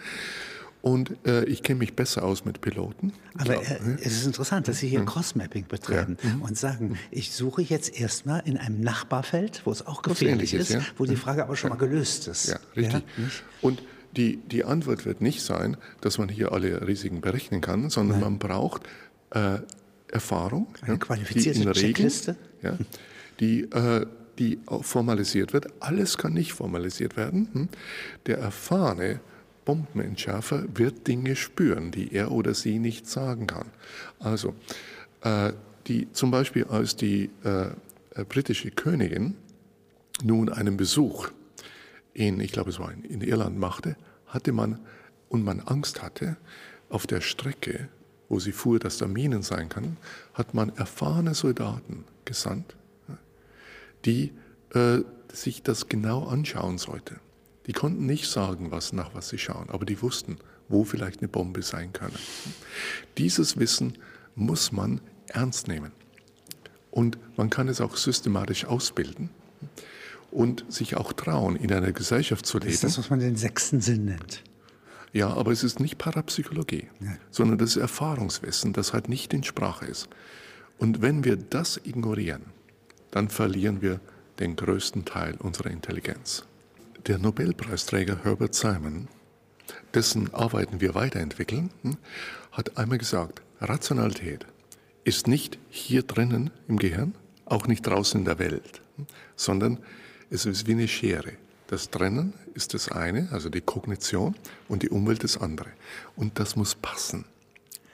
Und 0.86 1.16
äh, 1.26 1.44
ich 1.46 1.64
kenne 1.64 1.80
mich 1.80 1.96
besser 1.96 2.22
aus 2.22 2.44
mit 2.44 2.60
Piloten. 2.60 3.12
Aber 3.36 3.54
äh, 3.56 3.96
es 4.02 4.18
ist 4.18 4.24
interessant, 4.24 4.68
dass 4.68 4.78
Sie 4.78 4.86
hier 4.86 5.00
mhm. 5.00 5.06
Crossmapping 5.06 5.66
betreiben 5.66 6.16
ja. 6.22 6.30
Mhm. 6.30 6.42
und 6.42 6.56
sagen, 6.56 6.90
mhm. 6.90 6.98
ich 7.10 7.32
suche 7.32 7.60
jetzt 7.60 7.98
erstmal 7.98 8.42
in 8.44 8.56
einem 8.56 8.82
Nachbarfeld, 8.82 9.62
wo 9.64 9.72
es 9.72 9.84
auch 9.84 10.02
gefährlich 10.02 10.54
ist, 10.54 10.70
ja? 10.70 10.80
wo 10.96 11.04
die 11.04 11.14
mhm. 11.14 11.16
Frage 11.16 11.42
aber 11.42 11.56
schon 11.56 11.70
mal 11.70 11.76
gelöst 11.76 12.28
ist. 12.28 12.50
Ja, 12.50 12.60
richtig. 12.76 13.02
Und 13.60 13.82
die, 14.16 14.36
die 14.36 14.62
Antwort 14.62 15.04
wird 15.06 15.20
nicht 15.20 15.42
sein, 15.42 15.76
dass 16.02 16.18
man 16.18 16.28
hier 16.28 16.52
alle 16.52 16.86
Risiken 16.86 17.20
berechnen 17.20 17.60
kann, 17.60 17.90
sondern 17.90 18.20
Nein. 18.20 18.30
man 18.34 18.38
braucht 18.38 18.82
äh, 19.30 19.58
Erfahrung. 20.12 20.68
Eine 20.82 20.92
ja, 20.92 20.98
qualifizierte 20.98 21.62
die 21.62 21.80
Checkliste. 21.80 22.36
Ja, 22.62 22.78
die, 23.40 23.62
äh, 23.72 24.06
die 24.38 24.60
formalisiert 24.82 25.52
wird. 25.52 25.66
Alles 25.82 26.16
kann 26.16 26.32
nicht 26.32 26.52
formalisiert 26.52 27.16
werden. 27.16 27.48
Hm? 27.52 27.68
Der 28.26 28.38
erfahrene 28.38 29.18
Bombenentschärfer 29.66 30.64
wird 30.74 31.06
Dinge 31.06 31.36
spüren, 31.36 31.90
die 31.90 32.14
er 32.14 32.32
oder 32.32 32.54
sie 32.54 32.78
nicht 32.78 33.06
sagen 33.06 33.46
kann. 33.46 33.66
Also, 34.18 34.54
äh, 35.20 35.52
die, 35.86 36.10
zum 36.12 36.30
Beispiel 36.30 36.64
als 36.64 36.96
die 36.96 37.30
äh, 37.44 38.24
britische 38.24 38.70
Königin 38.70 39.34
nun 40.22 40.48
einen 40.48 40.78
Besuch 40.78 41.28
in, 42.14 42.40
ich 42.40 42.52
glaube 42.52 42.70
es 42.70 42.78
war 42.78 42.90
in, 42.90 43.04
in 43.04 43.20
Irland 43.20 43.58
machte, 43.58 43.96
hatte 44.26 44.52
man 44.52 44.78
und 45.28 45.44
man 45.44 45.60
Angst 45.60 46.02
hatte, 46.02 46.36
auf 46.88 47.06
der 47.06 47.20
Strecke, 47.20 47.88
wo 48.28 48.38
sie 48.38 48.52
fuhr, 48.52 48.78
dass 48.78 48.98
da 48.98 49.06
Minen 49.06 49.42
sein 49.42 49.68
kann, 49.68 49.96
hat 50.34 50.54
man 50.54 50.70
erfahrene 50.76 51.34
Soldaten 51.34 52.04
gesandt, 52.24 52.76
die 54.04 54.32
äh, 54.72 55.00
sich 55.32 55.62
das 55.62 55.88
genau 55.88 56.24
anschauen 56.26 56.78
sollten. 56.78 57.20
Die 57.66 57.72
konnten 57.72 58.06
nicht 58.06 58.28
sagen, 58.28 58.70
was, 58.70 58.92
nach 58.92 59.14
was 59.14 59.28
sie 59.28 59.38
schauen, 59.38 59.70
aber 59.70 59.84
die 59.84 60.00
wussten, 60.00 60.38
wo 60.68 60.84
vielleicht 60.84 61.20
eine 61.20 61.28
Bombe 61.28 61.62
sein 61.62 61.92
kann. 61.92 62.12
Dieses 63.18 63.58
Wissen 63.58 63.98
muss 64.34 64.72
man 64.72 65.00
ernst 65.28 65.68
nehmen. 65.68 65.92
Und 66.90 67.18
man 67.36 67.50
kann 67.50 67.68
es 67.68 67.80
auch 67.80 67.96
systematisch 67.96 68.64
ausbilden 68.64 69.30
und 70.30 70.64
sich 70.68 70.96
auch 70.96 71.12
trauen, 71.12 71.56
in 71.56 71.72
einer 71.72 71.92
Gesellschaft 71.92 72.46
zu 72.46 72.58
leben. 72.58 72.68
Das 72.68 72.74
ist 72.74 72.84
das, 72.84 72.98
was 72.98 73.10
man 73.10 73.18
den 73.18 73.36
sechsten 73.36 73.80
Sinn 73.80 74.06
nennt. 74.06 74.42
Ja, 75.12 75.28
aber 75.28 75.50
es 75.52 75.64
ist 75.64 75.80
nicht 75.80 75.98
Parapsychologie, 75.98 76.88
ja. 77.00 77.16
sondern 77.30 77.58
das 77.58 77.70
ist 77.70 77.76
Erfahrungswissen, 77.76 78.72
das 78.72 78.92
halt 78.92 79.08
nicht 79.08 79.32
in 79.32 79.44
Sprache 79.44 79.86
ist. 79.86 80.08
Und 80.78 81.00
wenn 81.00 81.24
wir 81.24 81.36
das 81.36 81.80
ignorieren, 81.84 82.42
dann 83.10 83.28
verlieren 83.28 83.80
wir 83.82 84.00
den 84.38 84.56
größten 84.56 85.04
Teil 85.06 85.36
unserer 85.38 85.70
Intelligenz. 85.70 86.44
Der 87.06 87.18
Nobelpreisträger 87.18 88.24
Herbert 88.24 88.56
Simon, 88.56 89.06
dessen 89.94 90.34
Arbeiten 90.34 90.80
wir 90.80 90.96
weiterentwickeln, 90.96 91.70
hm, 91.82 91.98
hat 92.50 92.76
einmal 92.78 92.98
gesagt, 92.98 93.42
Rationalität 93.60 94.44
ist 95.04 95.28
nicht 95.28 95.56
hier 95.70 96.02
drinnen 96.02 96.50
im 96.66 96.80
Gehirn, 96.80 97.14
auch 97.44 97.68
nicht 97.68 97.86
draußen 97.86 98.18
in 98.18 98.24
der 98.24 98.40
Welt, 98.40 98.82
hm, 98.96 99.06
sondern 99.36 99.78
es 100.30 100.46
ist 100.46 100.66
wie 100.66 100.72
eine 100.72 100.88
Schere. 100.88 101.34
Das 101.68 101.90
Trennen 101.90 102.32
ist 102.54 102.74
das 102.74 102.90
eine, 102.90 103.28
also 103.30 103.50
die 103.50 103.60
Kognition, 103.60 104.34
und 104.66 104.82
die 104.82 104.88
Umwelt 104.88 105.22
das 105.22 105.36
andere. 105.36 105.70
Und 106.16 106.40
das 106.40 106.56
muss 106.56 106.74
passen. 106.74 107.24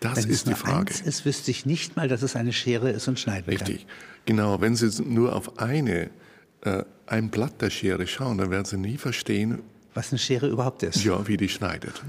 Das 0.01 0.25
Wenn 0.25 0.31
ist 0.31 0.49
die 0.49 0.55
Frage. 0.55 0.91
Eins 0.91 1.03
ist, 1.03 1.27
wüsste 1.27 1.51
ich 1.51 1.67
nicht 1.67 1.97
mal, 1.97 2.09
dass 2.09 2.23
es 2.23 2.35
eine 2.35 2.55
Schere 2.55 2.91
ist 2.91 3.07
und 3.09 3.21
schneiden 3.21 3.51
Richtig. 3.51 3.87
Genau. 4.25 4.63
Wenn 4.63 4.75
Sie 4.75 5.03
nur 5.03 5.37
auf 5.37 5.59
eine, 5.59 6.11
äh, 6.63 6.85
ein 7.07 7.31
Blatt 7.31 7.61
der 7.61 7.71
Schere 7.71 8.07
schauen, 8.07 8.39
dann 8.39 8.51
werden 8.51 8.65
Sie 8.65 8.79
nie 8.79 8.97
verstehen, 8.97 9.61
was 9.95 10.11
eine 10.11 10.19
Schere 10.19 10.49
überhaupt 10.49 10.83
ist. 10.83 11.05
Ja, 11.05 11.27
wie 11.29 11.37
die 11.37 11.49
schneidet. 11.49 12.03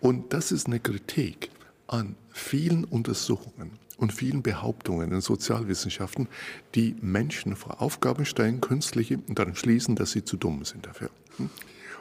Und 0.00 0.32
das 0.32 0.52
ist 0.52 0.66
eine 0.66 0.80
Kritik 0.80 1.50
an 1.86 2.16
vielen 2.32 2.84
Untersuchungen 2.84 3.78
und 3.96 4.12
vielen 4.12 4.42
Behauptungen 4.42 5.12
in 5.12 5.20
Sozialwissenschaften, 5.20 6.28
die 6.74 6.96
Menschen 7.00 7.56
vor 7.56 7.80
Aufgaben 7.80 8.26
stellen, 8.26 8.60
künstliche, 8.60 9.18
und 9.26 9.38
dann 9.38 9.54
schließen, 9.54 9.94
dass 9.94 10.10
sie 10.10 10.24
zu 10.24 10.36
dumm 10.36 10.64
sind 10.64 10.86
dafür. 10.86 11.10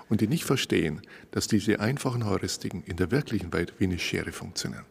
Und 0.09 0.21
die 0.21 0.28
nicht 0.28 0.43
verstehen, 0.43 1.01
dass 1.32 1.47
diese 1.47 1.80
einfachen 1.80 2.26
Heuristiken 2.26 2.84
in 2.84 2.97
der 2.97 3.11
wirklichen 3.11 3.53
Welt 3.53 3.73
wie 3.80 3.86
eine 3.86 3.99
Schere 3.99 4.32
funktionieren. 4.32 4.86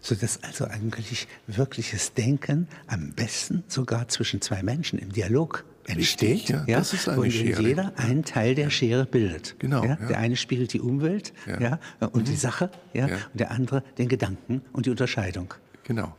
Sodass 0.00 0.42
also 0.42 0.64
eigentlich 0.64 1.28
wirkliches 1.46 2.12
Denken 2.14 2.68
am 2.88 3.12
besten 3.12 3.62
sogar 3.68 4.08
zwischen 4.08 4.40
zwei 4.40 4.62
Menschen 4.62 4.98
im 4.98 5.12
Dialog 5.12 5.64
entsteht, 5.86 6.48
ja, 6.48 6.64
ja, 6.66 6.78
das 6.78 6.92
ist 6.92 7.08
eine 7.08 7.18
wo 7.18 7.28
Schere. 7.28 7.62
jeder 7.62 7.92
einen 7.96 8.24
Teil 8.24 8.54
der 8.54 8.70
Schere 8.70 9.04
bildet. 9.04 9.56
Genau. 9.58 9.84
Ja, 9.84 9.96
der 9.96 10.18
eine 10.18 10.36
spiegelt 10.36 10.72
die 10.72 10.80
Umwelt 10.80 11.32
ja. 11.46 11.78
und 12.00 12.16
mhm. 12.16 12.24
die 12.24 12.36
Sache, 12.36 12.70
ja, 12.92 13.06
und 13.06 13.20
der 13.34 13.50
andere 13.50 13.82
den 13.98 14.08
Gedanken 14.08 14.62
und 14.72 14.86
die 14.86 14.90
Unterscheidung. 14.90 15.54
Genau. 15.84 16.14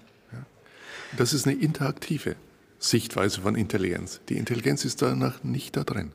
Das 1.16 1.32
ist 1.34 1.48
eine 1.48 1.56
interaktive 1.56 2.36
Sichtweise 2.80 3.42
von 3.42 3.56
Intelligenz. 3.56 4.20
Die 4.30 4.38
Intelligenz 4.38 4.84
ist 4.84 5.02
danach 5.02 5.44
nicht 5.44 5.78
da 5.78 5.84
drin. 5.84 6.12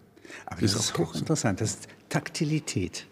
Aber 0.47 0.61
das, 0.61 0.73
das 0.73 0.87
ist 0.87 0.99
hochinteressant. 0.99 1.61
Das 1.61 1.71
ist 1.71 1.89
Taktilität. 2.09 3.07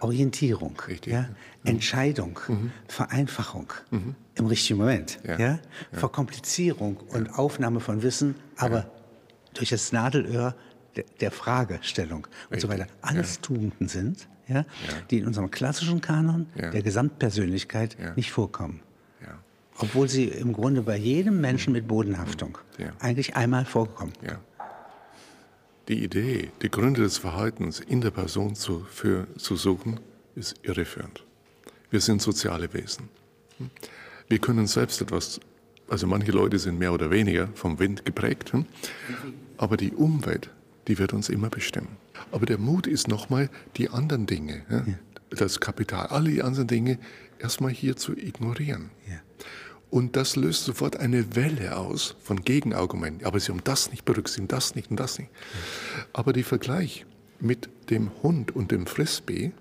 Orientierung? 0.00 0.80
Mhm. 1.06 1.26
Entscheidung, 1.64 2.38
mhm. 2.46 2.72
Vereinfachung 2.88 3.72
mhm. 3.90 4.14
im 4.34 4.46
richtigen 4.46 4.78
Moment? 4.78 5.18
Verkomplizierung 5.92 6.98
und 7.08 7.38
Aufnahme 7.38 7.80
von 7.80 8.02
Wissen, 8.02 8.34
aber 8.56 8.90
durch 9.54 9.70
das 9.70 9.92
Nadelöhr 9.92 10.54
der, 10.96 11.04
der 11.20 11.30
Fragestellung 11.30 12.26
und 12.50 12.60
so 12.60 12.68
weiter. 12.68 12.86
Alles 13.00 13.40
Tugenden 13.40 13.88
sind, 13.88 14.28
ja, 14.48 14.64
die 15.10 15.18
in 15.18 15.26
unserem 15.26 15.50
klassischen 15.50 16.00
Kanon 16.00 16.46
der 16.56 16.82
Gesamtpersönlichkeit 16.82 17.96
nicht 18.16 18.32
vorkommen. 18.32 18.80
Obwohl 19.78 20.08
sie 20.08 20.24
im 20.26 20.52
Grunde 20.52 20.82
bei 20.82 20.96
jedem 20.96 21.40
Menschen 21.40 21.72
mit 21.72 21.88
Bodenhaftung 21.88 22.58
eigentlich 23.00 23.36
einmal 23.36 23.64
vorkommen. 23.64 24.12
Die 25.88 26.04
Idee, 26.04 26.50
die 26.62 26.70
Gründe 26.70 27.02
des 27.02 27.18
Verhaltens 27.18 27.80
in 27.80 28.00
der 28.00 28.12
Person 28.12 28.54
zu, 28.54 28.86
für, 28.88 29.26
zu 29.36 29.56
suchen, 29.56 29.98
ist 30.36 30.54
irreführend. 30.62 31.24
Wir 31.90 32.00
sind 32.00 32.22
soziale 32.22 32.72
Wesen. 32.72 33.08
Wir 34.28 34.38
können 34.38 34.66
selbst 34.66 35.00
etwas, 35.02 35.40
also 35.88 36.06
manche 36.06 36.32
Leute 36.32 36.58
sind 36.58 36.78
mehr 36.78 36.92
oder 36.92 37.10
weniger 37.10 37.48
vom 37.54 37.78
Wind 37.78 38.04
geprägt, 38.04 38.52
aber 39.56 39.76
die 39.76 39.92
Umwelt, 39.92 40.50
die 40.88 40.98
wird 40.98 41.12
uns 41.12 41.28
immer 41.28 41.50
bestimmen. 41.50 41.96
Aber 42.30 42.46
der 42.46 42.58
Mut 42.58 42.86
ist 42.86 43.08
nochmal, 43.08 43.50
die 43.76 43.90
anderen 43.90 44.26
Dinge, 44.26 44.62
ja, 44.70 44.84
das 45.30 45.60
Kapital, 45.60 46.06
alle 46.08 46.30
die 46.30 46.42
anderen 46.42 46.68
Dinge 46.68 46.98
erstmal 47.38 47.70
hier 47.70 47.96
zu 47.96 48.16
ignorieren. 48.16 48.90
Ja. 49.08 49.20
Und 49.90 50.16
das 50.16 50.36
löst 50.36 50.64
sofort 50.64 50.96
eine 50.96 51.36
Welle 51.36 51.76
aus 51.76 52.16
von 52.22 52.42
Gegenargumenten. 52.42 53.26
Aber 53.26 53.38
Sie 53.38 53.52
haben 53.52 53.62
das 53.62 53.90
nicht 53.90 54.06
berücksichtigt, 54.06 54.50
das 54.50 54.74
nicht 54.74 54.90
und 54.90 54.98
das 54.98 55.18
nicht. 55.18 55.30
Aber 56.14 56.32
der 56.32 56.44
Vergleich 56.44 57.04
mit 57.40 57.68
dem 57.90 58.10
Hund 58.22 58.56
und 58.56 58.70
dem 58.70 58.86
Frisbee, 58.86 59.52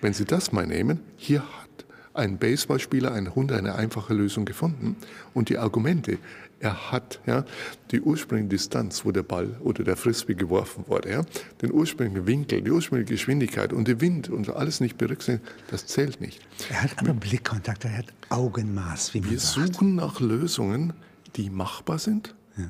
wenn 0.00 0.14
Sie 0.14 0.24
das 0.24 0.52
mal 0.52 0.66
nehmen, 0.66 1.00
hier 1.16 1.42
hat 1.42 1.84
ein 2.14 2.38
Baseballspieler, 2.38 3.12
ein 3.12 3.34
Hund, 3.34 3.52
eine 3.52 3.74
einfache 3.74 4.14
Lösung 4.14 4.44
gefunden. 4.44 4.96
Und 5.34 5.48
die 5.48 5.58
Argumente, 5.58 6.18
er 6.60 6.92
hat 6.92 7.20
ja, 7.26 7.44
die 7.90 8.00
ursprüngliche 8.00 8.50
Distanz, 8.50 9.04
wo 9.04 9.12
der 9.12 9.22
Ball 9.22 9.56
oder 9.60 9.82
der 9.82 9.96
Frisbee 9.96 10.34
geworfen 10.34 10.84
wurde, 10.88 11.10
ja, 11.10 11.22
den 11.62 11.72
ursprünglichen 11.72 12.26
Winkel, 12.26 12.60
die 12.60 12.70
ursprüngliche 12.70 13.14
Geschwindigkeit 13.14 13.72
und 13.72 13.88
der 13.88 14.00
Wind 14.00 14.28
und 14.28 14.50
alles 14.50 14.80
nicht 14.80 14.98
berücksichtigt, 14.98 15.48
das 15.70 15.86
zählt 15.86 16.20
nicht. 16.20 16.40
Er 16.68 16.82
hat 16.82 16.98
aber 16.98 17.14
Blickkontakt, 17.14 17.84
er 17.86 17.98
hat 17.98 18.06
Augenmaß, 18.28 19.14
wie 19.14 19.20
man 19.20 19.30
Wir 19.30 19.38
sagt. 19.40 19.74
suchen 19.74 19.94
nach 19.94 20.20
Lösungen, 20.20 20.92
die 21.36 21.48
machbar 21.48 21.98
sind, 21.98 22.34
ja. 22.58 22.64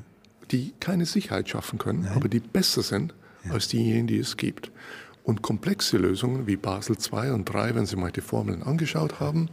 die 0.51 0.73
keine 0.79 1.05
Sicherheit 1.05 1.49
schaffen 1.49 1.77
können, 1.77 2.03
Nein. 2.03 2.13
aber 2.13 2.29
die 2.29 2.39
besser 2.39 2.83
sind 2.83 3.13
ja. 3.43 3.51
als 3.51 3.67
diejenigen, 3.67 4.07
die 4.07 4.19
es 4.19 4.37
gibt. 4.37 4.71
Und 5.23 5.41
komplexe 5.41 5.97
Lösungen 5.97 6.47
wie 6.47 6.55
Basel 6.55 6.95
II 6.95 7.31
und 7.31 7.49
III, 7.49 7.75
wenn 7.75 7.85
Sie 7.85 7.95
mal 7.95 8.11
die 8.11 8.21
Formeln 8.21 8.63
angeschaut 8.63 9.19
haben, 9.19 9.49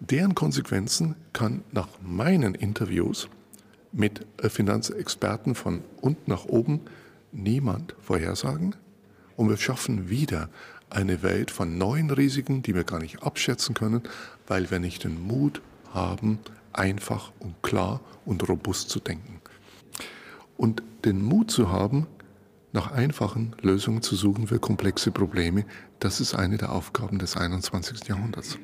deren 0.00 0.34
Konsequenzen 0.34 1.14
kann 1.32 1.62
nach 1.72 1.88
meinen 2.02 2.54
Interviews 2.54 3.28
mit 3.92 4.26
äh, 4.38 4.48
Finanzexperten 4.48 5.54
von 5.54 5.82
unten 6.00 6.30
nach 6.30 6.44
oben 6.44 6.80
niemand 7.30 7.94
vorhersagen. 8.00 8.74
Und 9.36 9.48
wir 9.48 9.56
schaffen 9.56 10.10
wieder 10.10 10.50
eine 10.90 11.22
Welt 11.22 11.50
von 11.50 11.78
neuen 11.78 12.10
Risiken, 12.10 12.62
die 12.62 12.74
wir 12.74 12.84
gar 12.84 12.98
nicht 12.98 13.22
abschätzen 13.22 13.74
können, 13.74 14.02
weil 14.46 14.70
wir 14.70 14.78
nicht 14.78 15.04
den 15.04 15.20
Mut 15.20 15.62
haben, 15.92 16.38
einfach 16.72 17.32
und 17.38 17.62
klar 17.62 18.00
und 18.24 18.48
robust 18.48 18.90
zu 18.90 19.00
denken. 19.00 19.40
Und 20.56 20.82
den 21.04 21.22
Mut 21.22 21.50
zu 21.50 21.70
haben, 21.70 22.06
nach 22.72 22.90
einfachen 22.90 23.54
Lösungen 23.60 24.02
zu 24.02 24.16
suchen 24.16 24.46
für 24.46 24.58
komplexe 24.58 25.10
Probleme, 25.10 25.64
das 26.00 26.20
ist 26.20 26.34
eine 26.34 26.56
der 26.56 26.72
Aufgaben 26.72 27.18
des 27.18 27.36
21. 27.36 28.08
Jahrhunderts. 28.08 28.58